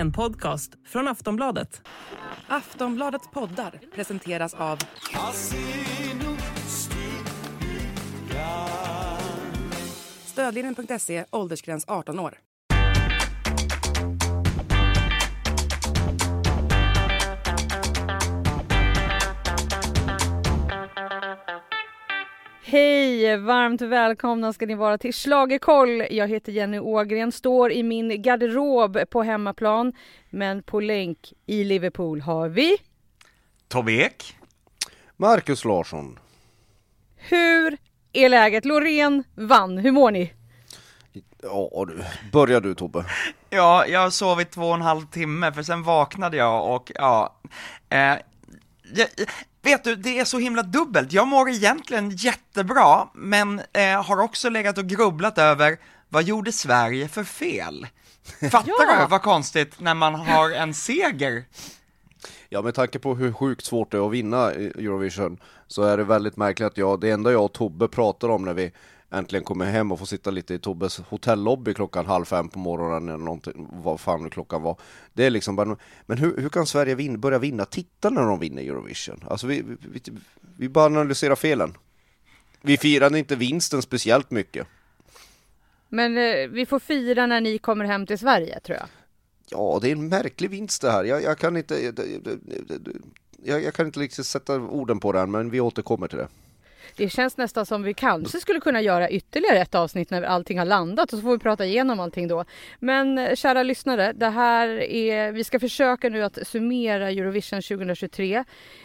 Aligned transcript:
En 0.00 0.12
podcast 0.12 0.72
från 0.86 1.08
Aftonbladet. 1.08 1.82
Aftonbladets 2.48 3.28
poddar 3.30 3.80
presenteras 3.94 4.54
av 4.54 4.78
Stödlinjen.se, 10.24 11.24
åldersgräns 11.30 11.84
18 11.88 12.18
år. 12.18 12.38
Hej! 22.70 23.36
Varmt 23.36 23.80
välkomna 23.80 24.52
ska 24.52 24.66
ni 24.66 24.74
vara 24.74 24.98
till 24.98 25.12
Schlagerkoll. 25.12 26.06
Jag 26.10 26.28
heter 26.28 26.52
Jenny 26.52 26.78
Ågren, 26.78 27.32
står 27.32 27.72
i 27.72 27.82
min 27.82 28.22
garderob 28.22 28.98
på 29.10 29.22
hemmaplan. 29.22 29.92
Men 30.30 30.62
på 30.62 30.80
länk 30.80 31.32
i 31.46 31.64
Liverpool 31.64 32.20
har 32.20 32.48
vi... 32.48 32.76
Tobbe 33.68 33.92
Ek. 33.92 34.36
Marcus 35.16 35.64
Larsson. 35.64 36.18
Hur 37.16 37.76
är 38.12 38.28
läget? 38.28 38.64
Loreen 38.64 39.24
vann. 39.34 39.78
Hur 39.78 39.92
mår 39.92 40.10
ni? 40.10 40.32
Ja 41.42 41.84
du, 41.88 42.04
börjar 42.32 42.60
du 42.60 42.74
Tobbe. 42.74 43.04
Ja, 43.50 43.86
jag 43.86 44.00
har 44.00 44.10
sovit 44.10 44.50
två 44.50 44.68
och 44.68 44.74
en 44.74 44.82
halv 44.82 45.06
timme, 45.06 45.52
för 45.52 45.62
sen 45.62 45.82
vaknade 45.82 46.36
jag 46.36 46.74
och 46.74 46.92
ja, 46.94 47.36
eh, 47.88 48.16
jag, 48.94 49.08
vet 49.62 49.84
du, 49.84 49.96
det 49.96 50.18
är 50.18 50.24
så 50.24 50.38
himla 50.38 50.62
dubbelt. 50.62 51.12
Jag 51.12 51.28
mår 51.28 51.50
egentligen 51.50 52.10
jättebra, 52.10 53.08
men 53.14 53.60
eh, 53.72 54.02
har 54.04 54.20
också 54.20 54.48
legat 54.48 54.78
och 54.78 54.86
grubblat 54.86 55.38
över 55.38 55.78
vad 56.08 56.22
gjorde 56.22 56.52
Sverige 56.52 57.08
för 57.08 57.24
fel? 57.24 57.86
Fattar 58.50 58.64
Ja. 58.66 59.00
du 59.02 59.06
vad 59.10 59.22
konstigt 59.22 59.80
när 59.80 59.94
man 59.94 60.14
har 60.14 60.50
en 60.50 60.74
seger? 60.74 61.44
Ja 62.48 62.62
med 62.62 62.74
tanke 62.74 62.98
på 62.98 63.14
hur 63.14 63.32
sjukt 63.32 63.64
svårt 63.64 63.90
det 63.90 63.96
är 63.98 64.06
att 64.06 64.12
vinna 64.12 64.54
i 64.54 64.66
Eurovision 64.66 65.38
så 65.66 65.82
är 65.82 65.96
det 65.96 66.04
väldigt 66.04 66.36
märkligt 66.36 66.66
att 66.66 66.76
jag, 66.78 67.00
det 67.00 67.10
enda 67.10 67.32
jag 67.32 67.44
och 67.44 67.52
Tobbe 67.52 67.88
pratar 67.88 68.28
om 68.28 68.44
när 68.44 68.54
vi 68.54 68.72
äntligen 69.10 69.44
kommer 69.44 69.64
hem 69.64 69.92
och 69.92 69.98
får 69.98 70.06
sitta 70.06 70.30
lite 70.30 70.54
i 70.54 70.58
Tobbes 70.58 70.98
hotellobby 70.98 71.74
klockan 71.74 72.06
halv 72.06 72.24
fem 72.24 72.48
på 72.48 72.58
morgonen 72.58 73.08
eller 73.08 73.24
någonting, 73.24 73.68
vad 73.72 74.00
fan 74.00 74.30
klockan 74.30 74.62
var. 74.62 74.76
Det 75.12 75.26
är 75.26 75.30
liksom 75.30 75.56
bara, 75.56 75.76
men 76.06 76.18
hur, 76.18 76.36
hur 76.36 76.48
kan 76.48 76.66
Sverige 76.66 76.94
vin, 76.94 77.20
börja 77.20 77.38
vinna 77.38 77.64
tittarna 77.64 78.20
när 78.20 78.28
de 78.28 78.38
vinner 78.38 78.62
Eurovision? 78.62 79.24
Alltså 79.30 79.46
vi, 79.46 79.64
vi, 79.92 80.02
vi, 80.56 80.68
bara 80.68 80.84
analyserar 80.84 81.36
felen. 81.36 81.76
Vi 82.62 82.76
firade 82.76 83.18
inte 83.18 83.36
vinsten 83.36 83.82
speciellt 83.82 84.30
mycket. 84.30 84.66
Men 85.88 86.18
eh, 86.18 86.48
vi 86.48 86.66
får 86.66 86.78
fira 86.78 87.26
när 87.26 87.40
ni 87.40 87.58
kommer 87.58 87.84
hem 87.84 88.06
till 88.06 88.18
Sverige, 88.18 88.60
tror 88.60 88.78
jag. 88.78 88.88
Ja, 89.50 89.78
det 89.82 89.88
är 89.88 89.92
en 89.92 90.08
märklig 90.08 90.50
vinst 90.50 90.82
det 90.82 90.90
här. 90.90 91.04
Jag, 91.04 91.22
jag 91.22 91.38
kan 91.38 91.56
inte... 91.56 91.74
Jag, 91.74 92.00
jag, 93.42 93.62
jag 93.62 93.74
kan 93.74 93.86
inte 93.86 94.00
liksom 94.00 94.24
sätta 94.24 94.56
orden 94.56 95.00
på 95.00 95.12
den, 95.12 95.30
men 95.30 95.50
vi 95.50 95.60
återkommer 95.60 96.08
till 96.08 96.18
det. 96.18 96.28
Det 96.96 97.08
känns 97.08 97.36
nästan 97.36 97.66
som 97.66 97.82
vi 97.82 97.94
kanske 97.94 98.40
skulle 98.40 98.60
kunna 98.60 98.80
göra 98.80 99.10
ytterligare 99.10 99.58
ett 99.58 99.74
avsnitt 99.74 100.10
när 100.10 100.22
allting 100.22 100.58
har 100.58 100.66
landat 100.66 101.12
och 101.12 101.18
så 101.18 101.22
får 101.22 101.32
vi 101.32 101.38
prata 101.38 101.66
igenom 101.66 102.00
allting 102.00 102.28
då. 102.28 102.44
Men 102.78 103.18
eh, 103.18 103.34
kära 103.34 103.62
lyssnare, 103.62 104.12
det 104.12 104.28
här 104.28 104.68
är, 104.82 105.32
vi 105.32 105.44
ska 105.44 105.60
försöka 105.60 106.08
nu 106.08 106.22
att 106.22 106.38
summera 106.46 107.10
Eurovision 107.10 107.62
2023 107.62 108.44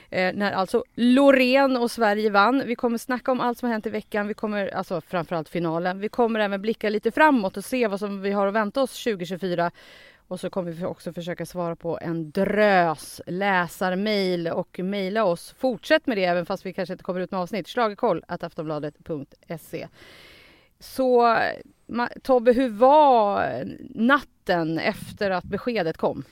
eh, 0.10 0.34
när 0.36 0.52
alltså 0.52 0.84
Loreen 0.96 1.78
och 1.78 1.92
Sverige 1.92 2.30
vann. 2.30 2.64
Vi 2.66 2.76
kommer 2.76 2.98
snacka 2.98 3.32
om 3.32 3.42
allt 3.42 3.58
som 3.58 3.68
har 3.68 3.74
hänt 3.74 3.86
i 3.86 3.90
veckan. 3.90 4.28
Vi 4.28 4.34
kommer 4.34 4.68
alltså 4.76 5.02
framförallt 5.02 5.50
finalen. 5.50 6.00
Vi 6.00 6.10
kommer 6.10 6.40
även 6.40 6.62
blicka 6.62 6.90
lite 6.90 7.12
framåt 7.12 7.58
och 7.58 7.66
se 7.66 7.88
vad 7.88 8.00
som 8.00 8.22
vi 8.22 8.32
har 8.32 8.48
att 8.48 8.54
vänta 8.54 8.82
oss 8.82 9.04
2024. 9.04 9.72
Och 10.28 10.40
så 10.40 10.50
kommer 10.50 10.72
vi 10.72 10.86
också 10.86 11.14
försöka 11.14 11.46
svara 11.46 11.76
på 11.76 12.00
en 12.02 12.32
drös 12.32 13.22
läsarmail 13.28 14.48
och 14.48 14.80
mejla 14.80 15.24
oss. 15.24 15.56
Fortsätt 15.58 16.08
med 16.08 16.18
det 16.18 16.26
även 16.26 16.46
fast 16.46 16.66
vi 16.66 16.74
kanske 16.74 16.94
inte 16.94 17.04
kommer 17.04 17.20
ut 17.22 17.32
med 17.32 17.40
avsnitt. 17.40 17.68
Schlagerkoll 17.68 18.24
aftonbladet.se. 18.28 19.88
Så 20.80 21.38
Tobbe, 22.24 22.54
hur 22.54 22.70
var 22.70 23.64
natten 23.96 24.80
efter 24.80 25.32
att 25.32 25.44
beskedet 25.44 25.98
kom? 25.98 26.24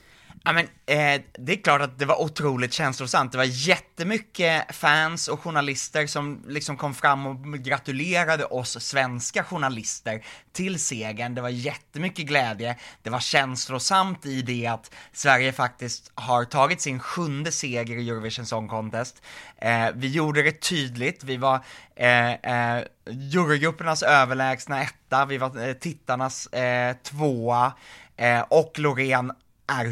Ja 0.46 0.52
men, 0.52 0.64
eh, 0.64 1.22
det 1.38 1.52
är 1.52 1.62
klart 1.62 1.80
att 1.80 1.98
det 1.98 2.04
var 2.04 2.22
otroligt 2.22 2.72
känslosamt. 2.72 3.32
Det 3.32 3.38
var 3.38 3.68
jättemycket 3.68 4.76
fans 4.76 5.28
och 5.28 5.40
journalister 5.40 6.06
som 6.06 6.44
liksom 6.48 6.76
kom 6.76 6.94
fram 6.94 7.26
och 7.26 7.58
gratulerade 7.58 8.44
oss 8.44 8.80
svenska 8.80 9.44
journalister 9.44 10.24
till 10.52 10.80
segern. 10.80 11.34
Det 11.34 11.40
var 11.40 11.48
jättemycket 11.48 12.26
glädje. 12.26 12.76
Det 13.02 13.10
var 13.10 13.20
känslosamt 13.20 14.26
i 14.26 14.42
det 14.42 14.66
att 14.66 14.94
Sverige 15.12 15.52
faktiskt 15.52 16.12
har 16.14 16.44
tagit 16.44 16.80
sin 16.80 17.00
sjunde 17.00 17.52
seger 17.52 17.96
i 17.96 18.10
Eurovision 18.10 18.46
Song 18.46 18.68
Contest. 18.68 19.22
Eh, 19.58 19.86
vi 19.94 20.08
gjorde 20.08 20.42
det 20.42 20.60
tydligt. 20.60 21.24
Vi 21.24 21.36
var 21.36 21.64
eh, 21.96 22.32
eh, 22.32 22.84
jurygruppernas 23.06 24.02
överlägsna 24.02 24.82
etta, 24.82 25.26
vi 25.26 25.38
var 25.38 25.68
eh, 25.68 25.72
tittarnas 25.72 26.46
eh, 26.46 26.96
tvåa, 27.02 27.72
eh, 28.16 28.40
och 28.40 28.78
Loreen 28.78 29.32
är, 29.66 29.86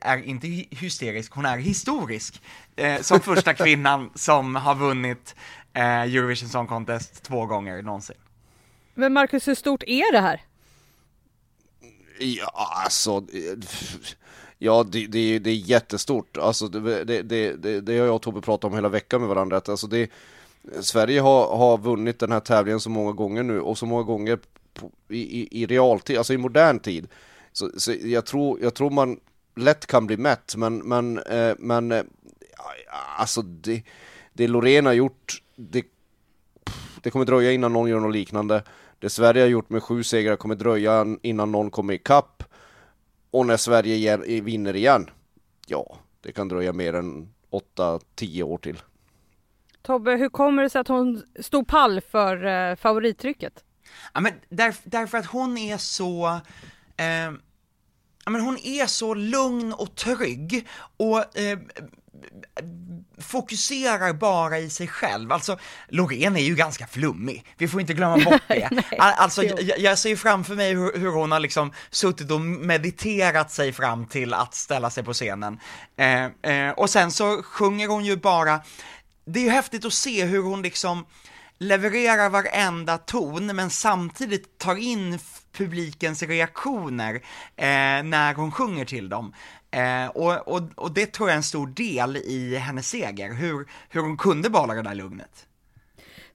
är 0.00 0.24
inte 0.24 0.46
hy- 0.46 0.68
hysterisk, 0.70 1.32
hon 1.32 1.46
är 1.46 1.58
historisk. 1.58 2.42
Eh, 2.76 3.00
som 3.00 3.20
första 3.20 3.54
kvinnan 3.54 4.10
som 4.14 4.54
har 4.54 4.74
vunnit 4.74 5.34
eh, 5.72 6.02
Eurovision 6.02 6.48
Song 6.48 6.66
Contest 6.66 7.22
två 7.22 7.46
gånger 7.46 7.82
någonsin. 7.82 8.16
Men 8.94 9.12
Marcus, 9.12 9.48
hur 9.48 9.54
stort 9.54 9.82
är 9.86 10.12
det 10.12 10.20
här? 10.20 10.42
Ja, 12.18 12.50
alltså... 12.84 13.24
Ja, 14.58 14.84
det, 14.88 15.06
det, 15.06 15.38
det 15.38 15.50
är 15.50 15.54
jättestort. 15.54 16.36
Alltså, 16.36 16.68
det, 16.68 17.04
det, 17.04 17.22
det, 17.22 17.52
det, 17.52 17.80
det 17.80 17.98
har 17.98 18.06
jag 18.06 18.14
och 18.14 18.22
Tobbe 18.22 18.40
pratat 18.40 18.64
om 18.64 18.74
hela 18.74 18.88
veckan 18.88 19.20
med 19.20 19.28
varandra. 19.28 19.56
Att 19.56 19.68
alltså 19.68 19.86
det, 19.86 20.10
Sverige 20.80 21.20
har, 21.20 21.56
har 21.56 21.78
vunnit 21.78 22.18
den 22.18 22.32
här 22.32 22.40
tävlingen 22.40 22.80
så 22.80 22.90
många 22.90 23.12
gånger 23.12 23.42
nu 23.42 23.60
och 23.60 23.78
så 23.78 23.86
många 23.86 24.02
gånger 24.02 24.38
på, 24.74 24.90
i, 25.08 25.40
i, 25.40 25.62
i 25.62 25.66
realtid, 25.66 26.18
alltså 26.18 26.34
i 26.34 26.36
modern 26.38 26.78
tid. 26.78 27.08
Så, 27.56 27.70
så 27.76 27.92
jag, 27.92 28.26
tror, 28.26 28.60
jag 28.62 28.74
tror 28.74 28.90
man 28.90 29.20
lätt 29.54 29.86
kan 29.86 30.06
bli 30.06 30.16
mätt, 30.16 30.54
men, 30.56 30.78
men, 30.78 31.18
eh, 31.18 31.54
men 31.58 31.92
eh, 31.92 32.04
alltså 33.18 33.42
det, 33.42 33.82
det 34.32 34.48
Loreen 34.48 34.86
har 34.86 34.92
gjort, 34.92 35.42
det, 35.56 35.84
det 37.02 37.10
kommer 37.10 37.24
dröja 37.24 37.52
innan 37.52 37.72
någon 37.72 37.88
gör 37.88 38.00
något 38.00 38.12
liknande. 38.12 38.62
Det 38.98 39.10
Sverige 39.10 39.42
har 39.42 39.48
gjort 39.48 39.70
med 39.70 39.82
sju 39.82 40.02
segrar 40.02 40.36
kommer 40.36 40.54
dröja 40.54 41.06
innan 41.22 41.52
någon 41.52 41.70
kommer 41.70 41.94
ikapp. 41.94 42.42
Och 43.30 43.46
när 43.46 43.56
Sverige 43.56 43.94
igen, 43.94 44.44
vinner 44.44 44.76
igen, 44.76 45.10
ja, 45.66 45.96
det 46.20 46.32
kan 46.32 46.48
dröja 46.48 46.72
mer 46.72 46.94
än 46.94 47.28
8-10 47.76 48.42
år 48.42 48.58
till. 48.58 48.82
Tobbe, 49.82 50.16
hur 50.16 50.28
kommer 50.28 50.62
det 50.62 50.70
sig 50.70 50.80
att 50.80 50.88
hon 50.88 51.22
stod 51.40 51.68
pall 51.68 52.00
för 52.00 52.44
eh, 52.44 52.76
favorittrycket? 52.76 53.64
Ja, 54.14 54.20
men 54.20 54.32
där, 54.48 54.74
därför 54.84 55.18
att 55.18 55.26
hon 55.26 55.58
är 55.58 55.76
så, 55.76 56.40
eh, 56.96 57.32
men 58.30 58.40
hon 58.40 58.58
är 58.58 58.86
så 58.86 59.14
lugn 59.14 59.72
och 59.72 59.94
trygg 59.94 60.66
och 60.96 61.38
eh, 61.38 61.58
fokuserar 63.18 64.12
bara 64.12 64.58
i 64.58 64.70
sig 64.70 64.88
själv. 64.88 65.32
Alltså, 65.32 65.58
Loreen 65.88 66.36
är 66.36 66.40
ju 66.40 66.54
ganska 66.54 66.86
flummig, 66.86 67.46
vi 67.58 67.68
får 67.68 67.80
inte 67.80 67.94
glömma 67.94 68.24
bort 68.24 68.42
det. 68.48 68.68
Al- 68.98 69.14
alltså, 69.16 69.44
jag, 69.44 69.78
jag 69.78 69.98
ser 69.98 70.08
ju 70.08 70.16
framför 70.16 70.54
mig 70.54 70.74
hur, 70.74 70.98
hur 70.98 71.10
hon 71.10 71.32
har 71.32 71.40
liksom 71.40 71.72
suttit 71.90 72.30
och 72.30 72.40
mediterat 72.40 73.50
sig 73.50 73.72
fram 73.72 74.06
till 74.06 74.34
att 74.34 74.54
ställa 74.54 74.90
sig 74.90 75.04
på 75.04 75.12
scenen. 75.12 75.60
Eh, 75.96 76.52
eh, 76.52 76.70
och 76.70 76.90
sen 76.90 77.12
så 77.12 77.42
sjunger 77.42 77.88
hon 77.88 78.04
ju 78.04 78.16
bara, 78.16 78.60
det 79.26 79.40
är 79.40 79.44
ju 79.44 79.50
häftigt 79.50 79.84
att 79.84 79.92
se 79.92 80.24
hur 80.24 80.42
hon 80.42 80.62
liksom 80.62 81.06
levererar 81.58 82.28
varenda 82.28 82.98
ton, 82.98 83.46
men 83.46 83.70
samtidigt 83.70 84.58
tar 84.58 84.76
in 84.76 85.18
publikens 85.56 86.22
reaktioner 86.22 87.14
eh, 87.56 88.02
när 88.04 88.34
hon 88.34 88.52
sjunger 88.52 88.84
till 88.84 89.08
dem. 89.08 89.34
Eh, 89.70 90.06
och, 90.06 90.48
och, 90.48 90.62
och 90.74 90.92
det 90.92 91.06
tror 91.06 91.28
jag 91.28 91.32
är 91.32 91.36
en 91.36 91.42
stor 91.42 91.66
del 91.66 92.16
i 92.16 92.56
hennes 92.56 92.88
seger, 92.88 93.34
hur, 93.34 93.66
hur 93.88 94.00
hon 94.00 94.16
kunde 94.16 94.50
behålla 94.50 94.74
det 94.74 94.82
där 94.82 94.94
lugnet. 94.94 95.46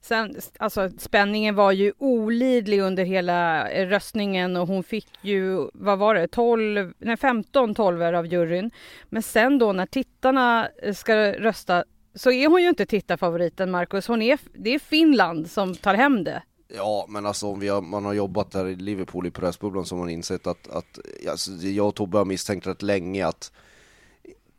Sen, 0.00 0.36
alltså 0.58 0.90
spänningen 0.98 1.54
var 1.54 1.72
ju 1.72 1.92
olidlig 1.98 2.80
under 2.80 3.04
hela 3.04 3.70
eh, 3.70 3.88
röstningen 3.88 4.56
och 4.56 4.68
hon 4.68 4.84
fick 4.84 5.08
ju, 5.20 5.68
vad 5.74 5.98
var 5.98 6.14
det, 6.14 6.28
12, 6.28 6.92
nej 6.98 7.16
15 7.16 7.74
tolver 7.74 8.12
av 8.12 8.26
juryn. 8.26 8.70
Men 9.04 9.22
sen 9.22 9.58
då 9.58 9.72
när 9.72 9.86
tittarna 9.86 10.68
eh, 10.82 10.94
ska 10.94 11.14
rösta 11.32 11.84
så 12.14 12.30
är 12.30 12.48
hon 12.48 12.62
ju 12.62 12.68
inte 12.68 12.86
tittarfavoriten 12.86 13.70
Marcus. 13.70 14.08
Hon 14.08 14.22
är, 14.22 14.38
det 14.54 14.74
är 14.74 14.78
Finland 14.78 15.50
som 15.50 15.74
tar 15.74 15.94
hem 15.94 16.24
det. 16.24 16.42
Ja, 16.76 17.06
men 17.08 17.26
alltså 17.26 17.46
om 17.46 17.60
vi 17.60 17.68
har, 17.68 17.82
man 17.82 18.04
har 18.04 18.12
jobbat 18.12 18.54
här 18.54 18.66
i 18.68 18.76
Liverpool 18.76 19.26
i 19.26 19.30
pressbubblan 19.30 19.84
så 19.86 19.94
har 19.94 20.00
man 20.00 20.10
insett 20.10 20.46
att, 20.46 20.68
att 20.68 20.98
alltså, 21.30 21.50
jag 21.52 21.88
och 21.88 21.94
Tobbe 21.94 22.18
har 22.18 22.24
misstänkt 22.24 22.66
rätt 22.66 22.82
länge 22.82 23.26
att 23.26 23.52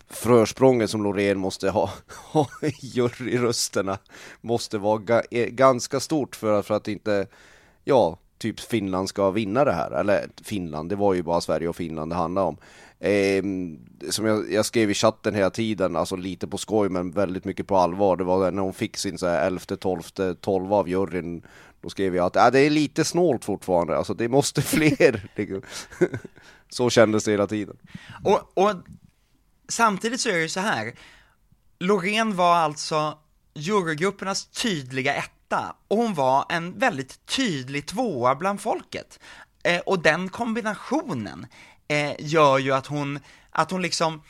försprånget 0.09 0.89
som 0.89 1.03
Loreen 1.03 1.39
måste 1.39 1.69
ha, 1.69 1.89
ha 2.31 2.47
i 2.61 2.73
juryrösterna 2.79 3.97
måste 4.41 4.77
vara 4.77 4.97
ga, 4.97 5.21
eh, 5.31 5.47
ganska 5.47 5.99
stort 5.99 6.35
för, 6.35 6.59
att- 6.59 6.65
för 6.65 6.73
att 6.73 6.87
inte, 6.87 7.27
ja, 7.83 8.17
typ 8.37 8.59
Finland 8.59 9.09
ska 9.09 9.31
vinna 9.31 9.65
det 9.65 9.71
här. 9.73 9.91
Eller 9.91 10.27
Finland, 10.43 10.89
det 10.89 10.95
var 10.95 11.13
ju 11.13 11.23
bara 11.23 11.41
Sverige 11.41 11.67
och 11.67 11.75
Finland 11.75 12.11
det 12.11 12.15
handlade 12.15 12.47
om. 12.47 12.57
Eh, 12.99 13.43
som 14.11 14.25
jag, 14.25 14.51
jag, 14.51 14.65
skrev 14.65 14.91
i 14.91 14.93
chatten 14.93 15.35
hela 15.35 15.49
tiden, 15.49 15.95
alltså 15.95 16.15
lite 16.15 16.47
på 16.47 16.57
skoj 16.57 16.89
men 16.89 17.11
väldigt 17.11 17.45
mycket 17.45 17.67
på 17.67 17.77
allvar. 17.77 18.17
Det 18.17 18.23
var 18.23 18.51
när 18.51 18.61
hon 18.61 18.73
fick 18.73 18.97
sin 18.97 19.17
så 19.17 19.27
här 19.27 19.47
11, 19.47 19.59
12, 19.79 20.01
12 20.41 20.73
av 20.73 20.89
juryn. 20.89 21.41
Då 21.83 21.89
skrev 21.89 22.15
jag 22.15 22.25
att 22.25 22.35
äh, 22.35 22.47
det 22.47 22.59
är 22.59 22.69
lite 22.69 23.05
snålt 23.05 23.45
fortfarande, 23.45 23.97
alltså 23.97 24.13
det 24.13 24.29
måste 24.29 24.61
fler. 24.75 25.29
Liksom. 25.35 25.61
Så 26.69 26.89
kändes 26.89 27.23
det 27.23 27.31
hela 27.31 27.47
tiden. 27.47 27.77
Och, 28.23 28.57
och 28.57 28.71
samtidigt 29.69 30.21
så 30.21 30.29
är 30.29 30.33
det 30.33 30.41
ju 30.41 30.49
så 30.49 30.59
här, 30.59 30.93
Loreen 31.79 32.35
var 32.35 32.55
alltså 32.55 33.17
jurygruppernas 33.53 34.45
tydliga 34.45 35.13
etta 35.15 35.75
och 35.87 35.97
hon 35.97 36.13
var 36.13 36.45
en 36.49 36.79
väldigt 36.79 37.25
tydlig 37.25 37.85
tvåa 37.85 38.35
bland 38.35 38.61
folket. 38.61 39.19
Eh, 39.63 39.79
och 39.79 39.99
den 39.99 40.29
kombinationen 40.29 41.47
eh, 41.87 42.13
gör 42.19 42.57
ju 42.57 42.71
att 42.71 42.87
hon, 42.87 43.19
att 43.49 43.71
hon 43.71 43.81
liksom, 43.81 44.21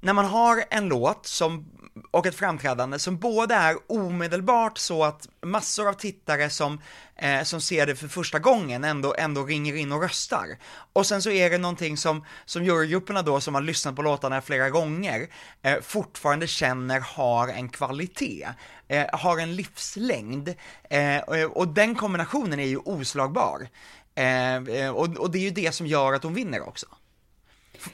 när 0.00 0.12
man 0.12 0.24
har 0.24 0.64
en 0.70 0.88
låt 0.88 1.26
som, 1.26 1.66
och 2.10 2.26
ett 2.26 2.34
framträdande 2.34 2.98
som 2.98 3.18
både 3.18 3.54
är 3.54 3.76
omedelbart 3.86 4.78
så 4.78 5.04
att 5.04 5.28
massor 5.42 5.88
av 5.88 5.92
tittare 5.92 6.50
som, 6.50 6.80
eh, 7.16 7.42
som 7.42 7.60
ser 7.60 7.86
det 7.86 7.96
för 7.96 8.08
första 8.08 8.38
gången 8.38 8.84
ändå, 8.84 9.14
ändå 9.18 9.44
ringer 9.44 9.76
in 9.76 9.92
och 9.92 10.02
röstar. 10.02 10.46
Och 10.92 11.06
sen 11.06 11.22
så 11.22 11.30
är 11.30 11.50
det 11.50 11.58
någonting 11.58 11.96
som, 11.96 12.24
som 12.44 12.64
jurygrupperna 12.64 13.22
då, 13.22 13.40
som 13.40 13.54
har 13.54 13.62
lyssnat 13.62 13.96
på 13.96 14.02
låtarna 14.02 14.40
flera 14.40 14.70
gånger, 14.70 15.28
eh, 15.62 15.80
fortfarande 15.80 16.46
känner 16.46 17.00
har 17.00 17.48
en 17.48 17.68
kvalitet, 17.68 18.48
eh, 18.88 19.06
har 19.12 19.38
en 19.38 19.56
livslängd, 19.56 20.54
eh, 20.90 21.18
och, 21.18 21.56
och 21.56 21.68
den 21.68 21.94
kombinationen 21.94 22.60
är 22.60 22.66
ju 22.66 22.76
oslagbar. 22.76 23.68
Eh, 24.14 24.54
eh 24.54 24.90
och, 24.90 25.16
och 25.16 25.30
det 25.30 25.38
är 25.38 25.42
ju 25.42 25.50
det 25.50 25.72
som 25.72 25.86
gör 25.86 26.12
att 26.12 26.22
hon 26.22 26.34
vinner 26.34 26.68
också. 26.68 26.86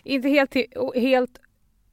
Inte 0.02 0.28
helt, 0.28 0.54
helt, 0.94 1.38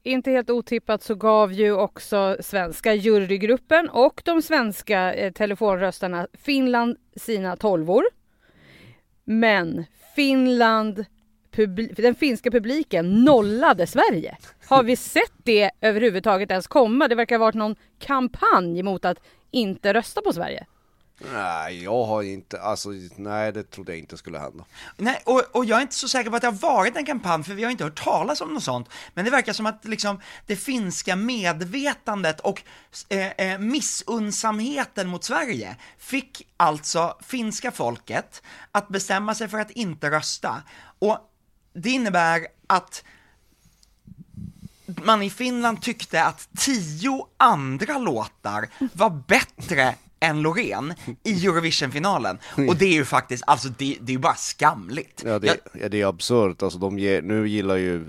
inte 0.04 0.30
helt 0.30 0.50
otippat 0.50 1.02
så 1.02 1.14
gav 1.14 1.52
ju 1.52 1.72
också 1.72 2.36
svenska 2.40 2.94
jurygruppen 2.94 3.88
och 3.88 4.22
de 4.24 4.42
svenska 4.42 5.14
eh, 5.14 5.32
telefonröstarna 5.32 6.28
Finland 6.32 6.96
sina 7.16 7.56
tolvor. 7.56 8.04
Men 9.24 9.84
Finland, 10.16 11.04
den 11.96 12.14
finska 12.14 12.50
publiken 12.50 13.24
nollade 13.24 13.86
Sverige. 13.86 14.36
Har 14.66 14.82
vi 14.82 14.96
sett 14.96 15.32
det 15.42 15.70
överhuvudtaget 15.80 16.50
ens 16.50 16.66
komma? 16.66 17.08
Det 17.08 17.14
verkar 17.14 17.38
ha 17.38 17.44
varit 17.44 17.54
någon 17.54 17.76
kampanj 17.98 18.82
mot 18.82 19.04
att 19.04 19.18
inte 19.50 19.94
rösta 19.94 20.22
på 20.22 20.32
Sverige. 20.32 20.66
Nej, 21.18 21.82
jag 21.84 22.04
har 22.04 22.22
inte, 22.22 22.60
alltså 22.60 22.88
nej 23.16 23.52
det 23.52 23.70
trodde 23.70 23.92
jag 23.92 23.98
inte 23.98 24.16
skulle 24.16 24.38
hända. 24.38 24.64
Nej, 24.96 25.22
och, 25.26 25.42
och 25.52 25.64
jag 25.64 25.78
är 25.78 25.82
inte 25.82 25.94
så 25.94 26.08
säker 26.08 26.30
på 26.30 26.36
att 26.36 26.42
det 26.42 26.48
har 26.48 26.52
varit 26.52 26.96
en 26.96 27.06
kampanj, 27.06 27.44
för 27.44 27.54
vi 27.54 27.64
har 27.64 27.70
inte 27.70 27.84
hört 27.84 28.04
talas 28.04 28.40
om 28.40 28.54
något 28.54 28.64
sånt. 28.64 28.88
Men 29.14 29.24
det 29.24 29.30
verkar 29.30 29.52
som 29.52 29.66
att 29.66 29.84
liksom 29.84 30.20
det 30.46 30.56
finska 30.56 31.16
medvetandet 31.16 32.40
och 32.40 32.62
eh, 33.08 33.30
eh, 33.30 33.58
missunnsamheten 33.58 35.08
mot 35.08 35.24
Sverige 35.24 35.76
fick 35.98 36.48
alltså 36.56 37.16
finska 37.20 37.70
folket 37.70 38.42
att 38.72 38.88
bestämma 38.88 39.34
sig 39.34 39.48
för 39.48 39.58
att 39.58 39.70
inte 39.70 40.10
rösta. 40.10 40.62
Och 40.98 41.18
det 41.72 41.90
innebär 41.90 42.46
att 42.66 43.04
man 44.86 45.22
i 45.22 45.30
Finland 45.30 45.82
tyckte 45.82 46.24
att 46.24 46.48
tio 46.56 47.26
andra 47.36 47.98
låtar 47.98 48.68
var 48.92 49.10
bättre 49.10 49.94
än 50.20 50.42
Loreen 50.42 50.94
i 51.22 51.46
Eurovision-finalen. 51.46 52.38
Och 52.68 52.76
det 52.76 52.84
är 52.84 52.92
ju 52.92 53.04
faktiskt, 53.04 53.44
alltså 53.46 53.68
det, 53.68 53.96
det 54.00 54.12
är 54.12 54.14
ju 54.14 54.18
bara 54.18 54.34
skamligt. 54.34 55.22
Ja, 55.26 55.38
det, 55.38 55.60
ja, 55.72 55.88
det 55.88 56.00
är 56.00 56.06
absurt. 56.06 56.62
Alltså, 56.62 56.78
de 56.78 56.98
ger, 56.98 57.22
nu 57.22 57.48
gillar 57.48 57.76
ju 57.76 58.04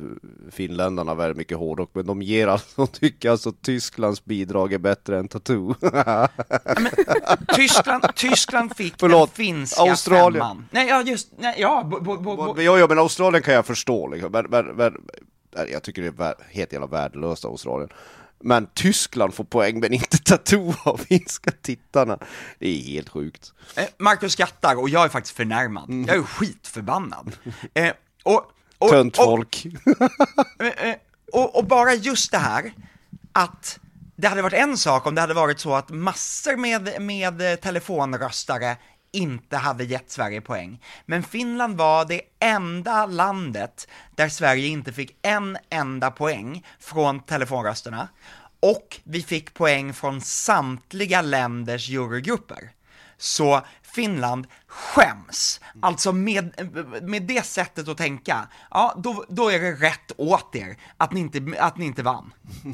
finländarna 0.51 1.15
väldigt 1.15 1.37
mycket 1.37 1.57
hårdrock, 1.57 1.89
men 1.93 2.05
de 2.05 2.21
ger 2.21 2.47
alltså, 2.47 2.67
de 2.75 2.87
tycker 2.87 3.29
alltså 3.29 3.51
Tysklands 3.51 4.25
bidrag 4.25 4.73
är 4.73 4.77
bättre 4.77 5.19
än 5.19 5.27
Tattoo. 5.27 5.75
men, 5.81 6.91
Tyskland, 7.55 8.15
Tyskland 8.15 8.75
fick 8.75 8.93
Förlåt, 8.99 9.35
den 9.35 9.45
finska 9.45 9.81
Australien. 9.81 10.33
femman. 10.33 10.67
Nej, 10.71 10.87
ja 10.87 11.01
just, 11.01 11.31
nej, 11.37 11.55
ja. 11.57 11.83
Bo, 11.83 11.99
bo, 11.99 12.35
bo, 12.35 12.61
ja, 12.61 12.79
ja, 12.79 12.87
men 12.87 12.99
Australien 12.99 13.43
kan 13.43 13.53
jag 13.53 13.65
förstå 13.65 14.07
liksom. 14.07 14.31
Men, 14.31 14.45
men, 14.49 14.65
men, 14.65 14.93
jag 15.71 15.83
tycker 15.83 16.01
det 16.01 16.23
är 16.23 16.35
helt 16.49 16.73
jävla 16.73 16.87
värdelöst 16.87 17.45
Australien. 17.45 17.89
Men 18.45 18.67
Tyskland 18.73 19.33
får 19.33 19.43
poäng 19.43 19.79
men 19.79 19.93
inte 19.93 20.17
Tattoo 20.17 20.73
av 20.83 20.97
finska 21.09 21.51
tittarna. 21.61 22.19
Det 22.59 22.67
är 22.67 22.81
helt 22.81 23.09
sjukt. 23.09 23.53
Eh, 23.75 23.85
Marcus 23.97 24.33
skrattar 24.33 24.75
och 24.75 24.89
jag 24.89 25.05
är 25.05 25.09
faktiskt 25.09 25.35
förnärmad. 25.35 25.89
Mm. 25.89 26.05
Jag 26.07 26.17
är 26.17 26.23
skitförbannad. 26.23 27.31
Eh, 27.73 27.93
och, 28.23 28.51
och, 28.77 28.89
Tönt 28.89 29.17
folk. 29.17 29.65
Och, 29.85 30.65
eh, 30.65 30.89
eh, 30.89 30.95
och, 31.33 31.55
och 31.55 31.65
bara 31.65 31.93
just 31.93 32.31
det 32.31 32.37
här 32.37 32.73
att 33.31 33.79
det 34.15 34.27
hade 34.27 34.41
varit 34.41 34.53
en 34.53 34.77
sak 34.77 35.07
om 35.07 35.15
det 35.15 35.21
hade 35.21 35.33
varit 35.33 35.59
så 35.59 35.75
att 35.75 35.89
massor 35.89 36.55
med, 36.55 37.01
med 37.01 37.61
telefonröstare 37.61 38.77
inte 39.15 39.57
hade 39.57 39.83
gett 39.83 40.11
Sverige 40.11 40.41
poäng. 40.41 40.81
Men 41.05 41.23
Finland 41.23 41.77
var 41.77 42.05
det 42.05 42.21
enda 42.39 43.05
landet 43.05 43.87
där 44.15 44.29
Sverige 44.29 44.67
inte 44.67 44.93
fick 44.93 45.17
en 45.21 45.57
enda 45.69 46.11
poäng 46.11 46.65
från 46.79 47.19
telefonrösterna. 47.19 48.07
Och 48.59 48.99
vi 49.03 49.21
fick 49.21 49.53
poäng 49.53 49.93
från 49.93 50.21
samtliga 50.21 51.21
länders 51.21 51.89
jurygrupper. 51.89 52.71
Så 53.17 53.61
Finland 53.81 54.47
skäms. 54.67 55.61
Alltså 55.81 56.11
med, 56.11 56.53
med 57.01 57.23
det 57.23 57.45
sättet 57.45 57.87
att 57.87 57.97
tänka, 57.97 58.47
ja 58.71 58.93
då, 58.97 59.25
då 59.29 59.49
är 59.49 59.59
det 59.59 59.71
rätt 59.71 60.11
åt 60.17 60.55
er 60.55 60.77
att 60.97 61.13
ni 61.13 61.19
inte, 61.19 61.55
att 61.59 61.77
ni 61.77 61.85
inte 61.85 62.03
vann. 62.03 62.33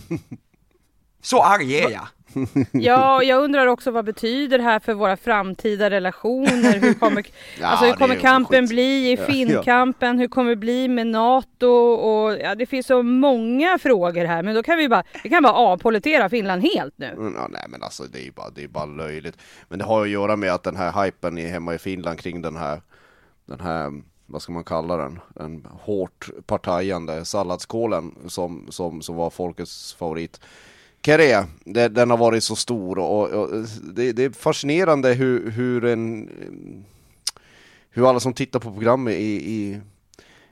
Så 1.22 1.44
arg 1.44 1.76
är 1.76 1.90
jag. 1.90 2.08
Ja, 2.72 3.24
jag 3.24 3.44
undrar 3.44 3.68
också 3.68 3.92
vad 3.92 4.06
betyder 4.06 4.58
det 4.58 4.64
här 4.64 4.80
för 4.80 4.94
våra 4.94 5.18
framtida 5.18 5.90
relationer? 5.90 6.80
Hur 6.80 6.94
kommer, 6.94 7.26
ja, 7.60 7.68
alltså, 7.68 7.86
hur 7.86 7.94
kommer 7.94 8.16
kampen 8.16 8.68
bli 8.68 9.12
i 9.12 9.18
Finnkampen? 9.18 10.20
Hur 10.20 10.28
kommer 10.28 10.50
det 10.50 10.56
bli 10.56 10.88
med 10.88 11.08
NATO? 11.08 11.68
Och, 11.68 12.40
ja, 12.40 12.56
det 12.56 12.66
finns 12.66 12.88
så 12.88 13.04
många 13.04 13.78
frågor 13.80 14.26
här, 14.26 14.44
men 14.44 14.56
då 14.56 14.64
kan 14.64 14.78
vi 14.78 14.90
bara, 14.90 15.04
vi 15.24 15.30
kan 15.30 15.44
bara 15.44 15.54
avpolitera 15.54 16.30
Finland 16.30 16.64
helt 16.64 16.98
nu. 16.98 17.08
Mm, 17.08 17.34
ja, 17.38 17.48
nej, 17.52 17.66
men 17.70 17.84
alltså 17.84 18.04
det 18.04 18.20
är 18.20 18.24
ju 18.24 18.32
bara, 18.32 18.50
det 18.50 18.64
är 18.64 18.68
bara 18.68 18.86
löjligt. 18.86 19.38
Men 19.70 19.80
det 19.80 19.86
har 19.86 20.02
att 20.02 20.10
göra 20.10 20.36
med 20.36 20.54
att 20.54 20.64
den 20.64 20.76
här 20.76 21.04
hypen 21.04 21.38
är 21.38 21.50
hemma 21.50 21.76
i 21.76 21.78
Finland 21.78 22.20
kring 22.20 22.42
den 22.42 22.56
här, 22.56 22.82
den 23.46 23.60
här 23.60 23.92
vad 24.26 24.42
ska 24.42 24.52
man 24.52 24.64
kalla 24.64 24.98
den, 24.98 25.20
den 25.36 25.68
hårt 25.72 26.30
partajande 26.46 27.26
salladskålen 27.26 28.16
som, 28.28 28.68
som, 28.70 29.02
som 29.02 29.16
var 29.16 29.30
folkets 29.30 29.94
favorit. 29.94 30.40
Kere, 31.04 31.48
den 31.90 32.10
har 32.10 32.18
varit 32.18 32.44
så 32.44 32.56
stor 32.56 33.00
och, 33.00 33.30
och 33.30 33.66
det, 33.94 34.12
det, 34.12 34.24
är 34.24 34.30
fascinerande 34.30 35.14
hur, 35.14 35.52
hur 35.52 35.86
en 35.86 36.30
hur 37.90 38.10
alla 38.10 38.20
som 38.20 38.34
tittar 38.34 38.60
på 38.60 38.72
programmet 38.72 39.14
i, 39.14 39.54
i, 39.54 39.82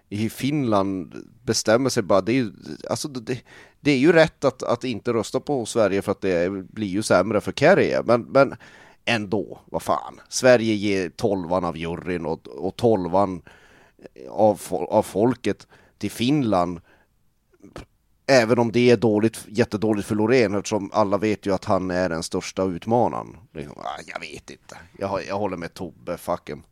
i 0.10 0.30
Finland 0.30 1.26
bestämmer 1.44 1.90
sig 1.90 2.04
bara, 2.04 2.22
det 2.22 2.40
är, 2.40 2.52
alltså 2.90 3.08
det, 3.08 3.42
det 3.80 3.92
är 3.92 3.98
ju 3.98 4.12
rätt 4.12 4.44
att, 4.46 4.64
att 4.64 4.84
inte 4.84 5.14
rösta 5.14 5.40
på 5.40 5.66
Sverige 5.66 6.02
för 6.02 6.12
att 6.12 6.22
det 6.22 6.52
blir 6.52 6.88
ju 6.88 7.02
sämre 7.02 7.42
för 7.42 7.52
Kere, 7.52 8.04
men, 8.06 8.22
men 8.22 8.56
ändå, 9.06 9.60
vad 9.66 9.82
fan. 9.82 10.20
Sverige 10.30 10.74
ger 10.74 11.10
tolvan 11.10 11.66
av 11.66 11.78
juryn 11.78 12.26
och, 12.26 12.48
och 12.48 12.76
tolvan 12.76 13.42
av, 14.30 14.62
av 14.70 15.04
folket 15.04 15.68
till 15.98 16.12
Finland 16.12 16.82
Även 18.32 18.60
om 18.60 18.72
det 18.72 18.90
är 18.92 18.98
dåligt, 18.98 19.46
jättedåligt 19.48 20.08
för 20.08 20.16
Loreen 20.16 20.56
eftersom 20.56 20.90
alla 20.94 21.18
vet 21.18 21.46
ju 21.46 21.54
att 21.54 21.66
han 21.66 21.92
är 21.92 22.10
den 22.10 22.24
största 22.24 22.64
utmanaren. 22.64 23.38
Liksom, 23.54 23.78
ah, 23.78 24.02
jag 24.08 24.20
vet 24.20 24.50
inte. 24.50 24.78
Jag, 24.98 25.22
jag 25.28 25.38
håller 25.38 25.58
med 25.58 25.74
Tobbe, 25.74 26.18
fucken. 26.18 26.64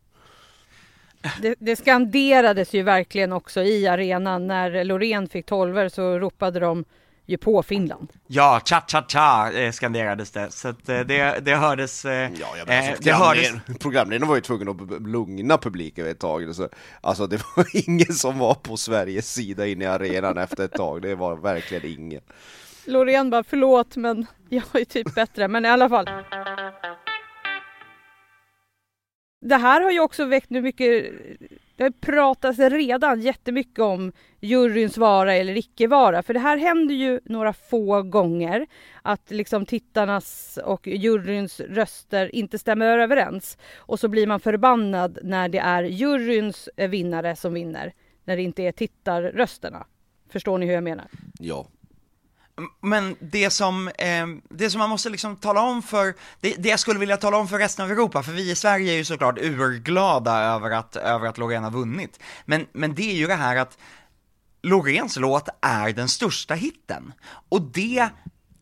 Det, 1.42 1.54
det 1.58 1.76
skanderades 1.76 2.74
ju 2.74 2.82
verkligen 2.82 3.32
också 3.32 3.62
i 3.62 3.86
arenan 3.86 4.46
när 4.46 4.84
Loreen 4.84 5.28
fick 5.28 5.46
tolver 5.46 5.88
så 5.88 6.18
ropade 6.18 6.60
de 6.60 6.84
ju 7.28 7.38
på 7.38 7.62
Finland. 7.62 8.12
Ja, 8.26 8.60
cha-cha-cha 8.64 9.52
eh, 9.52 9.72
skanderades 9.72 10.30
det, 10.30 10.50
så 10.50 10.68
att 10.68 10.88
eh, 10.88 11.00
det, 11.00 11.40
det 11.44 11.54
hördes... 11.54 12.04
Eh, 12.04 12.30
ja, 12.40 12.56
jag 12.58 12.68
menar, 12.68 12.88
alltså, 12.88 13.02
det 13.04 13.12
hördes... 13.12 13.52
Programledaren 13.80 14.28
var 14.28 14.34
ju 14.34 14.40
tvungen 14.40 14.68
att 14.68 15.02
lugna 15.02 15.58
publiken 15.58 16.06
ett 16.06 16.18
tag. 16.18 16.54
Så, 16.54 16.68
alltså 17.00 17.26
det 17.26 17.42
var 17.56 17.66
ingen 17.88 18.12
som 18.12 18.38
var 18.38 18.54
på 18.54 18.76
Sveriges 18.76 19.32
sida 19.32 19.66
inne 19.66 19.84
i 19.84 19.86
arenan 19.86 20.38
efter 20.38 20.64
ett 20.64 20.72
tag, 20.72 21.02
det 21.02 21.14
var 21.14 21.36
verkligen 21.36 21.86
ingen. 21.86 22.22
Loreen 22.84 23.30
bara, 23.30 23.44
förlåt 23.44 23.96
men 23.96 24.26
jag 24.48 24.64
är 24.72 24.84
typ 24.84 25.14
bättre, 25.14 25.48
men 25.48 25.64
i 25.64 25.68
alla 25.68 25.88
fall. 25.88 26.08
Det 29.40 29.56
här 29.56 29.80
har 29.80 29.90
ju 29.90 30.00
också 30.00 30.24
väckt 30.24 30.50
nu 30.50 30.60
mycket 30.62 31.12
det 31.78 32.00
pratas 32.00 32.58
redan 32.58 33.20
jättemycket 33.20 33.78
om 33.78 34.12
juryns 34.40 34.98
vara 34.98 35.34
eller 35.34 35.56
icke 35.56 35.86
vara. 35.86 36.22
För 36.22 36.34
det 36.34 36.40
här 36.40 36.58
händer 36.58 36.94
ju 36.94 37.20
några 37.24 37.52
få 37.52 38.02
gånger. 38.02 38.66
Att 39.02 39.30
liksom 39.30 39.66
tittarnas 39.66 40.58
och 40.64 40.86
juryns 40.86 41.60
röster 41.60 42.34
inte 42.34 42.58
stämmer 42.58 42.98
överens. 42.98 43.58
Och 43.76 44.00
så 44.00 44.08
blir 44.08 44.26
man 44.26 44.40
förbannad 44.40 45.18
när 45.22 45.48
det 45.48 45.58
är 45.58 45.82
juryns 45.82 46.68
vinnare 46.76 47.36
som 47.36 47.54
vinner. 47.54 47.92
När 48.24 48.36
det 48.36 48.42
inte 48.42 48.62
är 48.62 48.72
tittarrösterna. 48.72 49.86
Förstår 50.28 50.58
ni 50.58 50.66
hur 50.66 50.74
jag 50.74 50.84
menar? 50.84 51.06
Ja. 51.38 51.66
Men 52.80 53.16
det 53.20 53.50
som, 53.50 53.88
eh, 53.88 54.26
det 54.50 54.70
som 54.70 54.78
man 54.78 54.90
måste 54.90 55.10
liksom 55.10 55.36
tala 55.36 55.60
om 55.60 55.82
för, 55.82 56.14
det, 56.40 56.54
det 56.58 56.68
jag 56.68 56.80
skulle 56.80 57.00
vilja 57.00 57.16
tala 57.16 57.36
om 57.36 57.48
för 57.48 57.58
resten 57.58 57.84
av 57.84 57.90
Europa, 57.90 58.22
för 58.22 58.32
vi 58.32 58.50
i 58.50 58.54
Sverige 58.54 58.92
är 58.92 58.96
ju 58.96 59.04
såklart 59.04 59.38
urglada 59.38 60.38
över 60.38 60.70
att, 60.70 60.96
över 60.96 61.28
att 61.28 61.38
Loreen 61.38 61.64
har 61.64 61.70
vunnit. 61.70 62.20
Men, 62.44 62.66
men 62.72 62.94
det 62.94 63.10
är 63.10 63.14
ju 63.14 63.26
det 63.26 63.34
här 63.34 63.56
att 63.56 63.78
Loreens 64.62 65.16
låt 65.16 65.48
är 65.60 65.92
den 65.92 66.08
största 66.08 66.54
hitten. 66.54 67.12
Och 67.48 67.62
det 67.62 68.08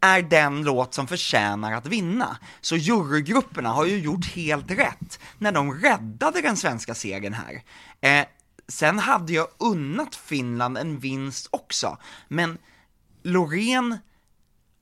är 0.01 0.23
den 0.23 0.63
låt 0.63 0.95
som 0.95 1.07
förtjänar 1.07 1.73
att 1.73 1.87
vinna. 1.87 2.37
Så 2.61 2.77
jurygrupperna 2.77 3.69
har 3.69 3.87
ju 3.87 3.99
gjort 3.99 4.27
helt 4.27 4.71
rätt 4.71 5.21
när 5.39 5.53
de 5.53 5.75
räddade 5.75 6.41
den 6.41 6.57
svenska 6.57 6.95
segern 6.95 7.35
här. 7.35 7.63
Eh, 8.01 8.27
sen 8.69 8.99
hade 8.99 9.33
jag 9.33 9.49
unnat 9.59 10.15
Finland 10.15 10.79
en 10.79 10.99
vinst 10.99 11.49
också, 11.51 11.99
men 12.29 12.59
Loreen 13.27 13.99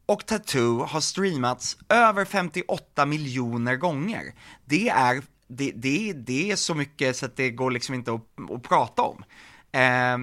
och 0.07 0.27
Tattoo 0.27 0.85
har 0.85 1.01
streamats 1.01 1.79
över 1.89 2.25
58 2.25 3.07
miljoner 3.07 3.77
gånger. 3.77 4.35
Det 4.65 4.89
är, 4.89 5.23
det, 5.49 5.73
det, 5.75 6.13
det 6.13 6.51
är 6.51 6.57
så 6.57 6.75
mycket 6.75 7.17
så 7.17 7.27
att 7.27 7.37
det 7.37 7.51
går 7.51 7.71
liksom 7.71 7.95
inte 7.95 8.13
att, 8.13 8.51
att 8.51 8.63
prata 8.63 9.03
om. 9.03 9.25
Eh, 9.73 10.19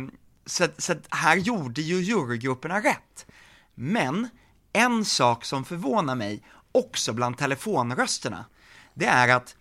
så, 0.46 0.68
så 0.78 0.96
här 1.10 1.38
gjorde 1.38 1.82
ju 1.82 1.96
jurygrupperna 1.96 2.80
rätt. 2.80 3.26
Men 3.76 4.28
en 4.74 5.06
sak 5.06 5.46
som 5.46 5.66
förvånar 5.66 6.16
mig, 6.16 6.44
också 6.72 7.14
bland 7.14 7.38
telefonrösterna, 7.38 8.46
det 8.94 9.06
är 9.06 9.36
att 9.36 9.56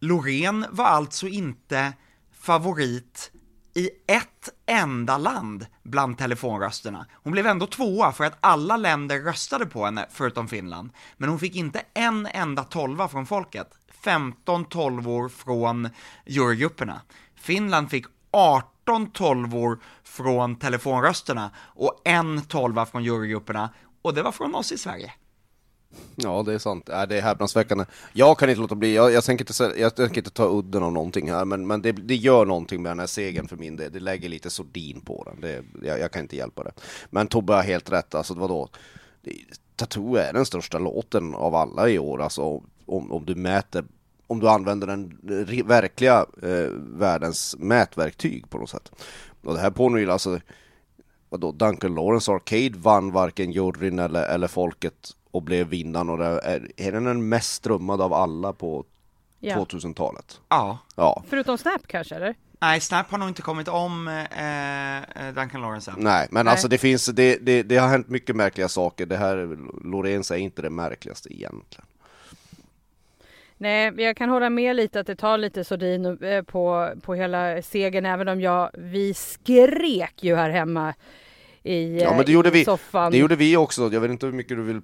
Loreen 0.00 0.66
var 0.70 0.86
alltså 0.86 1.28
inte 1.28 1.92
favorit 2.32 3.32
i 3.74 3.90
ett 4.06 4.48
enda 4.66 5.18
land 5.18 5.66
bland 5.82 6.18
telefonrösterna. 6.18 7.06
Hon 7.12 7.32
blev 7.32 7.46
ändå 7.46 7.66
tvåa 7.66 8.12
för 8.12 8.24
att 8.24 8.38
alla 8.40 8.76
länder 8.76 9.20
röstade 9.20 9.66
på 9.66 9.84
henne 9.84 10.06
förutom 10.10 10.48
Finland. 10.48 10.90
Men 11.16 11.28
hon 11.28 11.38
fick 11.38 11.56
inte 11.56 11.82
en 11.94 12.26
enda 12.26 12.64
tolva 12.64 13.08
från 13.08 13.26
folket. 13.26 13.68
15 14.04 14.64
tolvor 14.64 15.28
från 15.28 15.88
jurygrupperna. 16.26 17.00
Finland 17.34 17.90
fick 17.90 18.06
18 18.30 19.10
tolvor 19.10 19.78
från 20.04 20.56
telefonrösterna 20.56 21.50
och 21.58 22.02
en 22.04 22.42
tolva 22.42 22.86
från 22.86 23.04
jurygrupperna 23.04 23.70
och 24.02 24.14
det 24.14 24.22
var 24.22 24.32
från 24.32 24.54
oss 24.54 24.72
i 24.72 24.78
Sverige. 24.78 25.12
Ja, 26.16 26.42
det 26.42 26.54
är 26.54 26.58
sant. 26.58 26.88
Äh, 26.88 27.02
det 27.02 27.18
är 27.18 27.22
häpnadsväckande. 27.22 27.84
Jag 28.12 28.38
kan 28.38 28.48
inte 28.48 28.60
låta 28.60 28.74
bli, 28.74 28.94
jag, 28.94 29.12
jag, 29.12 29.24
tänker, 29.24 29.64
inte, 29.64 29.80
jag 29.80 29.96
tänker 29.96 30.18
inte 30.18 30.30
ta 30.30 30.48
udden 30.58 30.82
av 30.82 30.92
någonting 30.92 31.30
här, 31.30 31.44
men, 31.44 31.66
men 31.66 31.82
det, 31.82 31.92
det 31.92 32.14
gör 32.14 32.46
någonting 32.46 32.82
med 32.82 32.90
den 32.90 32.98
här 32.98 33.06
segern 33.06 33.48
för 33.48 33.56
min 33.56 33.76
del. 33.76 33.92
Det 33.92 34.00
lägger 34.00 34.28
lite 34.28 34.50
sordin 34.50 35.00
på 35.00 35.24
den. 35.24 35.40
Det, 35.40 35.86
jag, 35.88 36.00
jag, 36.00 36.12
kan 36.12 36.22
inte 36.22 36.36
hjälpa 36.36 36.64
det. 36.64 36.72
Men 37.10 37.26
Tobbe 37.26 37.52
har 37.52 37.62
helt 37.62 37.92
rätt, 37.92 38.14
alltså 38.14 38.34
vadå? 38.34 38.68
Tattoo 39.76 40.16
är 40.16 40.32
den 40.32 40.46
största 40.46 40.78
låten 40.78 41.34
av 41.34 41.54
alla 41.54 41.88
i 41.88 41.98
år, 41.98 42.22
alltså 42.22 42.42
om, 42.86 43.12
om 43.12 43.24
du 43.24 43.34
mäter 43.34 43.84
om 44.32 44.40
du 44.40 44.48
använder 44.48 44.86
den 44.86 45.18
verkliga 45.64 46.26
eh, 46.42 46.70
världens 46.78 47.56
mätverktyg 47.58 48.50
på 48.50 48.58
något 48.58 48.70
sätt. 48.70 48.92
Och 49.44 49.54
det 49.54 49.60
här 49.60 49.70
påminner 49.70 50.12
alltså, 50.12 50.40
vadå, 51.28 51.52
Duncan 51.52 51.94
Lawrence 51.94 52.32
Arcade 52.32 52.78
vann 52.78 53.12
varken 53.12 53.52
juryn 53.52 53.98
eller, 53.98 54.24
eller 54.24 54.48
folket 54.48 55.10
och 55.32 55.42
blev 55.42 55.68
vinnaren 55.68 56.08
och 56.08 56.18
det 56.18 56.24
är, 56.24 56.70
är 56.76 56.92
den 56.92 57.04
den 57.04 57.28
mest 57.28 57.52
strömmade 57.52 58.04
av 58.04 58.12
alla 58.12 58.52
på 58.52 58.84
ja. 59.40 59.56
2000-talet? 59.56 60.40
Ja. 60.48 60.78
ja. 60.96 61.22
Förutom 61.28 61.58
Snap 61.58 61.86
kanske 61.86 62.14
eller? 62.14 62.34
Nej, 62.60 62.80
Snap 62.80 63.10
har 63.10 63.18
nog 63.18 63.28
inte 63.28 63.42
kommit 63.42 63.68
om 63.68 64.08
eh, 64.08 64.96
eh 64.96 65.34
Duncan 65.34 65.60
Lawrence 65.60 65.90
än. 65.90 65.96
Nej, 66.00 66.28
men 66.30 66.44
Nej. 66.44 66.50
alltså 66.52 66.68
det 66.68 66.78
finns, 66.78 67.06
det, 67.06 67.36
det, 67.36 67.62
det 67.62 67.76
har 67.76 67.88
hänt 67.88 68.08
mycket 68.08 68.36
märkliga 68.36 68.68
saker. 68.68 69.06
Det 69.06 69.16
här, 69.16 69.58
Lorentz 69.84 70.30
är 70.30 70.36
inte 70.36 70.62
det 70.62 70.70
märkligaste 70.70 71.34
egentligen. 71.34 71.86
Nej, 73.56 73.92
jag 73.96 74.16
kan 74.16 74.30
hålla 74.30 74.50
med 74.50 74.76
lite 74.76 75.00
att 75.00 75.06
det 75.06 75.16
tar 75.16 75.38
lite 75.38 75.64
sordin 75.64 76.24
eh, 76.24 76.42
på, 76.42 76.92
på 77.02 77.14
hela 77.14 77.62
segern, 77.62 78.06
även 78.06 78.28
om 78.28 78.40
jag, 78.40 78.70
vi 78.74 79.14
skrek 79.14 80.24
ju 80.24 80.36
här 80.36 80.50
hemma 80.50 80.94
i, 81.64 82.00
ja, 82.00 82.16
men 82.16 82.26
det 82.26 82.32
gjorde 82.32 82.50
vi, 82.50 82.64
soffan. 82.64 83.12
Det 83.12 83.18
gjorde 83.18 83.36
vi 83.36 83.56
också. 83.56 83.92
Jag 83.92 84.00
vet 84.00 84.10
inte 84.10 84.26
hur 84.26 84.32
mycket 84.32 84.56
du 84.56 84.62
vill 84.62 84.80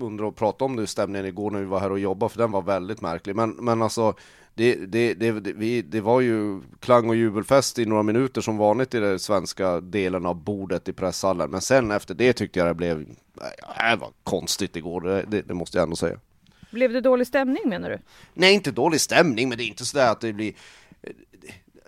undra 0.00 0.26
och 0.26 0.36
prata 0.36 0.64
om 0.64 0.76
det 0.76 0.86
stämningen 0.86 1.26
igår 1.26 1.50
när 1.50 1.60
vi 1.60 1.66
var 1.66 1.80
här 1.80 1.92
och 1.92 1.98
jobbade, 1.98 2.32
för 2.32 2.38
den 2.38 2.50
var 2.50 2.62
väldigt 2.62 3.00
märklig. 3.00 3.36
Men, 3.36 3.50
men 3.50 3.82
alltså, 3.82 4.14
det, 4.54 4.74
det, 4.74 5.14
det, 5.14 5.32
det, 5.32 5.52
vi, 5.52 5.82
det 5.82 6.00
var 6.00 6.20
ju 6.20 6.60
klang 6.80 7.08
och 7.08 7.16
jubelfest 7.16 7.78
i 7.78 7.86
några 7.86 8.02
minuter 8.02 8.40
som 8.40 8.56
vanligt 8.56 8.94
i 8.94 9.00
den 9.00 9.18
svenska 9.18 9.80
delen 9.80 10.26
av 10.26 10.44
bordet 10.44 10.88
i 10.88 10.92
presshallen. 10.92 11.50
Men 11.50 11.60
sen 11.60 11.90
efter 11.90 12.14
det 12.14 12.32
tyckte 12.32 12.58
jag 12.58 12.68
det 12.68 12.74
blev, 12.74 13.04
det 13.34 13.96
var 14.00 14.10
konstigt 14.22 14.76
igår, 14.76 15.00
det, 15.00 15.24
det, 15.28 15.42
det 15.42 15.54
måste 15.54 15.78
jag 15.78 15.82
ändå 15.82 15.96
säga. 15.96 16.18
Blev 16.70 16.92
det 16.92 17.00
dålig 17.00 17.26
stämning 17.26 17.68
menar 17.68 17.90
du? 17.90 17.98
Nej, 18.34 18.54
inte 18.54 18.70
dålig 18.70 19.00
stämning, 19.00 19.48
men 19.48 19.58
det 19.58 19.64
är 19.64 19.68
inte 19.68 19.84
sådär 19.84 20.10
att 20.10 20.20
det 20.20 20.32
blir 20.32 20.52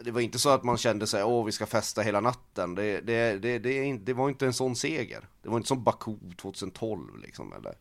det 0.06 0.12
var 0.12 0.20
inte 0.20 0.38
så 0.38 0.48
att 0.48 0.64
man 0.64 0.76
kände 0.76 1.06
sig, 1.06 1.24
åh 1.24 1.44
vi 1.44 1.52
ska 1.52 1.66
festa 1.66 2.02
hela 2.02 2.20
natten. 2.20 2.74
Det, 2.74 3.00
det, 3.00 3.38
det, 3.42 3.58
det, 3.58 3.92
det 3.96 4.12
var 4.12 4.28
inte 4.28 4.46
en 4.46 4.52
sån 4.52 4.76
seger. 4.76 5.28
Det 5.42 5.48
var 5.48 5.56
inte 5.56 5.68
som 5.68 5.84
Baku 5.84 6.16
2012 6.36 7.18
liksom, 7.22 7.52
eller, 7.52 7.74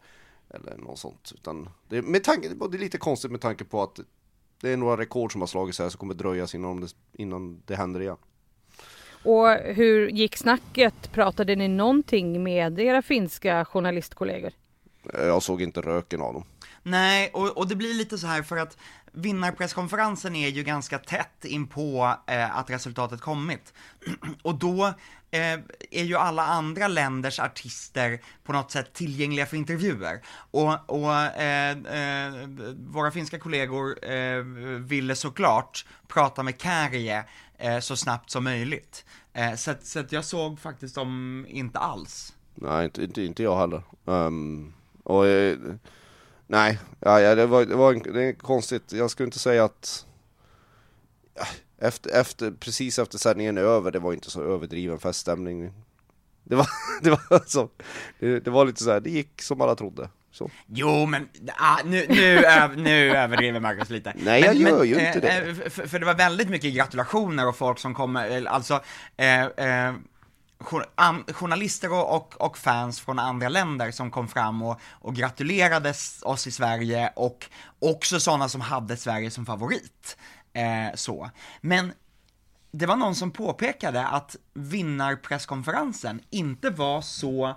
eller 0.49 0.77
något 0.77 0.99
sånt. 0.99 1.31
Utan 1.35 1.69
det, 1.89 2.01
med 2.01 2.23
tanke, 2.23 2.49
det 2.49 2.77
är 2.77 2.79
lite 2.79 2.97
konstigt 2.97 3.31
med 3.31 3.41
tanke 3.41 3.65
på 3.65 3.83
att 3.83 3.99
det 4.61 4.69
är 4.69 4.77
några 4.77 4.97
rekord 4.97 5.31
som 5.31 5.41
har 5.41 5.47
slagits 5.47 5.79
här 5.79 5.89
som 5.89 5.99
kommer 5.99 6.13
dröjas 6.13 6.55
innan 6.55 6.81
det, 6.81 6.87
innan 7.13 7.61
det 7.65 7.75
händer 7.75 8.01
igen. 8.01 8.17
Och 9.23 9.49
hur 9.49 10.07
gick 10.07 10.37
snacket? 10.37 11.11
Pratade 11.11 11.55
ni 11.55 11.67
någonting 11.67 12.43
med 12.43 12.79
era 12.79 13.01
finska 13.01 13.65
journalistkollegor? 13.65 14.51
Jag 15.13 15.43
såg 15.43 15.61
inte 15.61 15.81
röken 15.81 16.21
av 16.21 16.33
dem. 16.33 16.43
Nej, 16.87 17.29
och, 17.33 17.57
och 17.57 17.67
det 17.67 17.75
blir 17.75 17.93
lite 17.93 18.17
så 18.17 18.27
här 18.27 18.43
för 18.43 18.57
att 18.57 18.77
vinnarpresskonferensen 19.11 20.35
är 20.35 20.49
ju 20.49 20.63
ganska 20.63 20.99
tätt 20.99 21.45
in 21.45 21.67
på 21.67 22.15
eh, 22.27 22.57
att 22.57 22.69
resultatet 22.69 23.21
kommit. 23.21 23.73
och 24.41 24.55
då 24.55 24.85
eh, 25.31 25.59
är 25.91 26.03
ju 26.03 26.15
alla 26.15 26.45
andra 26.45 26.87
länders 26.87 27.39
artister 27.39 28.21
på 28.43 28.53
något 28.53 28.71
sätt 28.71 28.93
tillgängliga 28.93 29.45
för 29.45 29.57
intervjuer. 29.57 30.21
Och, 30.51 30.89
och 30.89 31.15
eh, 31.15 31.71
eh 31.71 32.33
våra 32.77 33.11
finska 33.11 33.39
kollegor 33.39 34.05
eh, 34.05 34.39
ville 34.79 35.15
såklart 35.15 35.85
prata 36.07 36.43
med 36.43 36.61
Kärje 36.61 37.23
eh, 37.57 37.79
så 37.79 37.95
snabbt 37.95 38.29
som 38.29 38.43
möjligt. 38.43 39.05
Eh, 39.33 39.55
så, 39.55 39.73
så 39.81 39.99
att 39.99 40.11
jag 40.11 40.25
såg 40.25 40.59
faktiskt 40.59 40.95
dem 40.95 41.45
inte 41.49 41.79
alls. 41.79 42.33
Nej, 42.55 42.85
inte, 42.85 43.03
inte, 43.03 43.23
inte 43.23 43.43
jag 43.43 43.57
heller. 43.57 43.83
Um, 44.05 44.73
och 45.03 45.27
eh, 45.27 45.57
Nej, 46.47 46.79
ja, 46.99 47.35
det, 47.35 47.45
var, 47.45 47.65
det, 47.65 47.75
var 47.75 47.93
det 48.13 48.23
är 48.23 48.33
konstigt. 48.33 48.91
Jag 48.91 49.11
skulle 49.11 49.27
inte 49.27 49.39
säga 49.39 49.63
att 49.63 50.05
efter, 51.77 52.19
efter, 52.19 52.51
precis 52.51 52.99
efter 52.99 53.17
sändningen 53.17 53.57
är 53.57 53.61
över, 53.61 53.91
det 53.91 53.99
var 53.99 54.13
inte 54.13 54.31
så 54.31 54.41
överdriven 54.41 54.99
feststämning. 54.99 55.73
Det 56.43 56.55
var, 56.55 56.67
det 57.01 57.09
var, 57.09 57.43
så, 57.47 57.69
det, 58.19 58.39
det 58.39 58.51
var 58.51 58.65
lite 58.65 58.83
så 58.83 58.91
här, 58.91 58.99
det 58.99 59.09
gick 59.09 59.41
som 59.41 59.61
alla 59.61 59.75
trodde. 59.75 60.09
Så. 60.31 60.51
Jo, 60.67 61.05
men 61.05 61.29
ah, 61.57 61.77
nu, 61.85 62.05
nu, 62.09 62.41
nu 62.75 63.11
överdriver 63.11 63.59
Marcus 63.59 63.89
lite. 63.89 64.13
Nej, 64.15 64.41
jag 64.41 64.55
men, 64.55 64.63
gör 64.63 64.79
men, 64.79 64.87
ju 64.87 65.07
inte 65.07 65.19
det. 65.19 65.29
Eh, 65.29 65.69
för, 65.69 65.87
för, 65.87 65.99
det 65.99 66.05
var 66.05 66.13
väldigt 66.13 66.49
mycket 66.49 66.73
gratulationer 66.73 67.47
och 67.47 67.55
folk 67.55 67.79
som 67.79 67.93
kommer, 67.93 68.45
alltså, 68.45 68.83
eh, 69.17 69.45
eh, 69.45 69.93
journalister 71.33 71.91
och, 71.91 72.15
och, 72.15 72.41
och, 72.41 72.57
fans 72.57 72.99
från 72.99 73.19
andra 73.19 73.49
länder 73.49 73.91
som 73.91 74.11
kom 74.11 74.27
fram 74.27 74.61
och, 74.61 74.79
och 74.91 75.15
gratulerade 75.15 75.93
oss 76.21 76.47
i 76.47 76.51
Sverige 76.51 77.11
och 77.15 77.49
också 77.79 78.19
sådana 78.19 78.49
som 78.49 78.61
hade 78.61 78.97
Sverige 78.97 79.31
som 79.31 79.45
favorit. 79.45 80.17
Eh, 80.53 80.95
så. 80.95 81.29
Men 81.61 81.93
det 82.71 82.85
var 82.85 82.95
någon 82.95 83.15
som 83.15 83.31
påpekade 83.31 84.07
att 84.07 84.35
vinnarpresskonferensen 84.53 86.21
inte 86.29 86.69
var 86.69 87.01
så 87.01 87.55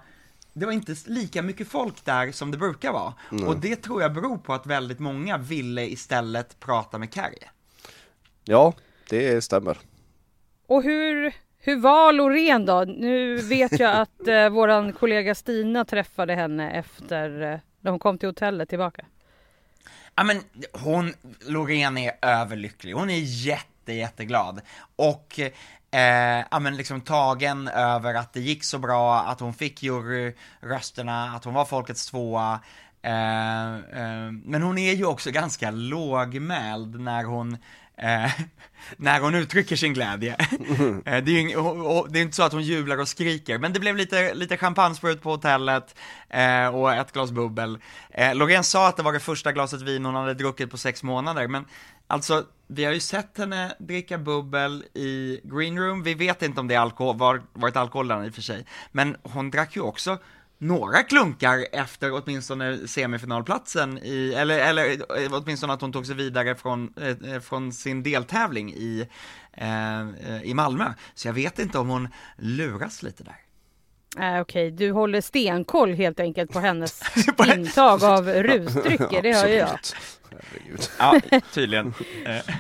det 0.52 0.67
var 0.67 0.73
inte 0.73 0.97
lika 1.07 1.43
mycket 1.43 1.69
folk 1.69 2.05
där 2.05 2.33
som 2.33 2.50
det 2.50 2.59
brukar 2.59 2.93
vara. 2.93 3.14
Mm. 3.33 3.49
Och 3.49 3.57
det 3.57 3.76
tror 3.76 4.02
jag 4.02 4.12
beror 4.12 4.38
på 4.38 4.55
att 4.55 4.67
väldigt 4.67 4.99
många 4.99 5.38
ville 5.38 5.87
istället 5.87 6.61
prata 6.61 6.99
med 6.99 7.12
Carrie. 7.12 7.49
Ja, 8.45 8.73
det 9.09 9.45
stämmer. 9.45 9.78
Och 10.67 10.83
hur 10.83 11.35
hur 11.68 11.76
var 11.76 12.12
Loreen 12.12 12.66
då? 12.66 12.84
Nu 12.84 13.37
vet 13.37 13.80
jag 13.80 13.96
att 13.96 14.28
eh, 14.28 14.48
våran 14.48 14.92
kollega 14.92 15.34
Stina 15.34 15.84
träffade 15.84 16.34
henne 16.34 16.70
efter 16.70 17.42
eh, 17.42 17.58
när 17.80 17.90
hon 17.90 17.98
kom 18.00 18.18
till 18.18 18.28
hotellet 18.28 18.68
tillbaka. 18.68 19.04
Ja 20.14 20.25
men 20.25 20.42
hon, 20.72 21.14
Loreen 21.40 21.98
är 21.98 22.12
överlycklig, 22.22 22.92
hon 22.92 23.10
är 23.10 23.46
jätte, 23.46 23.92
jätteglad. 23.92 24.60
Och 24.96 25.40
eh, 25.90 26.44
ja 26.50 26.58
men 26.58 26.76
liksom 26.76 27.00
tagen 27.00 27.68
över 27.68 28.14
att 28.14 28.32
det 28.32 28.40
gick 28.40 28.64
så 28.64 28.78
bra, 28.78 29.20
att 29.20 29.40
hon 29.40 29.54
fick 29.54 29.82
juryrösterna, 29.82 31.25
att 31.37 31.44
hon 31.44 31.54
var 31.54 31.64
folkets 31.64 32.06
tvåa. 32.06 32.60
Eh, 33.02 33.75
eh, 33.75 34.30
men 34.44 34.62
hon 34.62 34.78
är 34.78 34.92
ju 34.92 35.04
också 35.04 35.30
ganska 35.30 35.70
lågmäld 35.70 37.00
när 37.00 37.25
hon 37.25 37.56
Eh, 37.99 38.31
när 38.97 39.21
hon 39.21 39.35
uttrycker 39.35 39.76
sin 39.76 39.95
glädje. 39.95 40.37
eh, 41.05 41.25
det, 41.25 41.31
är 41.31 41.49
ju, 41.49 42.09
det 42.09 42.19
är 42.19 42.23
inte 42.23 42.37
så 42.37 42.43
att 42.43 42.52
hon 42.52 42.62
jublar 42.62 42.99
och 42.99 43.09
skriker, 43.09 43.59
men 43.59 43.73
det 43.73 43.81
blev 43.81 43.97
lite, 43.97 44.35
lite 44.35 44.57
champagnesprut 44.57 45.23
på 45.23 45.31
hotellet 45.31 45.95
eh, 46.28 46.67
och 46.67 46.95
ett 46.95 47.12
glas 47.12 47.31
bubbel. 47.31 47.78
Eh, 48.11 48.35
Loreen 48.35 48.64
sa 48.64 48.88
att 48.88 48.97
det 48.97 49.02
var 49.02 49.12
det 49.12 49.21
första 49.21 49.52
glaset 49.52 49.83
vin 49.83 50.05
hon 50.05 50.14
hade 50.14 50.35
druckit 50.35 50.71
på 50.71 50.76
sex 50.76 51.02
månader, 51.02 51.49
men 51.49 51.64
alltså, 52.07 52.45
vi 52.67 52.85
har 52.85 52.93
ju 52.93 53.00
sett 53.00 53.38
henne 53.38 53.75
dricka 53.78 54.19
bubbel 54.19 54.85
i 54.95 55.40
green 55.45 55.78
room, 55.78 56.02
vi 56.02 56.14
vet 56.14 56.43
inte 56.43 56.61
om 56.61 56.69
det 56.69 56.75
är 56.75 56.81
alkohol, 56.81 57.17
var, 57.17 57.43
varit 57.52 57.76
alkohol 57.76 58.09
där 58.09 58.25
i 58.25 58.31
och 58.31 58.35
för 58.35 58.43
sig, 58.43 58.67
men 58.93 59.17
hon 59.23 59.50
drack 59.50 59.76
ju 59.76 59.83
också 59.83 60.19
några 60.58 61.02
klunkar 61.02 61.66
efter 61.72 62.12
åtminstone 62.12 62.88
semifinalplatsen 62.88 63.98
i, 63.98 64.34
eller, 64.36 64.58
eller 64.58 64.90
eh, 64.90 65.32
åtminstone 65.32 65.72
att 65.72 65.80
hon 65.80 65.92
tog 65.92 66.06
sig 66.06 66.14
vidare 66.14 66.54
från, 66.54 66.92
eh, 66.96 67.32
eh 67.32 67.40
från 67.40 67.72
sin 67.72 68.02
deltävling 68.02 68.72
i, 68.72 69.08
eh, 69.52 70.00
eh, 70.00 70.42
i 70.42 70.54
Malmö. 70.54 70.92
Så 71.14 71.28
jag 71.28 71.32
vet 71.32 71.58
inte 71.58 71.78
om 71.78 71.88
hon 71.88 72.08
luras 72.36 73.02
lite 73.02 73.24
där. 73.24 73.48
Äh, 74.16 74.40
Okej, 74.40 74.40
okay. 74.40 74.70
du 74.70 74.92
håller 74.92 75.20
stenkoll 75.20 75.94
helt 75.94 76.20
enkelt 76.20 76.52
på 76.52 76.58
hennes 76.58 77.02
intag 77.56 78.04
av 78.04 78.28
rusdrycker, 78.28 79.22
det 79.22 79.32
hör 79.32 79.48
ju 79.48 79.54
jag. 79.54 79.78
Ja, 80.98 81.20
tydligen. 81.52 81.94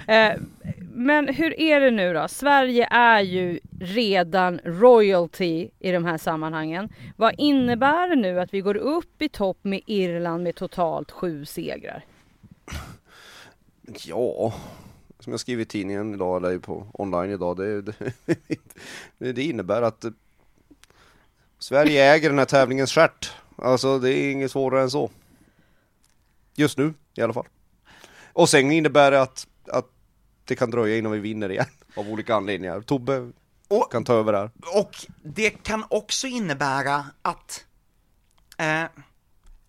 Eh, 0.06 0.32
men 0.92 1.28
hur 1.28 1.60
är 1.60 1.80
det 1.80 1.90
nu 1.90 2.14
då? 2.14 2.28
Sverige 2.28 2.88
är 2.90 3.20
ju 3.20 3.60
redan 3.80 4.60
royalty 4.64 5.68
i 5.78 5.92
de 5.92 6.04
här 6.04 6.18
sammanhangen. 6.18 6.88
Vad 7.16 7.34
innebär 7.38 8.08
det 8.08 8.16
nu 8.16 8.40
att 8.40 8.54
vi 8.54 8.60
går 8.60 8.76
upp 8.76 9.22
i 9.22 9.28
topp 9.28 9.58
med 9.62 9.80
Irland 9.86 10.42
med 10.42 10.54
totalt 10.54 11.10
sju 11.10 11.44
segrar? 11.44 12.04
Ja, 14.04 14.54
som 15.20 15.32
jag 15.32 15.40
skriver 15.40 15.62
i 15.62 15.66
tidningen 15.66 16.14
idag, 16.14 16.36
eller 16.36 16.58
på 16.58 16.86
online 16.92 17.30
idag, 17.30 17.56
det, 17.56 17.82
det, 17.82 17.94
det 19.32 19.42
innebär 19.42 19.82
att 19.82 20.04
Sverige 21.58 22.12
äger 22.14 22.28
den 22.28 22.38
här 22.38 22.46
tävlingens 22.46 22.92
stjärt. 22.92 23.32
Alltså 23.56 23.98
det 23.98 24.14
är 24.14 24.32
inget 24.32 24.50
svårare 24.50 24.82
än 24.82 24.90
så. 24.90 25.10
Just 26.54 26.78
nu 26.78 26.94
i 27.14 27.22
alla 27.22 27.32
fall. 27.32 27.46
Och 28.32 28.48
sen 28.48 28.72
innebär 28.72 29.10
det 29.10 29.22
att, 29.22 29.46
att 29.72 29.86
det 30.44 30.56
kan 30.56 30.70
dröja 30.70 30.96
innan 30.96 31.12
vi 31.12 31.18
vinner 31.18 31.50
igen 31.50 31.66
av 31.96 32.08
olika 32.08 32.34
anledningar. 32.34 32.80
Tobbe 32.80 33.32
och, 33.68 33.92
kan 33.92 34.04
ta 34.04 34.14
över 34.14 34.32
här. 34.32 34.50
Och 34.74 34.96
det 35.22 35.50
kan 35.50 35.84
också 35.90 36.26
innebära 36.26 37.06
att, 37.22 37.64
eh, 38.58 38.84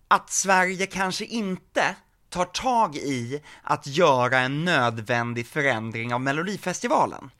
att 0.08 0.30
Sverige 0.30 0.86
kanske 0.86 1.24
inte 1.24 1.96
tar 2.28 2.44
tag 2.44 2.96
i 2.96 3.42
att 3.62 3.86
göra 3.86 4.38
en 4.38 4.64
nödvändig 4.64 5.46
förändring 5.46 6.14
av 6.14 6.20
Melodifestivalen. 6.20 7.30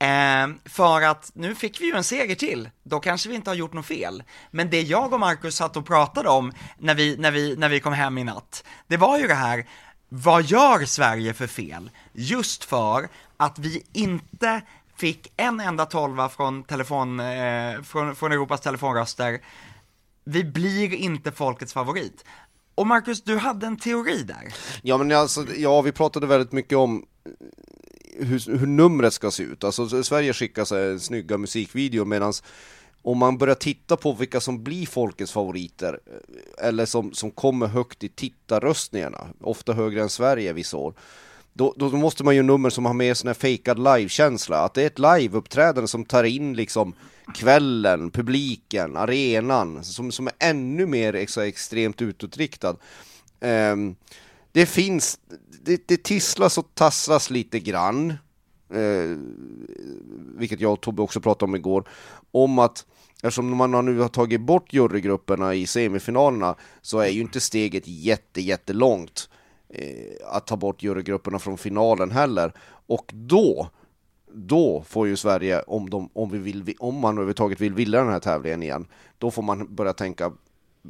Eh, 0.00 0.48
för 0.64 1.02
att 1.02 1.30
nu 1.34 1.54
fick 1.54 1.80
vi 1.80 1.86
ju 1.86 1.96
en 1.96 2.04
seger 2.04 2.34
till, 2.34 2.70
då 2.82 3.00
kanske 3.00 3.28
vi 3.28 3.34
inte 3.34 3.50
har 3.50 3.54
gjort 3.54 3.72
något 3.72 3.86
fel. 3.86 4.22
Men 4.50 4.70
det 4.70 4.82
jag 4.82 5.12
och 5.12 5.20
Marcus 5.20 5.56
satt 5.56 5.76
och 5.76 5.86
pratade 5.86 6.28
om 6.28 6.52
när 6.78 6.94
vi, 6.94 7.16
när 7.16 7.30
vi, 7.30 7.56
när 7.56 7.68
vi 7.68 7.80
kom 7.80 7.92
hem 7.92 8.18
i 8.18 8.24
natt, 8.24 8.64
det 8.86 8.96
var 8.96 9.18
ju 9.18 9.26
det 9.26 9.34
här, 9.34 9.66
vad 10.08 10.44
gör 10.44 10.84
Sverige 10.84 11.34
för 11.34 11.46
fel? 11.46 11.90
Just 12.12 12.64
för 12.64 13.08
att 13.36 13.58
vi 13.58 13.82
inte 13.92 14.60
fick 14.96 15.32
en 15.36 15.60
enda 15.60 15.86
tolva 15.86 16.28
från, 16.28 16.64
telefon, 16.64 17.20
eh, 17.20 17.82
från, 17.82 18.16
från 18.16 18.32
Europas 18.32 18.60
telefonröster. 18.60 19.40
Vi 20.24 20.44
blir 20.44 20.94
inte 20.94 21.32
folkets 21.32 21.72
favorit. 21.72 22.24
Och 22.74 22.86
Marcus, 22.86 23.22
du 23.22 23.36
hade 23.36 23.66
en 23.66 23.76
teori 23.76 24.22
där. 24.22 24.54
Ja 24.82 24.98
men 24.98 25.12
alltså, 25.12 25.46
ja 25.56 25.82
vi 25.82 25.92
pratade 25.92 26.26
väldigt 26.26 26.52
mycket 26.52 26.78
om 26.78 27.06
hur, 28.18 28.58
hur 28.58 28.66
numret 28.66 29.12
ska 29.12 29.30
se 29.30 29.42
ut. 29.42 29.64
Alltså 29.64 30.02
Sverige 30.02 30.32
skickar 30.32 30.64
sig 30.64 31.00
snygga 31.00 31.38
musikvideor 31.38 32.04
medan 32.04 32.32
om 33.02 33.18
man 33.18 33.38
börjar 33.38 33.54
titta 33.54 33.96
på 33.96 34.12
vilka 34.12 34.40
som 34.40 34.64
blir 34.64 34.86
folkets 34.86 35.32
favoriter 35.32 36.00
eh, 36.06 36.68
eller 36.68 36.86
som, 36.86 37.12
som 37.12 37.30
kommer 37.30 37.66
högt 37.66 38.04
i 38.04 38.08
tittarröstningarna, 38.08 39.26
ofta 39.40 39.72
högre 39.72 40.02
än 40.02 40.08
Sverige 40.08 40.52
vissa 40.52 40.76
år, 40.76 40.94
då, 41.52 41.74
då 41.76 41.88
måste 41.88 42.24
man 42.24 42.36
ju 42.36 42.42
nummer 42.42 42.70
som 42.70 42.86
har 42.86 42.94
med 42.94 43.16
sån 43.16 43.26
här 43.26 43.34
fejkad 43.34 43.78
livekänsla, 43.78 44.58
att 44.58 44.74
det 44.74 44.82
är 44.82 44.86
ett 44.86 44.98
liveuppträdande 44.98 45.88
som 45.88 46.04
tar 46.04 46.24
in 46.24 46.54
liksom 46.54 46.94
kvällen, 47.34 48.10
publiken, 48.10 48.96
arenan, 48.96 49.84
som, 49.84 50.12
som 50.12 50.26
är 50.26 50.34
ännu 50.38 50.86
mer 50.86 51.14
extremt 51.14 52.02
utåtriktad. 52.02 52.76
Um, 53.40 53.96
det 54.52 54.66
finns, 54.66 55.18
det, 55.62 55.88
det 55.88 56.02
tisslas 56.02 56.58
och 56.58 56.74
tasslas 56.74 57.30
lite 57.30 57.60
grann, 57.60 58.10
eh, 58.70 59.18
vilket 60.36 60.60
jag 60.60 60.72
och 60.72 60.80
Tobbe 60.80 61.02
också 61.02 61.20
pratade 61.20 61.50
om 61.50 61.56
igår, 61.56 61.88
om 62.30 62.58
att 62.58 62.86
Eftersom 63.22 63.56
man 63.56 63.84
nu 63.84 63.98
har 63.98 64.08
tagit 64.08 64.40
bort 64.40 64.72
jurygrupperna 64.72 65.54
i 65.54 65.66
semifinalerna 65.66 66.54
så 66.82 66.98
är 66.98 67.08
ju 67.08 67.20
inte 67.20 67.40
steget 67.40 67.82
jätte, 67.86 68.40
jättelångt 68.40 69.28
eh, 69.68 70.26
att 70.26 70.46
ta 70.46 70.56
bort 70.56 70.82
jurygrupperna 70.82 71.38
från 71.38 71.58
finalen 71.58 72.10
heller. 72.10 72.52
Och 72.86 73.10
då, 73.14 73.68
då 74.32 74.84
får 74.88 75.08
ju 75.08 75.16
Sverige, 75.16 75.62
om, 75.62 75.90
de, 75.90 76.10
om, 76.12 76.30
vi 76.30 76.38
vill, 76.38 76.74
om 76.78 76.94
man 76.94 77.14
överhuvudtaget 77.14 77.60
vill 77.60 77.74
vilja 77.74 78.00
den 78.00 78.12
här 78.12 78.20
tävlingen 78.20 78.62
igen, 78.62 78.86
då 79.18 79.30
får 79.30 79.42
man 79.42 79.74
börja 79.74 79.92
tänka 79.92 80.32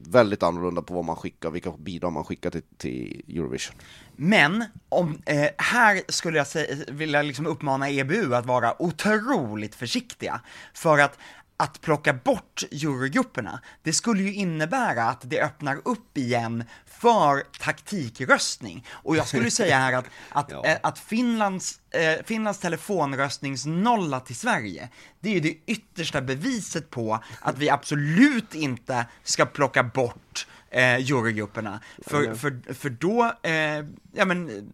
väldigt 0.06 0.42
annorlunda 0.42 0.82
på 0.82 0.94
vad 0.94 1.04
man 1.04 1.16
skickar, 1.16 1.50
vilka 1.50 1.70
bidrag 1.70 2.12
man 2.12 2.24
skickar 2.24 2.50
till, 2.50 2.62
till 2.76 3.22
Eurovision. 3.28 3.76
Men, 4.16 4.64
om, 4.88 5.22
eh, 5.26 5.48
här 5.58 6.02
skulle 6.08 6.38
jag 6.38 6.46
säga, 6.46 6.76
vilja 6.88 7.22
liksom 7.22 7.46
uppmana 7.46 7.90
EBU 7.90 8.34
att 8.34 8.46
vara 8.46 8.82
otroligt 8.82 9.74
försiktiga, 9.74 10.40
för 10.74 10.98
att 10.98 11.18
att 11.60 11.80
plocka 11.80 12.12
bort 12.12 12.62
jurygrupperna, 12.70 13.60
det 13.82 13.92
skulle 13.92 14.22
ju 14.22 14.34
innebära 14.34 15.04
att 15.04 15.20
det 15.22 15.42
öppnar 15.42 15.80
upp 15.84 16.18
igen 16.18 16.64
för 16.86 17.42
taktikröstning. 17.58 18.86
Och 18.90 19.16
jag 19.16 19.26
skulle 19.26 19.50
säga 19.50 19.78
här 19.78 19.92
att, 19.92 20.06
att, 20.28 20.50
ja. 20.50 20.64
eh, 20.64 20.78
att 20.82 20.98
Finlands, 20.98 21.80
eh, 21.90 22.24
Finlands 22.24 22.58
telefonröstningsnolla 22.58 24.20
till 24.20 24.36
Sverige, 24.36 24.88
det 25.20 25.28
är 25.28 25.34
ju 25.34 25.40
det 25.40 25.56
yttersta 25.66 26.20
beviset 26.20 26.90
på 26.90 27.22
att 27.40 27.58
vi 27.58 27.70
absolut 27.70 28.54
inte 28.54 29.06
ska 29.22 29.46
plocka 29.46 29.82
bort 29.82 30.46
eh, 30.70 30.98
jurygrupperna. 30.98 31.80
För, 32.06 32.34
för, 32.34 32.74
för 32.74 32.90
då, 32.90 33.32
eh, 33.42 33.84
ja 34.12 34.24
men, 34.24 34.70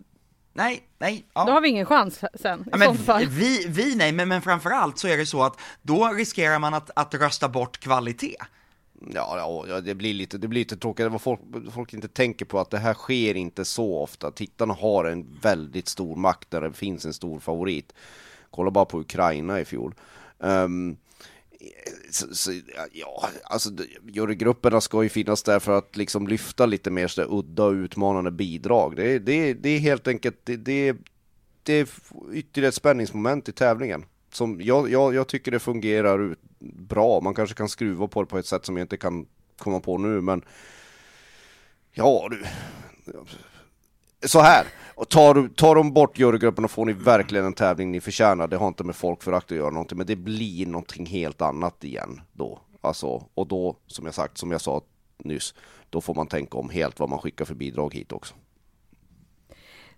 Nej, 0.56 0.82
nej. 0.98 1.24
Ja. 1.34 1.44
Då 1.44 1.52
har 1.52 1.60
vi 1.60 1.68
ingen 1.68 1.86
chans 1.86 2.20
sen 2.34 2.64
ja, 2.72 2.76
men 2.76 2.96
vi, 3.28 3.66
vi, 3.68 3.94
nej, 3.94 4.12
men, 4.12 4.28
men 4.28 4.42
framförallt 4.42 4.98
så 4.98 5.08
är 5.08 5.16
det 5.16 5.26
så 5.26 5.42
att 5.42 5.60
då 5.82 6.08
riskerar 6.08 6.58
man 6.58 6.74
att, 6.74 6.90
att 6.96 7.14
rösta 7.14 7.48
bort 7.48 7.78
kvalitet. 7.78 8.36
Ja, 9.12 9.64
ja, 9.68 9.80
det 9.80 9.94
blir 9.94 10.14
lite, 10.14 10.38
det 10.38 10.48
blir 10.48 10.60
lite 10.60 10.76
tråkigt, 10.76 11.10
vad 11.10 11.22
folk, 11.22 11.40
folk 11.74 11.94
inte 11.94 12.08
tänker 12.08 12.44
på 12.44 12.60
att 12.60 12.70
det 12.70 12.78
här 12.78 12.94
sker 12.94 13.34
inte 13.34 13.64
så 13.64 13.98
ofta. 13.98 14.30
Tittarna 14.30 14.74
har 14.74 15.04
en 15.04 15.38
väldigt 15.42 15.88
stor 15.88 16.16
makt 16.16 16.50
där 16.50 16.60
det 16.60 16.72
finns 16.72 17.04
en 17.06 17.14
stor 17.14 17.40
favorit. 17.40 17.92
Kolla 18.50 18.70
bara 18.70 18.84
på 18.84 19.00
Ukraina 19.00 19.60
i 19.60 19.64
fjol. 19.64 19.94
Um, 20.38 20.96
så, 22.10 22.34
så, 22.34 22.52
ja, 22.92 23.28
alltså 23.44 23.70
jurygrupperna 24.06 24.80
ska 24.80 25.02
ju 25.02 25.08
finnas 25.08 25.42
där 25.42 25.58
för 25.58 25.78
att 25.78 25.96
liksom 25.96 26.28
lyfta 26.28 26.66
lite 26.66 26.90
mer 26.90 27.08
så 27.08 27.22
udda 27.22 27.64
och 27.64 27.72
utmanande 27.72 28.30
bidrag. 28.30 28.96
Det, 28.96 29.18
det, 29.18 29.54
det 29.54 29.68
är 29.68 29.78
helt 29.78 30.08
enkelt, 30.08 30.38
det, 30.44 30.56
det, 30.56 30.96
det 31.62 31.72
är 31.72 31.88
ytterligare 32.32 32.68
ett 32.68 32.74
spänningsmoment 32.74 33.48
i 33.48 33.52
tävlingen. 33.52 34.04
Som 34.32 34.60
jag, 34.60 34.90
jag, 34.90 35.14
jag 35.14 35.28
tycker 35.28 35.50
det 35.50 35.58
fungerar 35.58 36.36
bra, 36.58 37.20
man 37.20 37.34
kanske 37.34 37.56
kan 37.56 37.68
skruva 37.68 38.08
på 38.08 38.22
det 38.22 38.26
på 38.26 38.38
ett 38.38 38.46
sätt 38.46 38.66
som 38.66 38.76
jag 38.76 38.84
inte 38.84 38.96
kan 38.96 39.26
komma 39.58 39.80
på 39.80 39.98
nu, 39.98 40.20
men 40.20 40.42
ja 41.92 42.28
du, 42.30 42.44
så 44.26 44.40
här, 44.40 44.66
tar, 45.08 45.48
tar 45.48 45.74
de 45.74 45.92
bort 45.92 46.18
jurygruppen 46.18 46.64
och 46.64 46.70
får 46.70 46.84
ni 46.84 46.92
verkligen 46.92 47.46
en 47.46 47.52
tävling 47.52 47.92
ni 47.92 48.00
förtjänar. 48.00 48.48
Det 48.48 48.56
har 48.56 48.68
inte 48.68 48.84
med 48.84 48.96
folkförakt 48.96 49.52
att 49.52 49.58
göra 49.58 49.70
någonting, 49.70 49.98
men 49.98 50.06
det 50.06 50.16
blir 50.16 50.66
någonting 50.66 51.06
helt 51.06 51.42
annat 51.42 51.84
igen 51.84 52.20
då. 52.32 52.60
Alltså, 52.80 53.26
och 53.34 53.46
då, 53.46 53.76
som 53.86 54.04
jag 54.04 54.14
sagt, 54.14 54.38
som 54.38 54.50
jag 54.50 54.60
sa 54.60 54.82
nyss, 55.18 55.54
då 55.90 56.00
får 56.00 56.14
man 56.14 56.26
tänka 56.26 56.58
om 56.58 56.70
helt 56.70 57.00
vad 57.00 57.08
man 57.08 57.18
skickar 57.18 57.44
för 57.44 57.54
bidrag 57.54 57.94
hit 57.94 58.12
också. 58.12 58.34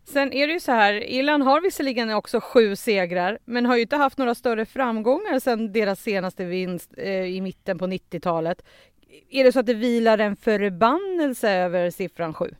Sen 0.05 0.33
är 0.33 0.47
det 0.47 0.53
ju 0.53 0.61
så 0.61 0.73
här, 0.73 0.93
Irland 1.11 1.43
har 1.43 1.61
visserligen 1.61 2.11
också 2.11 2.41
sju 2.41 2.77
segrar, 2.77 3.39
men 3.45 3.67
har 3.67 3.77
ju 3.77 3.83
inte 3.83 3.97
haft 3.97 4.19
några 4.19 4.35
större 4.35 4.67
framgångar 4.67 5.39
sedan 5.39 5.73
deras 5.73 6.01
senaste 6.01 6.45
vinst 6.45 6.95
eh, 6.97 7.25
i 7.25 7.41
mitten 7.41 7.79
på 7.79 7.87
90-talet. 7.87 8.63
Är 9.31 9.45
det 9.45 9.53
så 9.53 9.61
att 9.61 9.67
det 9.67 9.75
vilar 9.75 10.19
en 10.19 10.37
förbannelse 10.37 11.51
över 11.51 11.91
siffran 11.91 12.35
sju? 12.35 12.55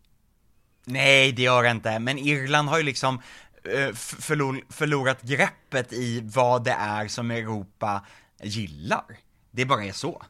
Nej, 0.89 1.33
det 1.33 1.43
gör 1.43 1.63
det 1.63 1.71
inte, 1.71 1.99
men 1.99 2.19
Irland 2.19 2.69
har 2.69 2.79
ju 2.79 2.85
liksom 2.85 3.21
eh, 3.65 3.93
förlor, 3.95 4.65
förlorat 4.69 5.23
greppet 5.23 5.93
i 5.93 6.21
vad 6.21 6.65
det 6.65 6.77
är 6.79 7.09
som 7.09 7.31
Europa 7.31 8.07
gillar. 8.43 9.05
Det 9.51 9.65
bara 9.65 9.85
är 9.85 9.93
så. 9.93 10.23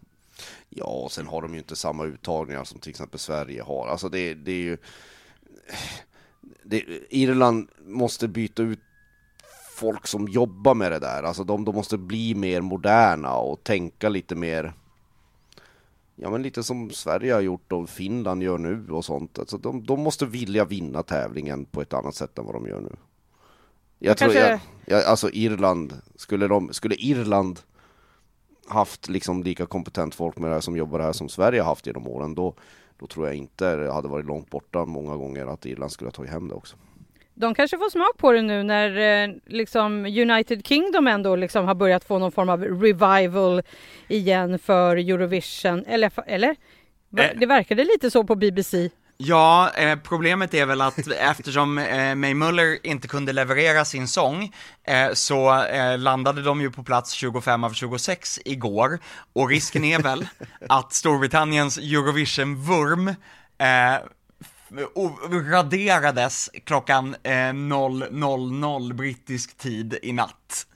Ja, 0.68 0.84
och 0.84 1.12
sen 1.12 1.26
har 1.26 1.42
de 1.42 1.52
ju 1.52 1.58
inte 1.58 1.76
samma 1.76 2.04
uttagningar 2.04 2.64
som 2.64 2.80
till 2.80 2.90
exempel 2.90 3.18
Sverige 3.18 3.62
har. 3.62 3.88
Alltså 3.88 4.08
det, 4.08 4.34
det 4.34 4.52
är 4.52 4.62
ju... 4.62 4.78
Det, 6.62 6.84
Irland 7.10 7.68
måste 7.86 8.28
byta 8.28 8.62
ut 8.62 8.80
folk 9.76 10.06
som 10.06 10.28
jobbar 10.28 10.74
med 10.74 10.92
det 10.92 10.98
där. 10.98 11.22
Alltså 11.22 11.44
de, 11.44 11.64
de 11.64 11.74
måste 11.74 11.98
bli 11.98 12.34
mer 12.34 12.60
moderna 12.60 13.34
och 13.34 13.64
tänka 13.64 14.08
lite 14.08 14.34
mer... 14.34 14.72
Ja 16.16 16.30
men 16.30 16.42
lite 16.42 16.62
som 16.62 16.90
Sverige 16.90 17.32
har 17.34 17.40
gjort 17.40 17.72
och 17.72 17.88
Finland 17.88 18.42
gör 18.42 18.58
nu 18.58 18.86
och 18.90 19.04
sånt. 19.04 19.38
Alltså 19.38 19.58
de, 19.58 19.84
de 19.86 20.00
måste 20.00 20.26
vilja 20.26 20.64
vinna 20.64 21.02
tävlingen 21.02 21.64
på 21.64 21.80
ett 21.82 21.92
annat 21.92 22.14
sätt 22.14 22.38
än 22.38 22.44
vad 22.46 22.54
de 22.54 22.66
gör 22.66 22.80
nu. 22.80 22.96
Jag 23.98 24.10
Men 24.10 24.16
tror, 24.16 24.28
kanske- 24.28 24.60
jag, 24.86 24.98
jag, 25.00 25.04
alltså 25.04 25.30
Irland, 25.30 25.94
skulle, 26.16 26.48
de, 26.48 26.72
skulle 26.72 26.94
Irland 26.94 27.60
haft 28.68 29.08
liksom 29.08 29.42
lika 29.42 29.66
kompetent 29.66 30.14
folk 30.14 30.38
med 30.38 30.50
det 30.50 30.54
här 30.54 30.60
som 30.60 30.76
jobbar 30.76 31.00
här 31.00 31.12
som 31.12 31.28
Sverige 31.28 31.60
har 31.60 31.68
haft 31.68 31.86
genom 31.86 32.08
åren, 32.08 32.34
då, 32.34 32.54
då 32.98 33.06
tror 33.06 33.26
jag 33.26 33.36
inte 33.36 33.76
det 33.76 33.92
hade 33.92 34.08
varit 34.08 34.26
långt 34.26 34.50
borta 34.50 34.84
många 34.84 35.16
gånger 35.16 35.46
att 35.46 35.66
Irland 35.66 35.92
skulle 35.92 36.08
ha 36.08 36.12
tagit 36.12 36.30
hem 36.32 36.48
det 36.48 36.54
också. 36.54 36.76
De 37.38 37.54
kanske 37.54 37.78
får 37.78 37.90
smak 37.90 38.16
på 38.18 38.32
det 38.32 38.42
nu 38.42 38.62
när 38.62 39.24
eh, 39.24 39.34
liksom 39.46 40.06
United 40.06 40.66
Kingdom 40.66 41.06
ändå 41.06 41.36
liksom 41.36 41.66
har 41.66 41.74
börjat 41.74 42.04
få 42.04 42.18
någon 42.18 42.32
form 42.32 42.48
av 42.48 42.64
revival 42.64 43.62
igen 44.08 44.58
för 44.58 44.96
Eurovision. 44.96 45.84
Eller? 45.86 46.12
eller? 46.26 46.56
Eh. 47.18 47.30
Det 47.36 47.46
verkade 47.46 47.84
lite 47.84 48.10
så 48.10 48.24
på 48.24 48.34
BBC. 48.34 48.90
Ja, 49.18 49.70
eh, 49.76 49.98
problemet 49.98 50.54
är 50.54 50.66
väl 50.66 50.80
att 50.80 51.08
eftersom 51.20 51.78
eh, 51.78 52.14
May 52.14 52.34
Muller 52.34 52.86
inte 52.86 53.08
kunde 53.08 53.32
leverera 53.32 53.84
sin 53.84 54.08
sång, 54.08 54.52
eh, 54.84 55.12
så 55.12 55.62
eh, 55.64 55.98
landade 55.98 56.42
de 56.42 56.60
ju 56.60 56.70
på 56.70 56.82
plats 56.82 57.12
25 57.12 57.64
av 57.64 57.72
26 57.72 58.38
igår, 58.44 58.98
och 59.32 59.48
risken 59.48 59.84
är 59.84 60.02
väl 60.02 60.28
att 60.68 60.92
Storbritanniens 60.92 61.78
Eurovision-vurm 61.78 63.08
eh, 63.58 63.96
raderades 65.50 66.50
klockan 66.64 67.16
eh, 67.22 67.30
0.00 67.30 68.92
brittisk 68.92 69.56
tid 69.56 69.98
i 70.02 70.12
natt. 70.12 70.66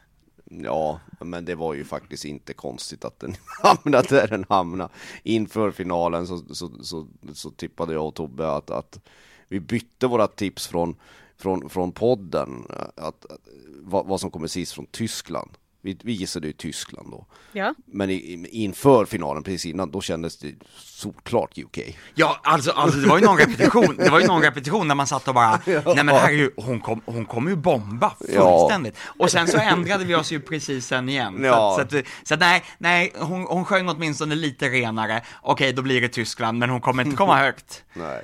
Ja, 0.44 1.00
men 1.20 1.44
det 1.44 1.54
var 1.54 1.74
ju 1.74 1.84
faktiskt 1.84 2.24
inte 2.24 2.52
konstigt 2.52 3.04
att 3.04 3.20
den 3.20 3.34
hamnade 3.62 4.08
där 4.08 4.28
den 4.28 4.44
hamnade. 4.48 4.92
Inför 5.22 5.70
finalen 5.70 6.26
så, 6.26 6.54
så, 6.54 6.70
så, 6.82 7.08
så 7.34 7.50
tippade 7.50 7.92
jag 7.92 8.06
och 8.06 8.14
Tobbe 8.14 8.52
att, 8.52 8.70
att 8.70 9.00
vi 9.48 9.60
bytte 9.60 10.06
våra 10.06 10.26
tips 10.26 10.66
från, 10.66 10.96
från, 11.36 11.70
från 11.70 11.92
podden, 11.92 12.66
att, 12.96 13.26
att, 13.26 13.48
vad, 13.82 14.06
vad 14.06 14.20
som 14.20 14.30
kommer 14.30 14.46
sist 14.46 14.72
från 14.72 14.86
Tyskland. 14.86 15.50
Vi, 15.82 15.98
vi 16.02 16.12
gissade 16.12 16.46
ju 16.46 16.52
Tyskland 16.52 17.10
då. 17.10 17.26
Ja. 17.52 17.74
Men 17.86 18.10
i, 18.10 18.46
inför 18.50 19.04
finalen, 19.04 19.42
precis 19.42 19.66
innan, 19.66 19.90
då 19.90 20.00
kändes 20.00 20.36
det 20.38 20.54
solklart 20.76 21.58
UK. 21.58 21.78
Ja, 22.14 22.40
alltså, 22.42 22.70
alltså 22.70 22.98
det 22.98 23.08
var 23.08 23.18
ju 23.18 23.24
någon 23.24 23.38
repetition, 23.38 23.96
det 23.96 24.10
var 24.10 24.20
ju 24.20 24.26
någon 24.26 24.42
repetition 24.42 24.88
när 24.88 24.94
man 24.94 25.06
satt 25.06 25.28
och 25.28 25.34
bara, 25.34 25.60
nej 25.66 25.82
men 25.84 26.08
herregud, 26.08 26.52
hon, 26.56 26.80
kom, 26.80 27.00
hon 27.06 27.24
kommer 27.24 27.50
ju 27.50 27.56
bomba 27.56 28.14
fullständigt. 28.34 28.96
Och 29.18 29.30
sen 29.30 29.48
så 29.48 29.58
ändrade 29.58 30.04
vi 30.04 30.14
oss 30.14 30.32
ju 30.32 30.40
precis 30.40 30.86
sen 30.86 31.08
igen. 31.08 31.36
Så, 31.38 31.44
Ja. 31.44 31.80
att, 31.80 31.90
så, 31.90 31.98
att, 31.98 32.04
så 32.22 32.34
att, 32.34 32.40
nej, 32.40 32.62
nej, 32.78 33.12
hon, 33.18 33.44
hon 33.44 33.64
sjöng 33.64 33.88
åtminstone 33.88 34.34
lite 34.34 34.68
renare, 34.68 35.22
okej 35.42 35.72
då 35.72 35.82
blir 35.82 36.00
det 36.00 36.08
Tyskland, 36.08 36.58
men 36.58 36.70
hon 36.70 36.80
kommer 36.80 37.04
inte 37.04 37.16
komma 37.16 37.36
högt. 37.38 37.84
Nej. 37.94 38.22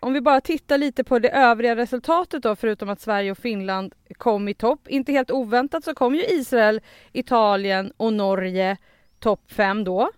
Om 0.00 0.12
vi 0.12 0.20
bara 0.20 0.40
tittar 0.40 0.78
lite 0.78 1.04
på 1.04 1.18
det 1.18 1.28
övriga 1.28 1.76
resultatet 1.76 2.42
då, 2.42 2.56
förutom 2.56 2.88
att 2.88 3.00
Sverige 3.00 3.30
och 3.30 3.38
Finland 3.38 3.94
kom 4.18 4.48
i 4.48 4.54
topp. 4.54 4.88
Inte 4.88 5.12
helt 5.12 5.30
oväntat 5.30 5.84
så 5.84 5.94
kom 5.94 6.14
ju 6.14 6.24
Israel, 6.24 6.80
Italien 7.12 7.92
och 7.96 8.12
Norge 8.12 8.76
topp 9.18 9.52
fem 9.52 9.84
då. 9.84 10.10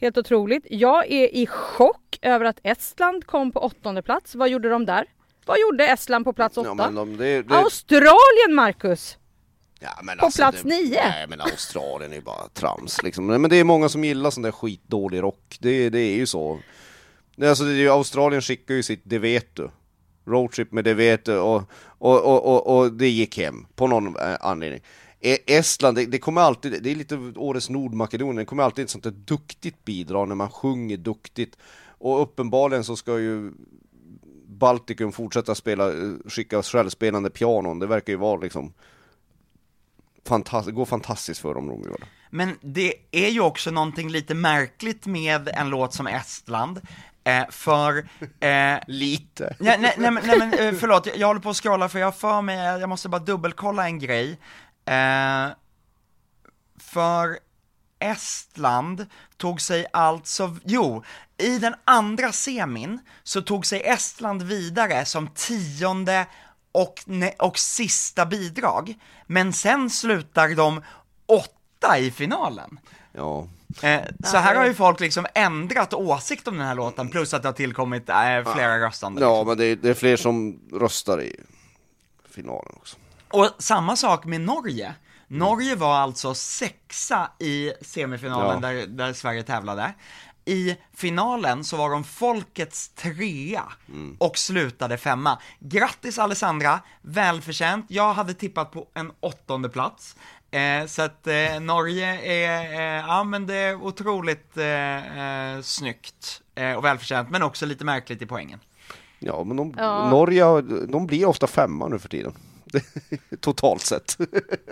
Helt 0.00 0.18
otroligt. 0.18 0.66
Jag 0.70 1.10
är 1.10 1.34
i 1.34 1.46
chock 1.46 2.18
över 2.22 2.44
att 2.44 2.60
Estland 2.62 3.26
kom 3.26 3.52
på 3.52 3.60
åttonde 3.60 4.02
plats. 4.02 4.34
Vad 4.34 4.48
gjorde 4.48 4.68
de 4.68 4.86
där? 4.86 5.06
Vad 5.46 5.60
gjorde 5.60 5.86
Estland 5.86 6.24
på 6.24 6.32
plats 6.32 6.56
åtta? 6.56 6.74
Ja, 6.78 6.90
de, 6.90 7.16
det, 7.16 7.42
det, 7.42 7.54
Australien, 7.54 8.54
Marcus! 8.54 9.18
Ja, 9.80 9.90
På 10.20 10.30
plats 10.30 10.62
det, 10.62 10.68
nio. 10.68 11.02
Nej 11.08 11.26
men 11.28 11.40
Australien 11.40 12.12
är 12.12 12.16
ju 12.16 12.22
bara 12.22 12.48
trams 12.48 13.02
liksom. 13.02 13.26
Men 13.26 13.50
det 13.50 13.56
är 13.56 13.64
många 13.64 13.88
som 13.88 14.04
gillar 14.04 14.30
sån 14.30 14.42
där 14.42 14.52
skitdålig 14.52 15.22
rock. 15.22 15.56
Det, 15.60 15.90
det 15.90 15.98
är 15.98 16.16
ju 16.16 16.26
så. 16.26 16.60
Nej, 17.36 17.48
alltså, 17.48 17.64
det 17.64 17.70
är 17.70 17.76
ju, 17.76 17.88
Australien 17.88 18.42
skickar 18.42 18.74
ju 18.74 18.82
sitt 18.82 19.00
Det 19.04 19.18
vet 19.18 19.54
du. 19.54 19.70
Roadtrip 20.26 20.72
med 20.72 20.84
Det 20.84 20.94
vet 20.94 21.24
du 21.24 21.38
och, 21.38 21.62
och, 21.84 22.24
och, 22.24 22.46
och, 22.46 22.78
och 22.78 22.92
det 22.92 23.08
gick 23.08 23.38
hem 23.38 23.66
på 23.74 23.86
någon 23.86 24.16
eh, 24.16 24.36
anledning. 24.40 24.80
E, 25.20 25.38
Estland, 25.46 25.96
det, 25.96 26.06
det 26.06 26.18
kommer 26.18 26.40
alltid, 26.40 26.82
det 26.82 26.90
är 26.90 26.94
lite 26.96 27.16
årets 27.36 27.70
Nordmakedonien, 27.70 28.36
det 28.36 28.44
kommer 28.44 28.62
alltid 28.62 28.84
ett 28.84 28.90
sånt 28.90 29.04
där 29.04 29.10
duktigt 29.10 29.84
bidrag 29.84 30.28
när 30.28 30.34
man 30.34 30.50
sjunger 30.50 30.96
duktigt. 30.96 31.56
Och 31.98 32.22
uppenbarligen 32.22 32.84
så 32.84 32.96
ska 32.96 33.18
ju 33.18 33.52
Baltikum 34.46 35.12
fortsätta 35.12 35.54
spela, 35.54 35.88
eh, 35.92 36.12
skicka 36.28 36.62
självspelande 36.62 37.30
pianon. 37.30 37.78
Det 37.78 37.86
verkar 37.86 38.12
ju 38.12 38.16
vara 38.18 38.40
liksom 38.40 38.72
fantast- 40.24 40.70
går 40.70 40.84
fantastiskt 40.84 41.40
för 41.40 41.54
dem, 41.54 41.66
de 41.68 41.82
gör 41.82 41.98
det. 42.00 42.06
Men 42.30 42.56
det 42.60 42.94
är 43.10 43.28
ju 43.28 43.40
också 43.40 43.70
någonting 43.70 44.10
lite 44.10 44.34
märkligt 44.34 45.06
med 45.06 45.48
en 45.48 45.68
låt 45.68 45.94
som 45.94 46.06
Estland, 46.06 46.80
eh, 47.24 47.44
för 47.50 48.08
eh, 48.40 48.78
Lite. 48.86 49.56
Nej, 49.60 49.78
nej, 49.80 49.94
nej, 49.98 50.10
nej 50.10 50.38
men 50.38 50.54
eh, 50.54 50.74
förlåt, 50.74 51.06
jag, 51.06 51.16
jag 51.16 51.26
håller 51.26 51.40
på 51.40 51.50
att 51.50 51.56
scrolla 51.56 51.88
för 51.88 51.98
jag 51.98 52.06
har 52.06 52.12
för 52.12 52.42
mig, 52.42 52.56
jag 52.56 52.88
måste 52.88 53.08
bara 53.08 53.22
dubbelkolla 53.22 53.84
en 53.84 53.98
grej. 53.98 54.38
Eh, 54.84 55.48
för 56.78 57.38
Estland 57.98 59.06
tog 59.36 59.60
sig 59.60 59.86
alltså, 59.92 60.56
jo, 60.64 61.04
i 61.38 61.58
den 61.58 61.74
andra 61.84 62.32
semin 62.32 63.00
så 63.22 63.42
tog 63.42 63.66
sig 63.66 63.82
Estland 63.84 64.42
vidare 64.42 65.04
som 65.04 65.28
tionde 65.28 66.26
och, 66.72 67.04
och 67.38 67.58
sista 67.58 68.26
bidrag, 68.26 68.94
men 69.26 69.52
sen 69.52 69.90
slutar 69.90 70.48
de 70.48 70.82
åtta 71.26 71.98
i 71.98 72.10
finalen. 72.10 72.80
Ja. 73.12 73.48
Eh, 73.82 74.00
så 74.24 74.36
här 74.36 74.54
har 74.54 74.66
ju 74.66 74.74
folk 74.74 75.00
liksom 75.00 75.26
ändrat 75.34 75.94
åsikt 75.94 76.48
om 76.48 76.58
den 76.58 76.66
här 76.66 76.74
låten, 76.74 77.08
plus 77.08 77.34
att 77.34 77.42
det 77.42 77.48
har 77.48 77.52
tillkommit 77.52 78.08
eh, 78.08 78.14
flera 78.54 78.80
röstande. 78.86 79.20
Ja, 79.20 79.44
men 79.44 79.56
det 79.58 79.64
är, 79.64 79.76
det 79.76 79.88
är 79.90 79.94
fler 79.94 80.16
som 80.16 80.60
röstar 80.72 81.22
i 81.22 81.40
finalen 82.30 82.72
också. 82.76 82.96
Och 83.28 83.50
samma 83.58 83.96
sak 83.96 84.24
med 84.24 84.40
Norge. 84.40 84.94
Norge 85.28 85.76
var 85.76 85.94
alltså 85.94 86.34
sexa 86.34 87.30
i 87.38 87.72
semifinalen 87.82 88.62
Ja. 88.62 88.68
där, 88.68 88.86
där 88.86 89.12
Sverige 89.12 89.42
tävlade. 89.42 89.94
I 90.44 90.76
finalen 90.94 91.64
så 91.64 91.76
var 91.76 91.90
de 91.90 92.04
folkets 92.04 92.88
trea 92.88 93.62
och 94.18 94.38
slutade 94.38 94.98
femma. 94.98 95.38
Grattis 95.60 96.18
Alessandra, 96.18 96.80
välförtjänt. 97.02 97.86
Jag 97.88 98.14
hade 98.14 98.34
tippat 98.34 98.72
på 98.72 98.86
en 98.94 99.12
åttonde 99.20 99.68
plats. 99.68 100.16
Eh, 100.54 100.86
så 100.86 101.02
att 101.02 101.26
eh, 101.26 101.60
Norge 101.60 102.06
är, 102.24 102.72
eh, 102.72 103.06
ja 103.08 103.24
men 103.24 103.46
det 103.46 103.54
är 103.54 103.74
otroligt 103.74 104.56
eh, 104.56 105.54
eh, 105.54 105.60
snyggt 105.62 106.42
eh, 106.54 106.72
och 106.72 106.84
välförtjänt, 106.84 107.30
men 107.30 107.42
också 107.42 107.66
lite 107.66 107.84
märkligt 107.84 108.22
i 108.22 108.26
poängen. 108.26 108.58
Ja, 109.18 109.44
men 109.44 109.56
de, 109.56 109.74
Ja. 109.78 110.10
Norge, 110.10 110.44
de 110.88 111.06
blir 111.06 111.26
ofta 111.26 111.46
femma 111.46 111.88
nu 111.88 111.98
för 111.98 112.08
tiden. 112.08 112.34
Totalt 113.40 113.82
sett. 113.82 114.16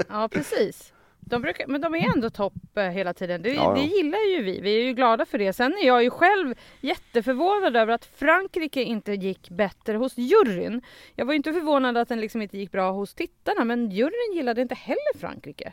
Ja, 0.09 0.29
precis. 0.29 0.93
De 1.25 1.43
brukar, 1.43 1.67
men 1.67 1.81
de 1.81 1.95
är 1.95 2.13
ändå 2.15 2.31
topp 2.31 2.55
eh, 2.77 2.85
hela 2.85 3.15
tiden. 3.15 3.43
Det, 3.43 3.53
Ja, 3.55 3.75
det 3.75 3.81
gillar 3.97 4.19
ju 4.19 4.43
vi. 4.43 4.61
Vi 4.61 4.77
är 4.81 4.85
ju 4.85 4.93
glada 4.93 5.27
för 5.27 5.39
det. 5.39 5.53
Sen 5.53 5.73
är 5.83 5.87
jag 5.87 6.03
ju 6.03 6.11
själv 6.11 6.55
jätteförvånad 6.81 7.77
över 7.77 7.93
att 7.93 8.05
Frankrike 8.05 8.83
inte 8.83 9.13
gick 9.13 9.51
bättre 9.51 9.97
hos 9.97 10.13
juryn. 10.19 10.83
Jag 11.15 11.25
var 11.27 11.33
ju 11.33 11.37
inte 11.37 11.53
förvånad 11.53 11.97
att 11.97 12.09
den 12.09 12.21
liksom 12.21 12.43
inte 12.43 12.59
gick 12.59 12.73
bra 12.73 12.91
hos 12.91 13.15
tittarna, 13.15 13.65
men 13.65 13.91
juryn 13.91 14.35
gillade 14.37 14.63
inte 14.63 14.75
heller 14.75 15.19
Frankrike. 15.19 15.73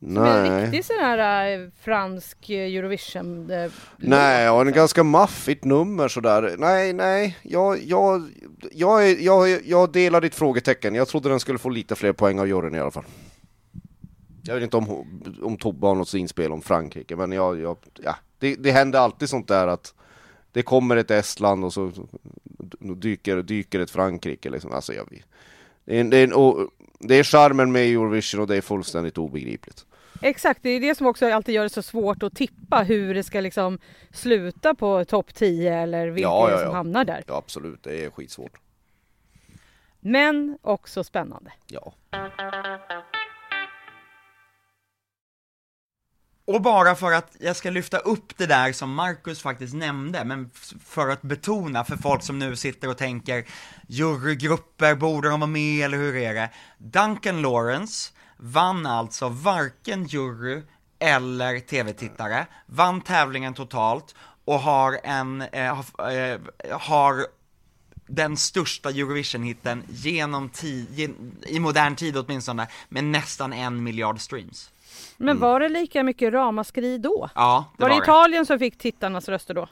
Som 0.00 0.18
är 0.18 0.38
en 0.38 0.52
Nej. 0.52 0.62
riktig 0.62 0.84
sån 0.84 0.96
här 1.00 1.52
eh, 1.58 1.68
fransk 1.82 2.50
eh, 2.50 2.76
Eurovision. 2.76 3.50
Nej, 3.96 4.50
och 4.50 4.60
en 4.60 4.72
ganska 4.72 5.02
maffigt 5.04 5.64
nummer 5.64 6.08
sådär. 6.08 6.54
Nej, 6.58 6.92
nej, 6.92 7.38
jag, 7.42 7.82
jag, 7.82 8.22
jag, 8.72 9.20
jag, 9.20 9.60
jag 9.64 9.92
delar 9.92 10.20
ditt 10.20 10.34
frågetecken. 10.34 10.94
Jag 10.94 11.08
trodde 11.08 11.28
den 11.28 11.40
skulle 11.40 11.58
få 11.58 11.68
lite 11.68 11.94
fler 11.94 12.12
poäng 12.12 12.40
av 12.40 12.48
juryn 12.48 12.74
i 12.74 12.80
alla 12.80 12.90
fall. 12.90 13.04
Jag 14.46 14.54
vet 14.54 14.62
inte 14.62 14.76
om, 14.76 15.06
om 15.42 15.56
Tobbe 15.56 15.86
har 15.86 15.94
något 15.94 16.14
inspel 16.14 16.52
om 16.52 16.62
Frankrike, 16.62 17.16
men 17.16 17.32
jag, 17.32 17.60
jag, 17.60 17.76
ja, 18.02 18.16
det, 18.38 18.54
det 18.54 18.70
händer 18.70 18.98
alltid 18.98 19.28
sånt 19.28 19.48
där 19.48 19.66
att 19.66 19.94
det 20.52 20.62
kommer 20.62 20.96
ett 20.96 21.10
Estland 21.10 21.64
och 21.64 21.72
så, 21.72 21.92
dyker, 22.80 23.42
dyker 23.42 23.80
ett 23.80 23.90
Frankrike 23.90 24.50
liksom. 24.50 24.72
Alltså, 24.72 24.92
jag, 24.92 25.08
det, 25.84 25.98
är, 25.98 26.04
det, 26.04 26.16
är 26.16 26.32
och, 26.32 26.70
det 26.98 27.14
är 27.14 27.24
charmen 27.24 27.72
med 27.72 27.82
Eurovision 27.82 28.40
och 28.40 28.46
det 28.46 28.56
är 28.56 28.60
fullständigt 28.60 29.18
obegripligt. 29.18 29.86
Exakt, 30.22 30.62
det 30.62 30.70
är 30.70 30.80
det 30.80 30.94
som 30.94 31.06
också 31.06 31.30
alltid 31.30 31.54
gör 31.54 31.62
det 31.62 31.68
så 31.68 31.82
svårt 31.82 32.22
att 32.22 32.36
tippa 32.36 32.82
hur 32.82 33.14
det 33.14 33.22
ska 33.22 33.40
liksom 33.40 33.78
sluta 34.12 34.74
på 34.74 35.04
topp 35.04 35.34
10 35.34 35.74
eller 35.74 36.08
vilka 36.08 36.28
Ja, 36.28 36.48
är 36.48 36.52
ja, 36.52 36.58
som 36.58 36.66
ja. 36.66 36.72
hamnar 36.72 37.04
där. 37.04 37.24
Ja, 37.26 37.36
absolut, 37.36 37.82
det 37.82 38.04
är 38.04 38.10
skitsvårt. 38.10 38.60
Men 40.00 40.58
också 40.62 41.04
spännande. 41.04 41.52
Ja. 41.66 41.94
Och 46.46 46.62
bara 46.62 46.94
för 46.94 47.12
att 47.12 47.36
jag 47.38 47.56
ska 47.56 47.70
lyfta 47.70 47.98
upp 47.98 48.36
det 48.36 48.46
där 48.46 48.72
som 48.72 48.94
Marcus 48.94 49.42
faktiskt 49.42 49.74
nämnde, 49.74 50.24
men 50.24 50.50
för 50.84 51.08
att 51.08 51.22
betona 51.22 51.84
för 51.84 51.96
folk 51.96 52.22
som 52.22 52.38
nu 52.38 52.56
sitter 52.56 52.88
och 52.88 52.98
tänker 52.98 53.44
jurygrupper, 53.86 54.94
borde 54.94 55.28
de 55.28 55.40
vara 55.40 55.50
med 55.50 55.84
eller 55.84 55.98
hur 55.98 56.16
är 56.16 56.34
det? 56.34 56.50
Duncan 56.78 57.42
Lawrence 57.42 58.12
vann 58.36 58.86
alltså 58.86 59.28
varken 59.28 60.04
jury 60.06 60.62
eller 60.98 61.60
tv-tittare, 61.60 62.46
vann 62.66 63.00
tävlingen 63.00 63.54
totalt 63.54 64.14
och 64.44 64.60
har 64.60 65.00
en, 65.04 65.42
eh, 65.42 65.74
har, 65.74 66.12
eh, 66.12 66.38
har 66.70 67.26
den 68.06 68.36
största 68.36 68.90
Eurovision-hitten 68.90 69.82
genom 69.88 70.48
tid, 70.48 70.86
gen, 70.90 71.36
i 71.46 71.60
modern 71.60 71.96
tid 71.96 72.16
åtminstone, 72.16 72.66
med 72.88 73.04
nästan 73.04 73.52
en 73.52 73.82
miljard 73.82 74.20
streams. 74.20 74.70
Men 75.16 75.38
var 75.38 75.60
det 75.60 75.68
lika 75.68 76.02
mycket 76.02 76.32
ramaskri 76.32 76.98
då? 76.98 77.30
Ja, 77.34 77.64
det 77.76 77.82
var 77.82 77.88
var, 77.88 77.96
det 77.96 78.00
det. 78.00 78.04
Italien 78.04 78.46
som 78.46 78.58
fick 78.58 78.78
tittarnas 78.78 79.28
röster 79.28 79.54
då? 79.54 79.68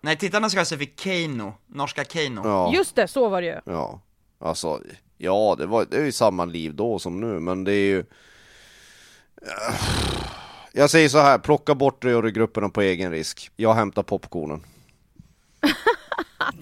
Nej, 0.00 0.16
tittarnas 0.16 0.54
röster 0.54 0.76
fick 0.76 1.00
Keino, 1.00 1.54
norska 1.66 2.04
Keino. 2.04 2.40
Ja. 2.44 2.72
Just 2.74 2.96
det, 2.96 3.08
så 3.08 3.28
var 3.28 3.42
det 3.42 3.46
ju. 3.46 3.60
Ja, 3.64 4.00
alltså, 4.38 4.80
ja 5.16 5.54
det, 5.58 5.66
var, 5.66 5.86
det 5.90 5.96
är 5.96 6.04
ju 6.04 6.12
samma 6.12 6.44
liv 6.44 6.74
då 6.74 6.98
som 6.98 7.20
nu, 7.20 7.40
men 7.40 7.64
det 7.64 7.72
är 7.72 7.86
ju... 7.86 8.04
Jag 10.72 10.90
säger 10.90 11.08
så 11.08 11.18
här, 11.18 11.38
plocka 11.38 11.74
bort 11.74 12.04
jurygrupperna 12.04 12.68
på 12.68 12.82
egen 12.82 13.10
risk. 13.10 13.50
Jag 13.56 13.74
hämtar 13.74 14.02
popcornen. 14.02 14.64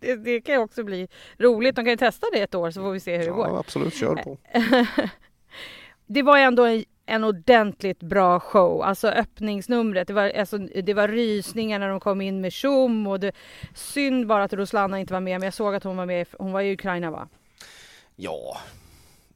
Det, 0.00 0.16
det 0.16 0.40
kan 0.40 0.54
ju 0.54 0.60
också 0.60 0.84
bli 0.84 1.08
roligt. 1.38 1.76
De 1.76 1.84
kan 1.84 1.90
ju 1.90 1.96
testa 1.96 2.26
det 2.32 2.40
ett 2.40 2.54
år 2.54 2.70
så 2.70 2.80
får 2.80 2.90
vi 2.90 3.00
se 3.00 3.16
hur 3.18 3.24
det 3.24 3.30
går. 3.30 3.48
Ja, 3.48 3.58
absolut, 3.58 3.94
kör 3.94 4.14
på. 4.14 4.38
Det 6.06 6.22
var 6.22 6.38
ändå 6.38 6.64
en, 6.64 6.84
en 7.08 7.24
ordentligt 7.24 8.00
bra 8.00 8.40
show. 8.40 8.82
Alltså 8.82 9.08
öppningsnumret. 9.08 10.08
Det 10.08 10.14
var, 10.14 10.30
alltså, 10.30 10.58
det 10.58 10.94
var 10.94 11.08
rysningar 11.08 11.78
när 11.78 11.88
de 11.88 12.00
kom 12.00 12.20
in 12.20 12.40
med 12.40 12.52
tjom 12.52 13.06
och 13.06 13.20
det, 13.20 13.32
synd 13.74 14.26
bara 14.26 14.44
att 14.44 14.52
Ruslana 14.52 15.00
inte 15.00 15.12
var 15.12 15.20
med. 15.20 15.40
Men 15.40 15.46
jag 15.46 15.54
såg 15.54 15.74
att 15.74 15.84
hon 15.84 15.96
var 15.96 16.06
med. 16.06 16.26
Hon 16.38 16.52
var 16.52 16.60
i 16.60 16.72
Ukraina 16.72 17.10
va? 17.10 17.28
Ja. 18.16 18.56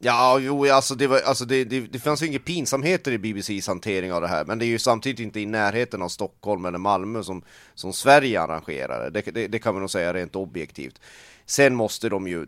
Ja, 0.05 0.39
jo, 0.39 0.67
alltså 0.67 0.95
det, 0.95 1.07
var, 1.07 1.21
alltså 1.21 1.45
det, 1.45 1.65
det, 1.65 1.81
det 1.81 1.99
fanns 1.99 2.23
ju 2.23 2.27
inga 2.27 2.39
pinsamheter 2.39 3.13
i 3.13 3.19
BBCs 3.19 3.69
hantering 3.69 4.13
av 4.13 4.21
det 4.21 4.29
här, 4.29 4.45
men 4.45 4.59
det 4.59 4.65
är 4.65 4.67
ju 4.67 4.79
samtidigt 4.79 5.21
inte 5.21 5.41
i 5.41 5.47
närheten 5.47 6.03
av 6.03 6.09
Stockholm 6.09 6.65
eller 6.65 6.79
Malmö 6.79 7.23
som, 7.23 7.43
som 7.75 7.93
Sverige 7.93 8.41
arrangerade. 8.41 9.11
Det, 9.11 9.31
det, 9.31 9.49
det 9.49 9.59
kan 9.59 9.75
man 9.75 9.81
nog 9.81 9.91
säga 9.91 10.15
rent 10.15 10.37
objektivt. 10.37 11.01
Sen 11.47 11.75
måste 11.75 12.09
de 12.09 12.29
ju, 12.29 12.47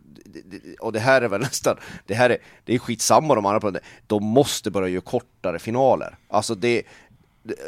och 0.81 0.93
det 0.93 1.01
här 1.01 1.23
är 1.23 1.29
väl 1.29 1.41
nästan, 1.41 1.77
det 2.07 2.15
här 2.15 2.31
är, 2.31 2.39
det 2.65 2.75
är 2.75 2.79
skitsamma 2.79 3.35
de 3.35 3.47
andra 3.47 3.61
på 3.61 3.71
det, 3.71 3.81
de 4.07 4.25
måste 4.25 4.71
börja 4.71 4.89
göra 4.89 5.01
kortare 5.01 5.59
finaler. 5.59 6.17
Alltså 6.29 6.55
det, 6.55 6.83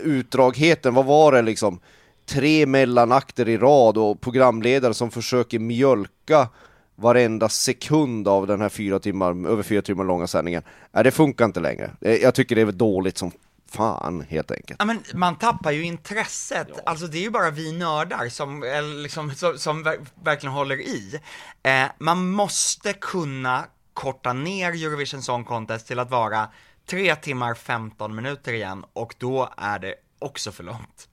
utdragheten, 0.02 0.94
vad 0.94 1.04
var 1.04 1.32
det 1.32 1.42
liksom? 1.42 1.80
Tre 2.26 2.66
mellanakter 2.66 3.48
i 3.48 3.58
rad 3.58 3.98
och 3.98 4.20
programledare 4.20 4.94
som 4.94 5.10
försöker 5.10 5.58
mjölka 5.58 6.48
varenda 6.96 7.48
sekund 7.48 8.28
av 8.28 8.46
den 8.46 8.60
här 8.60 8.68
fyra 8.68 8.98
timmar, 8.98 9.48
över 9.48 9.62
fyra 9.62 9.82
timmar 9.82 10.04
långa 10.04 10.26
sändningen. 10.26 10.62
Nej, 10.92 11.04
det 11.04 11.10
funkar 11.10 11.44
inte 11.44 11.60
längre. 11.60 11.90
Jag 12.00 12.34
tycker 12.34 12.56
det 12.56 12.62
är 12.62 12.72
dåligt 12.72 13.18
som 13.18 13.30
fan 13.68 14.26
helt 14.28 14.50
enkelt. 14.50 14.76
Ja, 14.78 14.84
men 14.84 15.02
man 15.14 15.38
tappar 15.38 15.70
ju 15.70 15.82
intresset, 15.82 16.68
alltså 16.86 17.06
det 17.06 17.18
är 17.18 17.22
ju 17.22 17.30
bara 17.30 17.50
vi 17.50 17.72
nördar 17.72 18.28
som, 18.28 18.62
eller 18.62 19.02
liksom, 19.02 19.34
som, 19.34 19.58
som 19.58 19.84
ver- 19.84 20.06
verkligen 20.24 20.52
håller 20.54 20.80
i. 20.80 21.20
Eh, 21.62 21.84
man 21.98 22.30
måste 22.30 22.92
kunna 22.92 23.64
korta 23.92 24.32
ner 24.32 24.70
Eurovision 24.70 25.22
Song 25.22 25.44
Contest 25.44 25.86
till 25.86 25.98
att 25.98 26.10
vara 26.10 26.48
3 26.86 27.16
timmar 27.16 27.54
15 27.54 28.14
minuter 28.14 28.52
igen, 28.52 28.84
och 28.92 29.14
då 29.18 29.48
är 29.56 29.78
det 29.78 29.94
också 30.18 30.52
för 30.52 30.64
långt. 30.64 31.08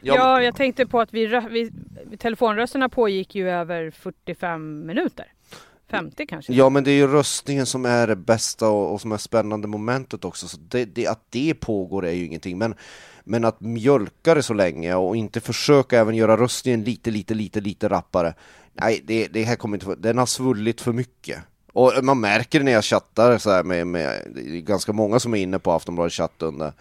Ja, 0.00 0.42
jag 0.42 0.56
tänkte 0.56 0.86
på 0.86 1.00
att 1.00 1.14
vi, 1.14 1.26
vi 1.50 1.70
telefonrösterna 2.16 2.88
pågick 2.88 3.34
ju 3.34 3.50
över 3.50 3.90
45 3.90 4.86
minuter. 4.86 5.32
50 5.92 6.26
kanske. 6.26 6.52
Ja 6.52 6.68
men 6.68 6.84
det 6.84 6.90
är 6.90 6.94
ju 6.94 7.06
röstningen 7.06 7.66
som 7.66 7.84
är 7.84 8.06
det 8.06 8.16
bästa 8.16 8.68
och, 8.68 8.92
och 8.92 9.00
som 9.00 9.12
är 9.12 9.16
spännande 9.16 9.68
momentet 9.68 10.24
också, 10.24 10.48
så 10.48 10.56
det, 10.68 10.84
det, 10.84 11.06
att 11.06 11.26
det 11.30 11.54
pågår 11.54 12.06
är 12.06 12.12
ju 12.12 12.26
ingenting. 12.26 12.58
Men, 12.58 12.74
men 13.24 13.44
att 13.44 13.60
mjölka 13.60 14.34
det 14.34 14.42
så 14.42 14.54
länge 14.54 14.94
och 14.94 15.16
inte 15.16 15.40
försöka 15.40 16.00
även 16.00 16.14
göra 16.14 16.36
röstningen 16.36 16.84
lite, 16.84 17.10
lite, 17.10 17.34
lite, 17.34 17.60
lite 17.60 17.88
rappare. 17.88 18.34
Nej, 18.72 19.02
det, 19.04 19.28
det 19.28 19.42
här 19.42 19.56
kommer 19.56 19.76
inte, 19.76 19.94
den 19.94 20.18
har 20.18 20.26
svullit 20.26 20.80
för 20.80 20.92
mycket. 20.92 21.38
Och 21.72 21.92
man 22.02 22.20
märker 22.20 22.58
det 22.58 22.64
när 22.64 22.72
jag 22.72 22.84
chattar 22.84 23.38
så 23.38 23.50
här 23.50 23.62
med, 23.62 23.86
med 23.86 24.34
ganska 24.66 24.92
många 24.92 25.20
som 25.20 25.34
är 25.34 25.38
inne 25.38 25.58
på 25.58 25.72
Aftonbladets 25.72 26.16
chatt 26.16 26.42
under, 26.42 26.72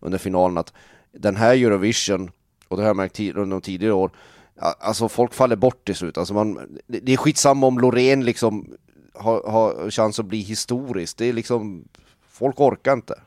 under 0.00 0.18
finalen 0.18 0.58
att 0.58 0.72
den 1.12 1.36
här 1.36 1.54
Eurovision, 1.54 2.30
och 2.68 2.76
det 2.76 2.82
har 2.82 2.88
jag 2.88 2.96
märkt 2.96 3.20
under 3.20 3.46
de 3.46 3.60
tidigare 3.60 3.92
år, 3.92 4.10
Alltså 4.58 5.08
folk 5.08 5.34
faller 5.34 5.56
bort 5.56 5.84
till 5.84 5.94
slut. 5.94 6.18
Alltså 6.18 6.34
man, 6.34 6.78
det 6.86 7.12
är 7.12 7.16
skitsamma 7.16 7.66
om 7.66 7.78
Loreen 7.78 8.24
liksom 8.24 8.76
har, 9.14 9.50
har 9.50 9.90
chans 9.90 10.18
att 10.18 10.26
bli 10.26 10.38
historisk. 10.38 11.18
Det 11.18 11.24
är 11.26 11.32
liksom, 11.32 11.88
folk 12.28 12.60
orkar 12.60 12.92
inte. 12.92 13.20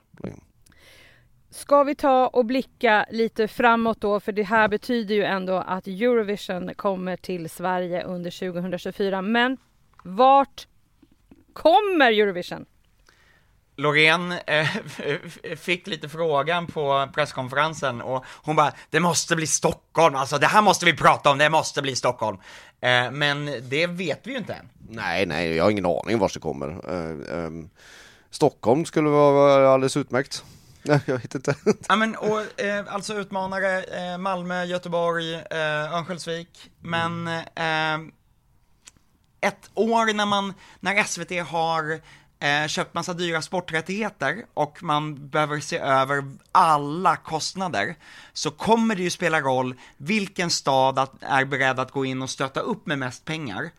Ska 1.50 1.84
vi 1.84 1.96
ta 1.96 2.28
och 2.28 2.46
blicka 2.46 3.06
lite 3.12 3.48
framåt 3.48 4.02
då? 4.02 4.20
För 4.20 4.32
det 4.32 4.44
här 4.44 4.68
betyder 4.68 5.16
ju 5.16 5.24
ändå 5.24 5.56
att 5.56 5.88
Eurovision 5.88 6.72
kommer 6.76 7.18
till 7.18 7.50
Sverige 7.50 8.04
under 8.04 8.52
2024. 8.52 9.22
Men 9.22 9.58
vart 10.04 10.68
kommer 11.54 12.12
Eurovision? 12.12 12.66
Loreen 13.80 14.32
eh, 14.32 14.68
fick 15.58 15.88
lite 15.88 16.10
frågan 16.10 16.68
på 16.68 17.10
presskonferensen 17.14 18.02
och 18.02 18.26
hon 18.28 18.56
bara, 18.56 18.74
det 18.90 19.00
måste 19.00 19.36
bli 19.36 19.48
Stockholm, 19.48 20.16
alltså 20.16 20.38
det 20.38 20.48
här 20.48 20.62
måste 20.62 20.86
vi 20.86 20.94
prata 20.94 21.32
om, 21.32 21.38
det 21.38 21.50
måste 21.50 21.82
bli 21.82 21.96
Stockholm. 21.96 22.38
Eh, 22.82 23.12
men 23.12 23.46
det 23.70 23.88
vet 23.88 24.20
vi 24.24 24.32
ju 24.32 24.38
inte 24.38 24.54
än. 24.54 24.70
Nej, 24.90 25.26
nej, 25.26 25.56
jag 25.56 25.64
har 25.64 25.72
ingen 25.72 25.86
aning 25.86 26.20
var 26.20 26.32
det 26.34 26.40
kommer. 26.40 26.68
Eh, 26.68 27.46
ehm, 27.46 27.70
Stockholm 28.30 28.86
skulle 28.86 29.10
vara 29.10 29.70
alldeles 29.74 29.98
utmärkt. 29.98 30.44
Nej, 30.84 31.00
jag 31.06 31.18
vet 31.18 31.36
inte. 31.36 31.56
Ja 31.88 31.96
men 31.96 32.16
och 32.16 32.62
eh, 32.62 32.86
alltså 32.94 33.14
utmanare, 33.14 33.84
eh, 33.84 34.18
Malmö, 34.18 34.64
Göteborg, 34.64 35.36
eh, 35.36 35.94
Örnsköldsvik, 35.94 36.72
men 36.80 37.28
eh, 37.28 37.98
ett 39.42 39.70
år 39.74 40.14
när 40.14 40.26
man, 40.26 40.54
när 40.80 41.04
SVT 41.04 41.48
har 41.48 42.02
eh, 42.40 42.68
köpt 42.68 42.94
massa 42.94 43.14
dyra 43.14 43.42
sporträttigheter 43.42 44.46
och 44.54 44.84
man 44.84 45.30
behöver 45.30 45.60
se 45.60 45.78
över 45.78 46.24
alla 46.52 47.16
kostnader, 47.16 47.96
så 48.34 48.52
kommer 48.52 48.96
det 48.96 49.04
ju 49.04 49.10
spela 49.10 49.42
roll 49.42 49.76
vilken 49.98 50.50
stad 50.50 51.00
att, 51.00 51.24
är 51.24 51.46
beredd 51.46 51.80
att 51.80 51.92
gå 51.92 52.06
in 52.06 52.22
och 52.22 52.30
stötta 52.30 52.60
upp 52.60 52.86
med 52.86 53.00
mest 53.00 53.26
pengar, 53.26 53.72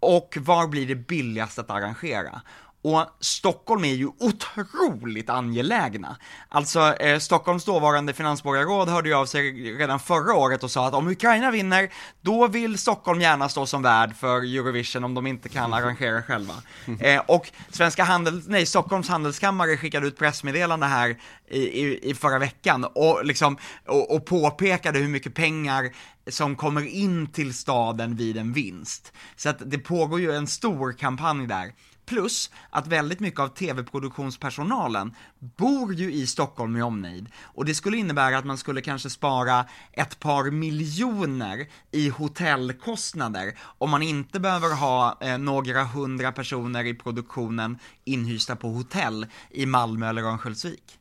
och 0.00 0.36
var 0.40 0.66
blir 0.66 0.86
det 0.86 0.94
billigast 0.94 1.58
att 1.58 1.70
arrangera? 1.70 2.40
Och 2.84 3.06
Stockholm 3.20 3.84
är 3.84 3.94
ju 3.94 4.06
otroligt 4.06 5.30
angelägna. 5.30 6.16
Alltså, 6.48 6.94
eh, 6.94 7.18
Stockholms 7.18 7.64
dåvarande 7.64 8.12
finansborgarråd 8.12 8.88
hörde 8.88 9.08
ju 9.08 9.14
av 9.14 9.26
sig 9.26 9.52
redan 9.76 10.00
förra 10.00 10.34
året 10.34 10.64
och 10.64 10.70
sa 10.70 10.88
att 10.88 10.94
om 10.94 11.08
Ukraina 11.08 11.50
vinner, 11.50 11.92
då 12.20 12.48
vill 12.48 12.78
Stockholm 12.78 13.20
gärna 13.20 13.48
stå 13.48 13.66
som 13.66 13.82
värd 13.82 14.16
för 14.16 14.36
Eurovision 14.36 15.04
om 15.04 15.14
de 15.14 15.26
inte 15.26 15.48
kan 15.48 15.74
arrangera 15.74 16.22
själva. 16.22 16.54
Eh, 17.00 17.22
och 17.26 17.50
Svenska 17.70 18.04
Handel, 18.04 18.42
nej, 18.46 18.66
Stockholms 18.66 19.08
handelskammare 19.08 19.76
skickade 19.76 20.06
ut 20.06 20.18
pressmeddelande 20.18 20.86
här 20.86 21.16
i, 21.48 21.58
i, 21.58 22.10
i 22.10 22.14
förra 22.14 22.38
veckan 22.38 22.84
och 22.84 23.24
liksom, 23.24 23.56
och, 23.86 24.16
och 24.16 24.26
påpekade 24.26 24.98
hur 24.98 25.08
mycket 25.08 25.34
pengar 25.34 25.90
som 26.30 26.56
kommer 26.56 26.86
in 26.86 27.26
till 27.26 27.54
staden 27.54 28.16
vid 28.16 28.36
en 28.36 28.52
vinst. 28.52 29.12
Så 29.36 29.48
att 29.48 29.70
det 29.70 29.78
pågår 29.78 30.20
ju 30.20 30.32
en 30.32 30.46
stor 30.46 30.92
kampanj 30.92 31.46
där. 31.46 31.72
Plus 32.06 32.50
att 32.70 32.86
väldigt 32.86 33.20
mycket 33.20 33.40
av 33.40 33.48
tv-produktionspersonalen 33.48 35.14
bor 35.38 35.94
ju 35.94 36.12
i 36.12 36.26
Stockholm 36.26 36.72
med 36.72 36.84
omnejd. 36.84 37.28
Och 37.42 37.64
det 37.64 37.74
skulle 37.74 37.96
innebära 37.96 38.38
att 38.38 38.44
man 38.44 38.58
skulle 38.58 38.80
kanske 38.80 39.10
spara 39.10 39.64
ett 39.92 40.20
par 40.20 40.50
miljoner 40.50 41.66
i 41.90 42.08
hotellkostnader 42.08 43.58
om 43.78 43.90
man 43.90 44.02
inte 44.02 44.40
behöver 44.40 44.74
ha 44.74 45.18
eh, 45.20 45.38
några 45.38 45.84
hundra 45.84 46.32
personer 46.32 46.84
i 46.84 46.94
produktionen 46.94 47.78
inhysta 48.04 48.56
på 48.56 48.68
hotell 48.68 49.26
i 49.50 49.66
Malmö 49.66 50.08
eller 50.08 50.22
Örnsköldsvik. 50.22 50.98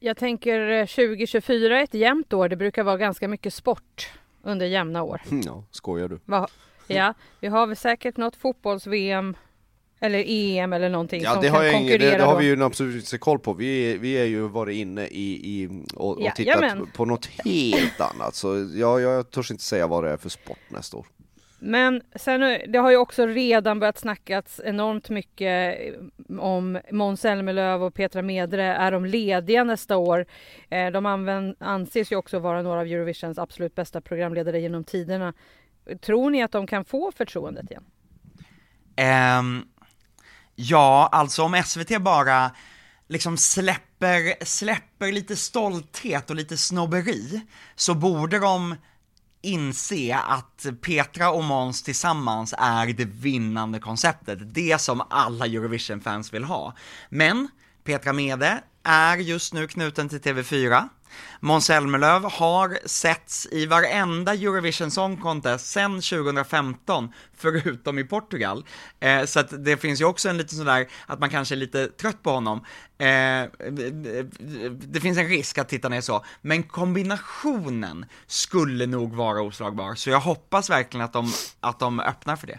Jag 0.00 0.16
tänker 0.16 0.70
eh, 0.70 0.86
2024 0.86 1.78
är 1.78 1.84
ett 1.84 1.94
jämnt 1.94 2.32
år. 2.32 2.48
Det 2.48 2.56
brukar 2.56 2.82
vara 2.82 2.96
ganska 2.96 3.28
mycket 3.28 3.54
sport 3.54 4.12
under 4.42 4.66
jämna 4.66 5.02
år. 5.02 5.20
Ja, 5.44 5.64
skojar 5.70 6.08
du? 6.08 6.20
Va? 6.24 6.48
Ja, 6.86 7.14
vi 7.40 7.48
har 7.48 7.66
väl 7.66 7.76
säkert 7.76 8.16
något 8.16 8.36
fotbolls-VM 8.36 9.36
eller 10.00 10.24
EM 10.26 10.72
eller 10.72 10.88
någonting 10.88 11.22
Ja, 11.22 11.32
som 11.32 11.42
det 11.42 11.48
kan 11.48 11.56
har, 11.56 11.64
jag 11.64 11.74
konkurrera 11.74 12.10
det, 12.10 12.16
det 12.16 12.24
har 12.24 12.38
vi 12.38 12.44
ju 12.44 12.64
absolut 12.64 12.94
inte 12.94 13.18
koll 13.18 13.38
på. 13.38 13.52
Vi, 13.52 13.98
vi 13.98 14.12
är 14.12 14.24
ju 14.24 14.48
varit 14.48 14.76
inne 14.76 15.06
i, 15.06 15.32
i 15.62 15.84
och, 15.94 16.10
och 16.10 16.22
Ja, 16.22 16.30
tittat 16.30 16.62
jamen. 16.62 16.90
på 16.96 17.04
något 17.04 17.26
helt 17.44 18.00
annat. 18.00 18.34
Så 18.34 18.70
jag, 18.74 19.00
jag 19.00 19.30
törs 19.30 19.50
inte 19.50 19.62
säga 19.62 19.86
vad 19.86 20.04
det 20.04 20.10
är 20.10 20.16
för 20.16 20.28
sport 20.28 20.58
nästa 20.68 20.96
år. 20.96 21.06
Men 21.58 22.02
sen, 22.14 22.40
det 22.68 22.78
har 22.78 22.90
ju 22.90 22.96
också 22.96 23.26
redan 23.26 23.80
börjat 23.80 23.98
snackas 23.98 24.60
enormt 24.64 25.10
mycket 25.10 25.78
om 26.38 26.80
Måns 26.90 27.20
Zelmerlöw 27.20 27.84
och 27.86 27.94
Petra 27.94 28.22
Medre. 28.22 28.64
Är 28.64 28.92
de 28.92 29.04
lediga 29.04 29.64
nästa 29.64 29.96
år? 29.96 30.26
Eh, 30.70 30.90
de 30.90 31.06
använd, 31.06 31.56
anses 31.60 32.12
ju 32.12 32.16
också 32.16 32.38
vara 32.38 32.62
några 32.62 32.80
av 32.80 32.86
Eurovisions 32.86 33.38
absolut 33.38 33.74
bästa 33.74 34.00
programledare 34.00 34.60
genom 34.60 34.84
tiderna. 34.84 35.34
Tror 36.02 36.30
ni 36.30 36.42
att 36.42 36.52
de 36.52 36.66
kan 36.66 36.84
få 36.84 37.12
förtroendet 37.16 37.70
igen? 37.70 37.84
Um, 39.38 39.64
ja, 40.54 41.08
alltså 41.12 41.42
om 41.42 41.62
SVT 41.66 42.02
bara 42.02 42.50
liksom 43.08 43.36
släpper, 43.36 44.44
släpper 44.44 45.12
lite 45.12 45.36
stolthet 45.36 46.30
och 46.30 46.36
lite 46.36 46.56
snobberi, 46.56 47.40
så 47.74 47.94
borde 47.94 48.38
de 48.38 48.74
inse 49.42 50.16
att 50.28 50.66
Petra 50.80 51.30
och 51.30 51.44
Måns 51.44 51.82
tillsammans 51.82 52.54
är 52.58 52.86
det 52.86 53.04
vinnande 53.04 53.78
konceptet, 53.78 54.54
det 54.54 54.80
som 54.80 55.02
alla 55.10 55.46
Eurovision-fans 55.46 56.34
vill 56.34 56.44
ha. 56.44 56.74
Men 57.08 57.48
Petra 57.84 58.12
Mede 58.12 58.62
är 58.82 59.16
just 59.16 59.54
nu 59.54 59.68
knuten 59.68 60.08
till 60.08 60.20
TV4, 60.20 60.88
Måns 61.40 61.66
Zelmerlöw 61.66 62.28
har 62.30 62.78
setts 62.84 63.48
i 63.50 63.66
varenda 63.66 64.34
Eurovision 64.34 64.90
Song 64.90 65.16
Contest 65.16 65.66
sedan 65.66 66.00
2015, 66.00 67.12
förutom 67.36 67.98
i 67.98 68.04
Portugal. 68.04 68.64
Eh, 69.00 69.24
så 69.24 69.40
att 69.40 69.64
det 69.64 69.76
finns 69.76 70.00
ju 70.00 70.04
också 70.04 70.28
en 70.28 70.36
liten 70.36 70.58
sådär, 70.58 70.88
att 71.06 71.20
man 71.20 71.30
kanske 71.30 71.54
är 71.54 71.56
lite 71.56 71.86
trött 71.88 72.22
på 72.22 72.30
honom. 72.30 72.64
Eh, 72.98 73.06
det 74.70 75.00
finns 75.00 75.18
en 75.18 75.28
risk 75.28 75.58
att 75.58 75.68
tittarna 75.68 75.96
är 75.96 76.00
så, 76.00 76.24
men 76.42 76.62
kombinationen 76.62 78.06
skulle 78.26 78.86
nog 78.86 79.14
vara 79.14 79.42
oslagbar, 79.42 79.94
så 79.94 80.10
jag 80.10 80.20
hoppas 80.20 80.70
verkligen 80.70 81.04
att 81.04 81.12
de, 81.12 81.32
att 81.60 81.78
de 81.78 82.00
öppnar 82.00 82.36
för 82.36 82.46
det. 82.46 82.58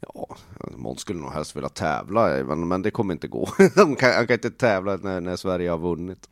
Ja, 0.00 0.36
Måns 0.76 1.00
skulle 1.00 1.20
nog 1.20 1.32
helst 1.32 1.56
vilja 1.56 1.68
tävla, 1.68 2.44
men, 2.44 2.68
men 2.68 2.82
det 2.82 2.90
kommer 2.90 3.14
inte 3.14 3.28
gå. 3.28 3.48
Han 3.76 3.96
kan, 3.96 4.26
kan 4.26 4.34
inte 4.34 4.50
tävla 4.50 4.96
när, 4.96 5.20
när 5.20 5.36
Sverige 5.36 5.70
har 5.70 5.78
vunnit. 5.78 6.28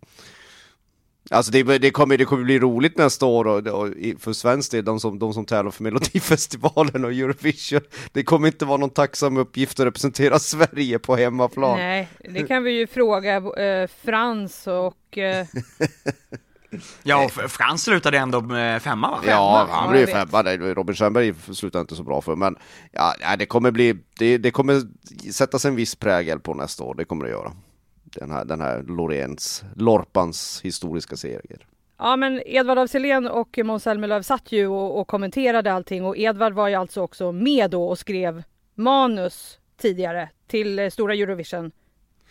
Alltså 1.30 1.52
det, 1.52 1.78
det, 1.78 1.90
kommer, 1.90 2.18
det 2.18 2.24
kommer 2.24 2.44
bli 2.44 2.58
roligt 2.58 2.98
nästa 2.98 3.26
år 3.26 3.46
och, 3.46 3.66
och, 3.66 3.88
för 4.18 4.32
svensk 4.32 4.70
del, 4.70 4.84
de 4.84 5.00
som, 5.00 5.18
de 5.18 5.34
som 5.34 5.44
tävlar 5.44 5.70
för 5.70 5.82
Melodifestivalen 5.82 7.04
och 7.04 7.12
Eurovision. 7.12 7.80
Det 8.12 8.22
kommer 8.22 8.48
inte 8.48 8.64
vara 8.64 8.76
någon 8.76 8.90
tacksam 8.90 9.36
uppgift 9.36 9.80
att 9.80 9.86
representera 9.86 10.38
Sverige 10.38 10.98
på 10.98 11.16
hemmaplan. 11.16 11.78
Nej, 11.78 12.08
det 12.18 12.42
kan 12.42 12.62
vi 12.62 12.70
ju 12.70 12.86
fråga 12.86 13.36
eh, 13.36 13.88
Frans 14.04 14.66
och... 14.66 15.18
Eh... 15.18 15.46
Ja, 17.02 17.24
och 17.24 17.50
Frans 17.50 17.82
slutade 17.82 18.18
ändå 18.18 18.40
med 18.40 18.82
femma 18.82 19.10
va? 19.10 19.18
Ja, 19.26 19.68
han 19.70 19.92
blev 19.92 20.06
femma. 20.06 20.42
Robin 20.42 20.96
Stjernberg 20.96 21.34
slutade 21.52 21.80
inte 21.80 21.94
så 21.94 22.02
bra 22.02 22.20
för, 22.20 22.36
men 22.36 22.56
ja, 22.92 23.36
det 23.38 23.46
kommer 23.46 23.70
bli, 23.70 23.96
det, 24.18 24.38
det 24.38 24.50
kommer 24.50 24.82
sättas 25.32 25.64
en 25.64 25.76
viss 25.76 25.94
prägel 25.94 26.40
på 26.40 26.54
nästa 26.54 26.84
år, 26.84 26.94
det 26.94 27.04
kommer 27.04 27.24
det 27.24 27.30
göra 27.30 27.52
den 28.20 28.30
här, 28.30 28.44
den 28.44 28.60
här 28.60 28.82
Lorenz, 28.82 29.64
Lorpans 29.76 30.60
historiska 30.64 31.16
seger. 31.16 31.66
Ja 31.98 32.16
men 32.16 32.42
Edvard 32.46 32.78
af 32.78 32.94
och 33.30 33.58
Måns 33.64 33.82
Zelmerlöw 33.82 34.22
satt 34.22 34.52
ju 34.52 34.66
och, 34.66 35.00
och, 35.00 35.08
kommenterade 35.08 35.72
allting 35.72 36.04
och 36.04 36.16
Edvard 36.16 36.52
var 36.52 36.68
ju 36.68 36.74
alltså 36.74 37.00
också 37.02 37.32
med 37.32 37.70
då 37.70 37.88
och 37.88 37.98
skrev 37.98 38.42
manus 38.74 39.58
tidigare 39.80 40.28
till 40.46 40.78
eh, 40.78 40.90
Stora 40.90 41.14
Eurovision 41.14 41.72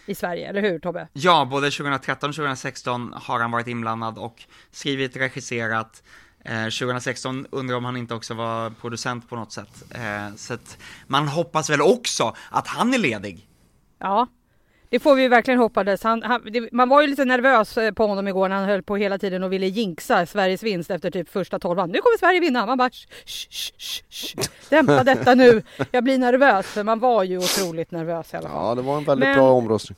i 0.06 0.16
Sverige, 0.16 0.50
eller 0.50 0.62
hur 0.62 0.80
Tobbe? 0.80 1.08
Ja, 1.14 1.48
både 1.52 1.72
2013 1.72 2.30
och 2.30 2.36
2016 2.36 3.14
har 3.16 3.40
han 3.40 3.52
varit 3.52 3.68
inblandad 3.68 4.18
och 4.18 4.44
skrivit, 4.72 5.18
regisserat. 5.18 6.04
Eh, 6.40 6.64
2016 6.64 7.48
undrar 7.50 7.78
om 7.78 7.86
han 7.86 7.98
inte 7.98 8.14
också 8.14 8.34
var 8.34 8.70
producent 8.70 9.30
på 9.30 9.36
något 9.36 9.52
sätt. 9.52 9.84
Eh, 9.92 10.36
så 10.36 10.54
att 10.54 10.78
man 11.08 11.28
hoppas 11.28 11.70
väl 11.70 11.82
också 11.82 12.36
att 12.52 12.68
han 12.68 12.94
är 12.94 12.98
ledig. 12.98 13.48
Ja, 14.00 14.28
det 14.90 15.00
får 15.00 15.16
vi 15.16 15.28
verkligen 15.28 15.60
hoppas. 15.60 16.04
Han, 16.04 16.24
han, 16.24 16.42
det, 16.52 16.72
man 16.72 16.90
var 16.90 17.02
ju 17.02 17.08
lite 17.08 17.26
nervös 17.26 17.78
eh, 17.78 17.92
på 17.92 18.08
honom 18.08 18.28
igår 18.28 18.50
när 18.50 18.56
han 18.56 18.66
höll 18.66 18.84
på 18.84 18.98
hela 18.98 19.18
tiden 19.18 19.44
och 19.44 19.54
ville 19.54 19.66
jinxa 19.68 20.26
Sveriges 20.26 20.64
vinst 20.64 20.92
efter 20.92 21.12
typ 21.12 21.30
första 21.30 21.60
tolvan. 21.60 21.90
Nu 21.90 22.00
kommer 22.00 22.18
Sverige 22.18 22.40
vinna! 22.40 22.66
Man 22.66 22.78
bara 22.78 22.90
sh, 22.90 23.08
sh, 23.26 23.72
sh, 23.78 24.04
sh. 24.10 24.36
Dämpa 24.70 25.04
detta 25.04 25.36
nu! 25.36 25.64
Jag 25.92 26.04
blir 26.04 26.18
nervös 26.18 26.66
för 26.66 26.84
man 26.84 27.00
var 27.00 27.24
ju 27.24 27.38
otroligt 27.38 27.92
nervös 27.92 28.34
i 28.34 28.38
alla 28.38 28.50
fall. 28.50 28.68
Ja, 28.68 28.76
det 28.76 28.82
var 28.82 28.98
en 28.98 29.04
väldigt 29.04 29.28
Men, 29.30 29.38
bra 29.38 29.52
omröstning. 29.52 29.98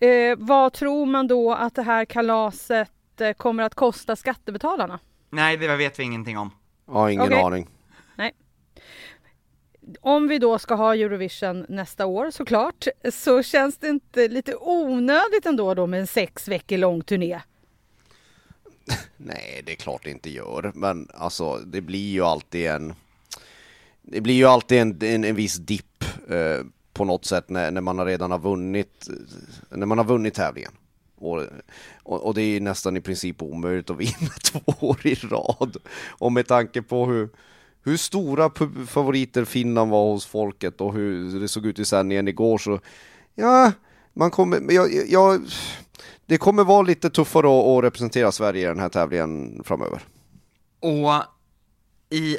Eh, 0.00 0.36
vad 0.38 0.72
tror 0.72 1.06
man 1.06 1.26
då 1.26 1.52
att 1.54 1.74
det 1.74 1.82
här 1.82 2.04
kalaset 2.04 2.90
eh, 3.20 3.32
kommer 3.32 3.62
att 3.62 3.74
kosta 3.74 4.16
skattebetalarna? 4.16 4.98
Nej, 5.30 5.56
det 5.56 5.76
vet 5.76 5.98
vi 5.98 6.02
ingenting 6.02 6.38
om. 6.38 6.50
Ja, 6.86 7.10
ingen 7.10 7.26
okay. 7.26 7.40
aning. 7.40 7.68
Nej 8.16 8.32
om 10.00 10.28
vi 10.28 10.38
då 10.38 10.58
ska 10.58 10.74
ha 10.74 10.94
Eurovision 10.94 11.66
nästa 11.68 12.06
år 12.06 12.30
såklart, 12.30 12.86
så 13.12 13.42
känns 13.42 13.76
det 13.76 13.88
inte 13.88 14.28
lite 14.28 14.56
onödigt 14.60 15.46
ändå 15.46 15.74
då 15.74 15.86
med 15.86 16.00
en 16.00 16.06
sex 16.06 16.48
veckor 16.48 16.76
lång 16.76 17.02
turné? 17.02 17.40
Nej, 19.16 19.62
det 19.66 19.72
är 19.72 19.76
klart 19.76 20.04
det 20.04 20.10
inte 20.10 20.30
gör, 20.30 20.72
men 20.74 21.08
alltså 21.14 21.56
det 21.56 21.80
blir 21.80 22.12
ju 22.12 22.22
alltid 22.22 22.66
en 22.66 22.94
det 24.02 24.20
blir 24.20 24.34
ju 24.34 24.44
alltid 24.44 24.78
en, 24.78 24.98
en, 25.02 25.24
en 25.24 25.34
viss 25.34 25.56
dipp 25.56 26.04
eh, 26.28 26.64
på 26.92 27.04
något 27.04 27.24
sätt 27.24 27.48
när, 27.48 27.70
när 27.70 27.80
man 27.80 28.06
redan 28.06 28.30
har 28.30 28.38
vunnit 28.38 29.08
när 29.70 29.86
man 29.86 29.98
har 29.98 30.04
vunnit 30.04 30.34
tävlingen. 30.34 30.72
Och, 31.16 31.42
och, 32.02 32.26
och, 32.26 32.34
det 32.34 32.42
är 32.42 32.60
nästan 32.60 32.96
i 32.96 33.00
princip 33.00 33.42
omöjligt 33.42 33.90
att 33.90 33.96
vinna 33.96 34.30
två 34.44 34.60
år 34.80 35.06
i 35.06 35.14
rad. 35.14 35.76
Och 36.08 36.32
med 36.32 36.46
tanke 36.46 36.82
på 36.82 37.06
hur, 37.06 37.28
hur 37.84 37.96
stora 37.96 38.50
favoriter 38.86 39.44
Finland 39.44 39.90
var 39.90 40.12
hos 40.12 40.26
folket 40.26 40.80
och 40.80 40.94
hur 40.94 41.40
det 41.40 41.48
såg 41.48 41.66
ut 41.66 41.78
i 41.78 41.84
sändningen 41.84 42.28
igår 42.28 42.58
så, 42.58 42.80
ja, 43.34 43.72
man 44.12 44.30
kommer, 44.30 44.72
jag, 44.72 44.90
jag, 45.08 45.40
det 46.26 46.38
kommer 46.38 46.64
vara 46.64 46.82
lite 46.82 47.10
tuffare 47.10 47.78
att, 47.78 47.84
representera 47.84 48.32
Sverige 48.32 48.62
i 48.62 48.68
den 48.68 48.80
här 48.80 48.88
tävlingen 48.88 49.62
framöver. 49.64 50.02
Och 50.80 51.24
i 52.10 52.38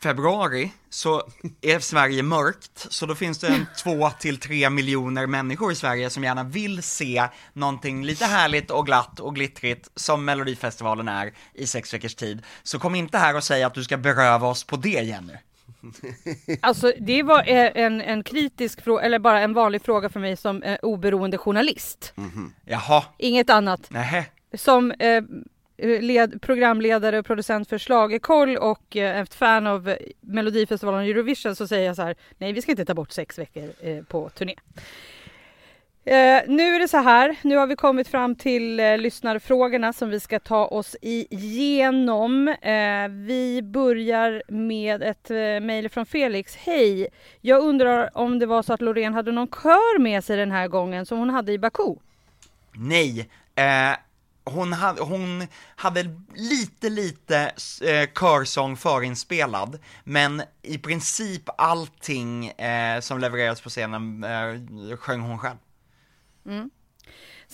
februari 0.00 0.72
så 0.90 1.22
är 1.60 1.78
Sverige 1.78 2.22
mörkt, 2.22 2.86
så 2.92 3.06
då 3.06 3.14
finns 3.14 3.38
det 3.38 3.48
en 3.48 3.66
två 3.82 4.10
till 4.10 4.40
tre 4.40 4.70
miljoner 4.70 5.26
människor 5.26 5.72
i 5.72 5.74
Sverige 5.74 6.10
som 6.10 6.24
gärna 6.24 6.44
vill 6.44 6.82
se 6.82 7.28
någonting 7.52 8.04
lite 8.04 8.24
härligt 8.24 8.70
och 8.70 8.86
glatt 8.86 9.20
och 9.20 9.34
glittrigt 9.34 9.88
som 9.94 10.24
Melodifestivalen 10.24 11.08
är 11.08 11.32
i 11.54 11.66
sex 11.66 11.94
veckors 11.94 12.14
tid. 12.14 12.42
Så 12.62 12.78
kom 12.78 12.94
inte 12.94 13.18
här 13.18 13.36
och 13.36 13.44
säg 13.44 13.62
att 13.62 13.74
du 13.74 13.84
ska 13.84 13.96
beröva 13.96 14.46
oss 14.46 14.64
på 14.64 14.76
det 14.76 14.88
Jenny. 14.88 15.32
Alltså 16.60 16.92
det 17.00 17.22
var 17.22 17.38
eh, 17.38 17.70
en, 17.74 18.00
en 18.00 18.22
kritisk 18.22 18.82
fråga, 18.82 19.02
eller 19.02 19.18
bara 19.18 19.40
en 19.40 19.54
vanlig 19.54 19.82
fråga 19.82 20.08
för 20.08 20.20
mig 20.20 20.36
som 20.36 20.62
eh, 20.62 20.78
oberoende 20.82 21.38
journalist. 21.38 22.12
Mm 22.16 22.30
-hmm. 22.30 22.50
Jaha. 22.64 23.04
Inget 23.18 23.50
annat. 23.50 23.90
Nähä. 23.90 24.24
Som 24.54 24.90
eh, 24.90 25.08
Eh, 25.08 25.22
Eh, 25.76 26.02
led, 26.02 26.42
programledare 26.42 27.18
och 27.18 27.26
producent 27.26 27.68
för 27.68 27.78
Schlagerkoll 27.78 28.56
och 28.56 28.96
eh, 28.96 29.20
ett 29.20 29.34
fan 29.34 29.66
av 29.66 29.88
eh, 29.88 29.96
Melodifestivalen 30.20 31.00
och 31.00 31.06
Eurovision 31.06 31.56
så 31.56 31.68
säger 31.68 31.86
jag 31.86 31.96
så 31.96 32.02
här, 32.02 32.16
nej 32.38 32.52
vi 32.52 32.62
ska 32.62 32.70
inte 32.70 32.84
ta 32.84 32.94
bort 32.94 33.12
sex 33.12 33.38
veckor 33.38 33.70
eh, 33.80 34.02
på 34.04 34.28
turné. 34.28 34.54
Eh, 36.06 36.42
nu 36.46 36.74
är 36.74 36.80
det 36.80 36.88
så 36.88 36.96
här, 36.96 37.36
nu 37.42 37.56
har 37.56 37.66
vi 37.66 37.76
kommit 37.76 38.08
fram 38.08 38.34
till 38.34 38.80
eh, 38.80 38.98
lyssnarfrågorna 38.98 39.92
som 39.92 40.10
vi 40.10 40.20
ska 40.20 40.40
ta 40.40 40.66
oss 40.66 40.96
igenom. 41.00 42.48
Eh, 42.48 43.08
vi 43.08 43.60
börjar 43.62 44.42
med 44.48 45.02
ett 45.02 45.30
eh, 45.30 45.36
mejl 45.36 45.88
från 45.88 46.06
Felix. 46.06 46.56
Hej! 46.56 47.08
Jag 47.40 47.62
undrar 47.64 48.18
om 48.18 48.38
det 48.38 48.46
var 48.46 48.62
så 48.62 48.72
att 48.72 48.80
Loreen 48.80 49.14
hade 49.14 49.32
någon 49.32 49.48
kör 49.48 49.98
med 49.98 50.24
sig 50.24 50.36
den 50.36 50.50
här 50.50 50.68
gången 50.68 51.06
som 51.06 51.18
hon 51.18 51.30
hade 51.30 51.52
i 51.52 51.58
Baku? 51.58 51.94
Nej, 52.72 53.28
eh, 53.54 53.96
hon 54.44 54.72
hade, 54.72 55.02
hon 55.02 55.46
hade 55.76 56.20
lite, 56.34 56.88
lite 56.88 57.52
eh, 57.82 58.08
körsång 58.20 58.76
förinspelad, 58.76 59.78
men 60.04 60.42
i 60.62 60.78
princip 60.78 61.42
allting 61.58 62.48
eh, 62.48 63.00
som 63.00 63.18
levererades 63.18 63.60
på 63.60 63.68
scenen 63.68 64.24
eh, 64.24 64.96
sjöng 64.96 65.20
hon 65.20 65.38
själv. 65.38 65.58
Mm. 66.46 66.70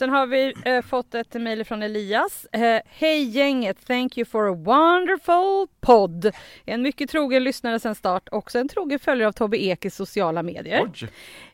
Sen 0.01 0.11
har 0.11 0.27
vi 0.27 0.55
eh, 0.65 0.83
fått 0.83 1.15
ett 1.15 1.35
mejl 1.35 1.65
från 1.65 1.83
Elias. 1.83 2.47
Eh, 2.53 2.81
Hej 2.85 3.23
gänget, 3.23 3.87
thank 3.87 4.19
you 4.19 4.25
for 4.25 4.49
a 4.49 4.55
wonderful 4.55 5.67
podd. 5.81 6.33
En 6.65 6.83
mycket 6.83 7.11
trogen 7.11 7.45
lyssnare 7.45 7.81
sedan 7.81 7.95
start, 7.95 8.29
också 8.31 8.59
en 8.59 8.69
trogen 8.69 8.99
följare 8.99 9.29
av 9.29 9.33
Tobbe 9.33 9.65
Ek 9.65 9.85
i 9.85 9.91
sociala 9.91 10.43
medier. 10.43 10.91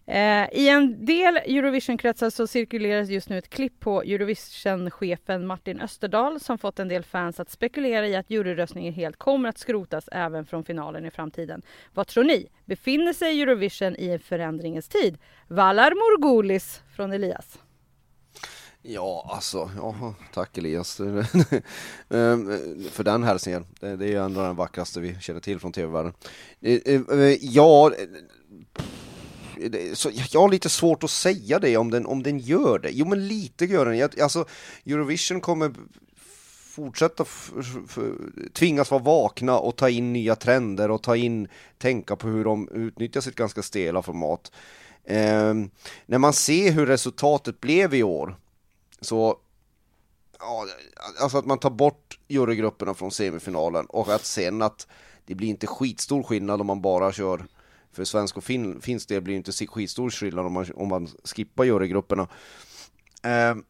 Eh, 0.07 0.49
I 0.53 0.69
en 0.69 1.07
del 1.07 1.37
Eurovision-kretsar 1.37 2.31
så 2.31 2.47
cirkuleras 2.47 3.09
just 3.09 3.29
nu 3.29 3.39
ett 3.39 3.51
klipp 3.51 3.81
på 3.81 4.03
Eurovision-chefen 4.03 5.47
Martin 5.47 5.81
Österdahl 5.81 6.41
som 6.41 6.59
fått 6.59 6.79
en 6.79 6.89
del 6.89 7.05
fans 7.05 7.41
att 7.41 7.51
spekulera 7.51 8.07
i 8.07 8.17
att 8.17 8.31
juryröstningen 8.31 8.95
helt 8.95 9.17
kommer 9.17 9.49
att 9.49 9.59
skrotas 9.59 10.09
även 10.13 10.47
från 10.47 10.65
finalen 10.65 11.07
i 11.07 11.11
framtiden. 11.11 11.63
Vad 11.95 12.07
tror 12.07 12.25
ni? 12.25 12.49
Befinner 12.65 13.13
sig 13.13 13.43
Eurovision 13.43 13.97
i 13.97 14.09
en 14.09 14.21
förändringens 14.21 14.89
tid? 14.89 15.19
Valar 15.49 15.91
Morgulis 15.91 16.83
från 16.97 17.13
Elias. 17.13 17.59
Ja, 18.89 19.31
alltså, 19.35 19.71
ja, 19.77 20.15
tack 20.35 20.59
Elias 20.59 21.01
ehm, 22.11 22.49
för 22.91 23.05
den 23.05 23.23
hälsningen. 23.23 23.67
Det 23.81 23.97
det 23.97 24.05
är 24.05 24.09
ju 24.09 24.25
ändå 24.25 24.43
den 24.43 24.57
vackraste 24.57 25.01
vi 25.01 25.17
känner 25.21 25.41
till 25.41 25.61
från 25.61 25.73
tv-världen. 25.73 26.13
Eh, 26.61 26.81
eh, 26.85 27.01
eh, 27.11 27.37
ja, 27.41 27.93
så 29.95 30.11
jag 30.33 30.41
har 30.41 30.49
lite 30.49 30.69
svårt 30.69 31.05
att 31.05 31.11
säga 31.11 31.59
det 31.59 31.77
om 31.77 31.91
den, 31.91 32.07
om 32.07 32.23
den 32.23 32.39
gör 32.39 32.79
det. 32.79 32.91
Jo, 32.91 33.07
men 33.07 33.29
lite 33.29 33.65
gör 33.65 33.87
den. 33.87 33.99
Jag- 33.99 34.21
Alltså, 34.21 34.45
Eurovision 34.87 35.41
kommer 35.41 35.75
fortsätta 36.75 37.25
tvingas 38.53 38.91
vara 38.91 39.03
vakna 39.03 39.59
och 39.59 39.77
ta 39.77 39.89
in 39.89 40.13
nya 40.13 40.37
trender 40.37 40.91
och 40.91 41.03
ta 41.03 41.17
in, 41.17 41.49
tänka 41.79 42.17
på 42.17 42.29
hur 42.29 42.45
de 42.45 42.69
utnyttjar 42.69 43.21
sitt 43.21 43.35
ganska 43.37 43.63
stela 43.63 44.03
format. 44.03 44.53
Eh, 45.05 45.55
när 46.07 46.19
man 46.19 46.33
ser 46.33 46.73
hur 46.73 46.87
resultatet 46.87 47.61
blev 47.61 47.95
i 47.95 48.03
år 48.03 48.37
så 49.01 49.39
ja, 50.39 50.67
alltså 51.21 51.39
att 51.39 51.47
man 51.47 51.59
tar 51.59 51.71
bort 51.71 52.19
jurygrupperna 52.29 52.95
från 52.95 53.11
semifinalen 53.11 53.87
och 53.87 54.09
att 54.09 54.25
sen 54.25 54.63
att 54.63 54.87
det 55.25 55.35
blir 55.35 55.49
inte 55.49 55.67
skitstor 55.67 56.23
skillnad 56.23 56.61
om 56.61 56.67
man 56.67 56.81
bara 56.81 57.13
kör 57.13 57.45
för 57.93 58.05
svensk 58.05 58.37
och 58.37 58.45
fin, 58.45 58.81
finsk 58.81 59.09
del 59.09 59.23
blir 59.23 59.35
det 59.35 59.37
inte 59.37 59.67
skitstor 59.67 60.11
skillnad 60.11 60.47
om 60.47 60.53
man, 60.53 60.67
om 60.75 60.89
man 60.89 61.09
skippar 61.25 61.65
jurygrupperna. 61.65 62.29
Ehm, 63.23 63.65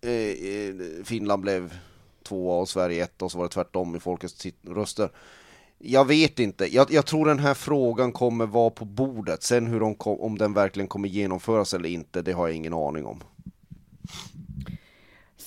eh, 0.00 0.10
eh, 0.12 0.74
Finland 1.04 1.42
blev 1.42 1.78
tvåa 2.22 2.60
och 2.60 2.68
Sverige 2.68 3.04
ett 3.04 3.22
och 3.22 3.32
så 3.32 3.38
var 3.38 3.44
det 3.44 3.52
tvärtom 3.52 3.96
i 3.96 4.00
folkets 4.00 4.46
röster. 4.62 5.10
Jag 5.78 6.04
vet 6.04 6.38
inte. 6.38 6.74
Jag, 6.74 6.90
jag 6.90 7.06
tror 7.06 7.26
den 7.26 7.38
här 7.38 7.54
frågan 7.54 8.12
kommer 8.12 8.46
vara 8.46 8.70
på 8.70 8.84
bordet. 8.84 9.42
Sen 9.42 9.66
hur 9.66 9.80
de 9.80 9.94
kom, 9.94 10.20
om 10.20 10.38
den 10.38 10.52
verkligen 10.52 10.88
kommer 10.88 11.08
genomföras 11.08 11.74
eller 11.74 11.88
inte, 11.88 12.22
det 12.22 12.32
har 12.32 12.48
jag 12.48 12.56
ingen 12.56 12.74
aning 12.74 13.06
om. 13.06 13.22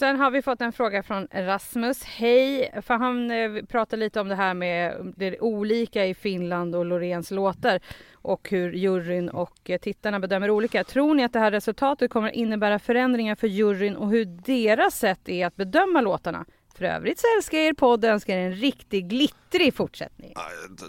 Sen 0.01 0.19
har 0.19 0.31
vi 0.31 0.41
fått 0.41 0.61
en 0.61 0.73
fråga 0.73 1.03
från 1.03 1.27
Rasmus. 1.31 2.03
Hej! 2.03 2.73
För 2.81 2.93
han 2.93 3.31
eh, 3.31 3.65
pratar 3.65 3.97
lite 3.97 4.21
om 4.21 4.27
det 4.27 4.35
här 4.35 4.53
med 4.53 5.13
det 5.17 5.39
olika 5.39 6.05
i 6.05 6.13
Finland 6.13 6.75
och 6.75 6.85
Loreens 6.85 7.31
låtar 7.31 7.79
och 8.13 8.49
hur 8.49 8.73
juryn 8.73 9.29
och 9.29 9.69
eh, 9.69 9.79
tittarna 9.79 10.19
bedömer 10.19 10.49
olika. 10.49 10.83
Tror 10.83 11.13
ni 11.13 11.23
att 11.23 11.33
det 11.33 11.39
här 11.39 11.51
resultatet 11.51 12.11
kommer 12.11 12.29
innebära 12.29 12.79
förändringar 12.79 13.35
för 13.35 13.47
juryn 13.47 13.95
och 13.95 14.09
hur 14.09 14.25
deras 14.25 14.99
sätt 14.99 15.29
är 15.29 15.47
att 15.47 15.55
bedöma 15.55 16.01
låtarna? 16.01 16.45
För 16.75 16.85
övrigt 16.85 17.19
så 17.19 17.27
älskar 17.37 17.57
jag 17.57 17.67
er 17.67 17.73
podd 17.73 18.05
och 18.05 18.11
önskar 18.11 18.37
er 18.37 18.45
en 18.45 18.55
riktigt 18.55 19.05
glittrig 19.05 19.73
fortsättning. 19.73 20.33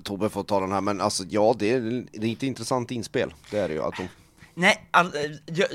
Tobbe 0.05 0.29
får 0.29 0.45
ta 0.45 0.61
den 0.61 0.73
här, 0.73 0.81
men 0.81 1.01
alltså 1.01 1.25
ja, 1.29 1.55
det 1.59 1.73
är, 1.73 2.05
det 2.13 2.27
är 2.27 2.33
ett 2.33 2.43
intressant 2.43 2.91
inspel. 2.91 3.35
Det 3.51 3.59
är 3.59 3.69
det 3.69 3.75
ju. 3.75 3.83
Att 3.83 3.97
de, 3.97 4.09
Nej, 4.55 4.89
all, 4.91 5.07
eh, 5.07 5.13
jag, 5.47 5.69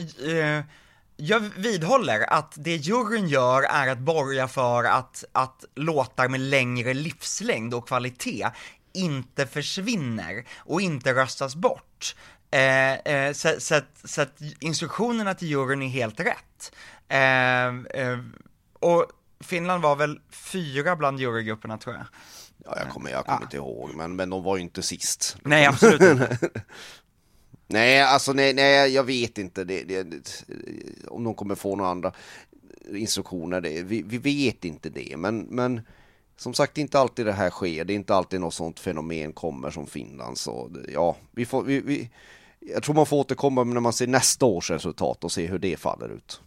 eh, 0.57 0.63
jag 1.17 1.39
vidhåller 1.39 2.33
att 2.33 2.53
det 2.55 2.75
juryn 2.75 3.27
gör 3.27 3.63
är 3.63 3.87
att 3.87 3.99
borga 3.99 4.47
för 4.47 4.83
att, 4.83 5.23
att 5.31 5.65
låtar 5.75 6.27
med 6.27 6.39
längre 6.39 6.93
livslängd 6.93 7.73
och 7.73 7.87
kvalitet 7.87 8.47
inte 8.93 9.47
försvinner 9.47 10.45
och 10.57 10.81
inte 10.81 11.13
röstas 11.13 11.55
bort. 11.55 12.15
Eh, 12.51 12.93
eh, 12.93 13.33
så, 13.33 13.55
så, 13.59 13.75
att, 13.75 14.01
så 14.03 14.21
att 14.21 14.41
instruktionerna 14.59 15.33
till 15.33 15.47
juryn 15.47 15.81
är 15.81 15.87
helt 15.87 16.19
rätt. 16.19 16.75
Eh, 17.07 17.67
eh, 18.01 18.19
och 18.79 19.05
Finland 19.39 19.83
var 19.83 19.95
väl 19.95 20.19
fyra 20.29 20.95
bland 20.95 21.19
jurygrupperna 21.19 21.77
tror 21.77 21.95
jag. 21.95 22.05
ja, 22.57 22.77
jag 22.83 22.89
kommer, 22.89 23.11
jag 23.11 23.25
kommer 23.25 23.41
inte 23.41 23.57
ihåg, 23.57 23.95
men, 23.95 24.15
men 24.15 24.29
de 24.29 24.43
var 24.43 24.57
ju 24.57 24.61
inte 24.63 24.81
sist. 24.81 25.37
Nej, 25.43 25.65
absolut 25.65 26.01
inte. 26.01 26.37
Nej, 27.67 28.01
alltså 28.01 28.33
nej, 28.33 28.53
nej 28.53 28.89
jag 28.93 29.03
vet 29.03 29.37
inte 29.37 29.63
det, 29.63 29.83
det, 29.83 30.03
det, 30.03 30.43
om 31.07 31.23
de 31.23 31.33
kommer 31.33 31.55
få 31.55 31.75
några 31.75 31.91
andra 31.91 32.11
instruktioner. 32.93 33.61
Det, 33.61 33.81
vi, 33.83 34.01
vi 34.01 34.17
vet 34.17 34.65
inte 34.65 34.89
det, 34.89 35.17
men, 35.17 35.39
men 35.39 35.81
som 36.37 36.53
sagt, 36.53 36.75
det 36.75 36.81
är 36.81 36.83
inte 36.83 36.99
alltid 36.99 37.25
det 37.25 37.33
här 37.33 37.49
sker. 37.49 37.85
Det 37.85 37.93
är 37.93 37.95
inte 37.95 38.15
alltid 38.15 38.41
något 38.41 38.53
sånt 38.53 38.79
fenomen 38.79 39.33
kommer 39.33 39.69
som 39.71 39.87
Finland. 39.87 40.37
Så 40.37 40.67
det- 40.67 40.91
ja, 40.91 41.15
vi 41.31 41.45
får, 41.45 41.63
vi, 41.63 41.79
vi, 41.81 42.09
jag 42.59 42.83
tror 42.83 42.95
man 42.95 43.05
får 43.05 43.17
återkomma 43.17 43.63
när 43.63 43.81
man 43.81 43.93
ser 43.93 44.07
nästa 44.07 44.45
års 44.45 44.69
resultat 44.71 45.23
och 45.23 45.31
se 45.31 45.45
hur 45.47 45.59
det 45.59 45.77
faller 45.77 46.09
ut. 46.09 46.41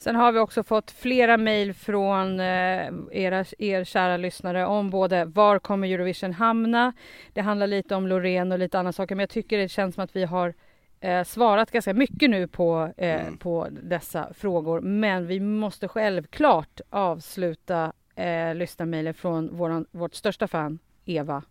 Sen 0.00 0.16
har 0.16 0.32
vi 0.32 0.38
också 0.38 0.62
fått 0.62 0.90
flera 0.90 1.36
mejl 1.36 1.74
från 1.74 2.40
eh, 2.40 2.90
era, 3.10 3.44
er 3.58 3.84
kära 3.84 4.16
lyssnare 4.16 4.66
om 4.66 4.90
både 4.90 5.24
var 5.24 5.58
kommer 5.58 5.88
Eurovision 5.88 6.32
hamna? 6.32 6.92
Det 7.32 7.40
handlar 7.40 7.66
lite 7.66 7.94
om 7.94 8.06
Loreen 8.06 8.52
och 8.52 8.58
lite 8.58 8.78
andra 8.78 8.92
saker 8.92 9.14
men 9.14 9.22
jag 9.22 9.30
tycker 9.30 9.58
det 9.58 9.68
känns 9.68 9.94
som 9.94 10.04
att 10.04 10.16
vi 10.16 10.24
har 10.24 10.54
eh, 11.00 11.24
svarat 11.24 11.70
ganska 11.70 11.94
mycket 11.94 12.30
nu 12.30 12.46
på, 12.46 12.92
eh, 12.96 13.34
på 13.38 13.68
dessa 13.70 14.32
frågor. 14.34 14.80
Men 14.80 15.26
vi 15.26 15.40
måste 15.40 15.88
självklart 15.88 16.80
avsluta 16.90 17.92
eh, 18.14 18.54
lyssnarmejlen 18.54 19.14
från 19.14 19.56
våran, 19.56 19.86
vårt 19.90 20.14
största 20.14 20.48
fan 20.48 20.78
Eva. 21.04 21.42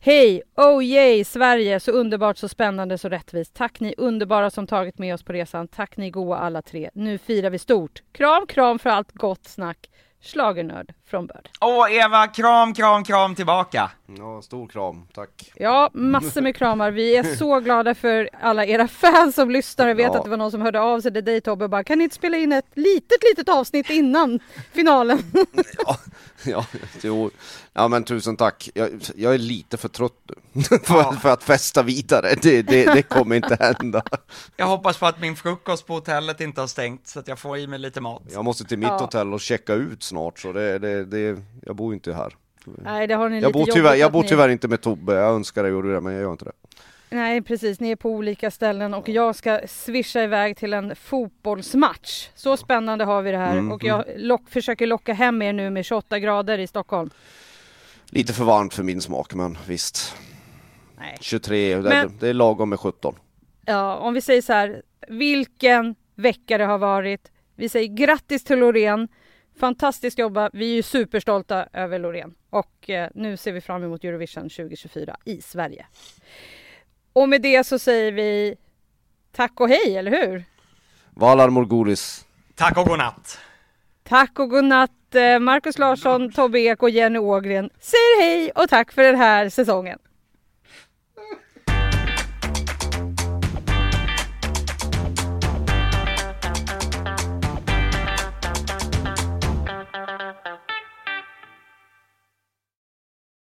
Hej! 0.00 0.42
Oh 0.56 0.84
yay! 0.84 1.24
Sverige! 1.24 1.80
Så 1.80 1.92
underbart, 1.92 2.38
så 2.38 2.48
spännande, 2.48 2.98
så 2.98 3.08
rättvist. 3.08 3.54
Tack 3.54 3.80
ni 3.80 3.94
underbara 3.98 4.50
som 4.50 4.66
tagit 4.66 4.98
med 4.98 5.14
oss 5.14 5.22
på 5.22 5.32
resan. 5.32 5.68
Tack 5.68 5.96
ni 5.96 6.10
goa 6.10 6.38
alla 6.38 6.62
tre. 6.62 6.90
Nu 6.94 7.18
firar 7.18 7.50
vi 7.50 7.58
stort. 7.58 8.02
Kram, 8.12 8.46
kram 8.46 8.78
för 8.78 8.90
allt 8.90 9.12
gott 9.12 9.44
snack. 9.44 9.90
Schlagernörd 10.20 10.92
från 11.06 11.26
Börd. 11.26 11.48
Åh 11.60 11.96
Eva, 11.96 12.26
kram, 12.26 12.74
kram, 12.74 13.04
kram 13.04 13.34
tillbaka! 13.34 13.90
Ja, 14.06 14.42
stor 14.42 14.66
kram, 14.68 15.06
tack. 15.14 15.52
Ja, 15.56 15.90
massor 15.94 16.40
med 16.40 16.56
kramar. 16.56 16.90
Vi 16.90 17.16
är 17.16 17.36
så 17.36 17.60
glada 17.60 17.94
för 17.94 18.30
alla 18.40 18.66
era 18.66 18.88
fans 18.88 19.34
som 19.34 19.50
lyssnar. 19.50 19.88
Jag 19.88 19.94
vet 19.94 20.04
Ja. 20.12 20.18
att 20.18 20.24
det 20.24 20.30
var 20.30 20.36
någon 20.36 20.50
som 20.50 20.60
hörde 20.60 20.80
av 20.80 21.00
sig 21.00 21.12
till 21.12 21.24
dig 21.24 21.40
Tobbe 21.40 21.64
och 21.64 21.70
bara 21.70 21.84
kan 21.84 21.98
ni 21.98 22.04
inte 22.04 22.16
spela 22.16 22.36
in 22.36 22.52
ett 22.52 22.66
litet, 22.74 23.18
litet 23.30 23.48
avsnitt 23.48 23.90
innan 23.90 24.40
finalen? 24.72 25.18
Ja, 25.86 25.96
ja, 26.44 26.66
jo. 27.02 27.30
ja 27.72 27.88
men 27.88 28.04
tusen 28.04 28.36
tack. 28.36 28.70
Jag, 28.74 28.90
jag 29.16 29.34
är 29.34 29.38
lite 29.38 29.76
för 29.76 29.88
trött 29.88 30.30
nu 30.52 30.62
för, 30.82 31.12
för 31.12 31.28
att 31.32 31.42
festa 31.42 31.82
vidare. 31.82 32.34
Det, 32.42 32.62
det, 32.62 32.94
det 32.94 33.02
kommer 33.02 33.36
inte 33.36 33.56
hända. 33.60 34.02
Jag 34.56 34.66
hoppas 34.66 34.98
på 34.98 35.06
att 35.06 35.20
min 35.20 35.36
frukost 35.36 35.86
på 35.86 35.94
hotellet 35.94 36.40
inte 36.40 36.60
har 36.60 36.68
stängt 36.68 37.06
så 37.08 37.18
att 37.18 37.28
jag 37.28 37.38
får 37.38 37.58
i 37.58 37.66
mig 37.66 37.78
lite 37.78 38.00
mat. 38.00 38.22
Jag 38.32 38.44
måste 38.44 38.64
till 38.64 38.78
mitt 38.78 38.88
Ja. 38.88 38.98
hotell 38.98 39.32
och 39.34 39.40
checka 39.40 39.74
ut 39.74 40.02
snart 40.02 40.38
så 40.38 40.52
det, 40.52 40.78
det, 40.78 41.04
det, 41.04 41.42
jag 41.62 41.76
bor 41.76 41.92
ju 41.92 41.94
inte 41.94 42.12
här. 42.14 42.34
Nej, 42.64 43.06
det 43.06 43.14
har 43.14 43.28
ni 43.28 43.36
Jag 43.36 43.48
lite 43.48 43.58
bor, 43.58 43.66
tyvärr, 43.66 43.94
jag 43.94 44.12
bor 44.12 44.22
tyvärr 44.22 44.48
inte 44.48 44.68
med 44.68 44.80
Tobbe, 44.80 45.14
jag 45.14 45.34
önskar 45.34 45.64
jag 45.64 45.72
gjorde 45.72 45.94
det 45.94 46.00
men 46.00 46.12
jag 46.12 46.22
gör 46.22 46.32
inte 46.32 46.44
det. 46.44 46.52
Nej 47.10 47.42
precis, 47.42 47.80
ni 47.80 47.90
är 47.90 47.96
på 47.96 48.10
olika 48.10 48.50
ställen 48.50 48.94
och 48.94 49.08
jag 49.08 49.36
ska 49.36 49.60
swisha 49.66 50.22
iväg 50.22 50.56
till 50.56 50.72
en 50.74 50.96
fotbollsmatch. 50.96 52.28
Så 52.34 52.56
spännande 52.56 53.04
har 53.04 53.22
vi 53.22 53.30
det 53.30 53.38
här 53.38 53.52
Mm, 53.52 53.72
och 53.72 53.84
jag 53.84 54.04
lock, 54.16 54.48
försöker 54.48 54.86
locka 54.86 55.12
hem 55.12 55.42
er 55.42 55.52
nu 55.52 55.70
med 55.70 55.84
28 55.84 56.18
grader 56.18 56.58
i 56.58 56.66
Stockholm. 56.66 57.10
Lite 58.10 58.32
för 58.32 58.44
varmt 58.44 58.74
för 58.74 58.82
min 58.82 59.00
smak 59.00 59.34
men 59.34 59.58
visst. 59.66 60.16
Nej. 60.98 61.16
23, 61.20 61.74
det, 61.74 61.82
Men- 61.82 62.16
det 62.20 62.28
är 62.28 62.34
lagom 62.34 62.68
med 62.68 62.80
17. 62.80 63.14
Ja, 63.64 63.96
om 63.96 64.14
vi 64.14 64.20
säger 64.20 64.42
så 64.42 64.52
här, 64.52 64.82
vilken 65.08 65.94
vecka 66.14 66.58
det 66.58 66.64
har 66.64 66.78
varit. 66.78 67.30
Vi 67.56 67.68
säger 67.68 67.88
grattis 67.88 68.44
till 68.44 68.58
Loreen. 68.58 69.08
Fantastiskt 69.56 70.18
jobbat. 70.18 70.50
Vi 70.52 70.70
är 70.70 70.74
ju 70.74 70.82
superstolta 70.82 71.66
över 71.72 71.98
Loreen 71.98 72.34
och 72.50 72.90
eh, 72.90 73.10
nu 73.14 73.36
ser 73.36 73.52
vi 73.52 73.60
fram 73.60 73.82
emot 73.82 74.04
Eurovision 74.04 74.42
2024 74.42 75.16
i 75.24 75.42
Sverige. 75.42 75.86
Och 77.12 77.28
med 77.28 77.42
det 77.42 77.64
så 77.64 77.78
säger 77.78 78.12
vi 78.12 78.56
tack 79.32 79.60
och 79.60 79.68
hej, 79.68 79.96
eller 79.96 80.10
hur? 80.10 80.44
Valar 81.10 81.50
Morgulis. 81.50 82.26
Tack 82.54 82.78
och 82.78 82.86
godnatt! 82.86 83.38
Tack 84.02 84.38
och 84.38 84.50
godnatt 84.50 85.14
eh, 85.14 85.38
Markus 85.38 85.78
Larsson, 85.78 86.32
Tobbe 86.32 86.60
Ek 86.60 86.82
och 86.82 86.90
Jenny 86.90 87.18
Ågren 87.18 87.70
säger 87.80 88.20
hej 88.20 88.50
och 88.50 88.68
tack 88.68 88.92
för 88.92 89.02
den 89.02 89.16
här 89.16 89.48
säsongen. 89.48 89.98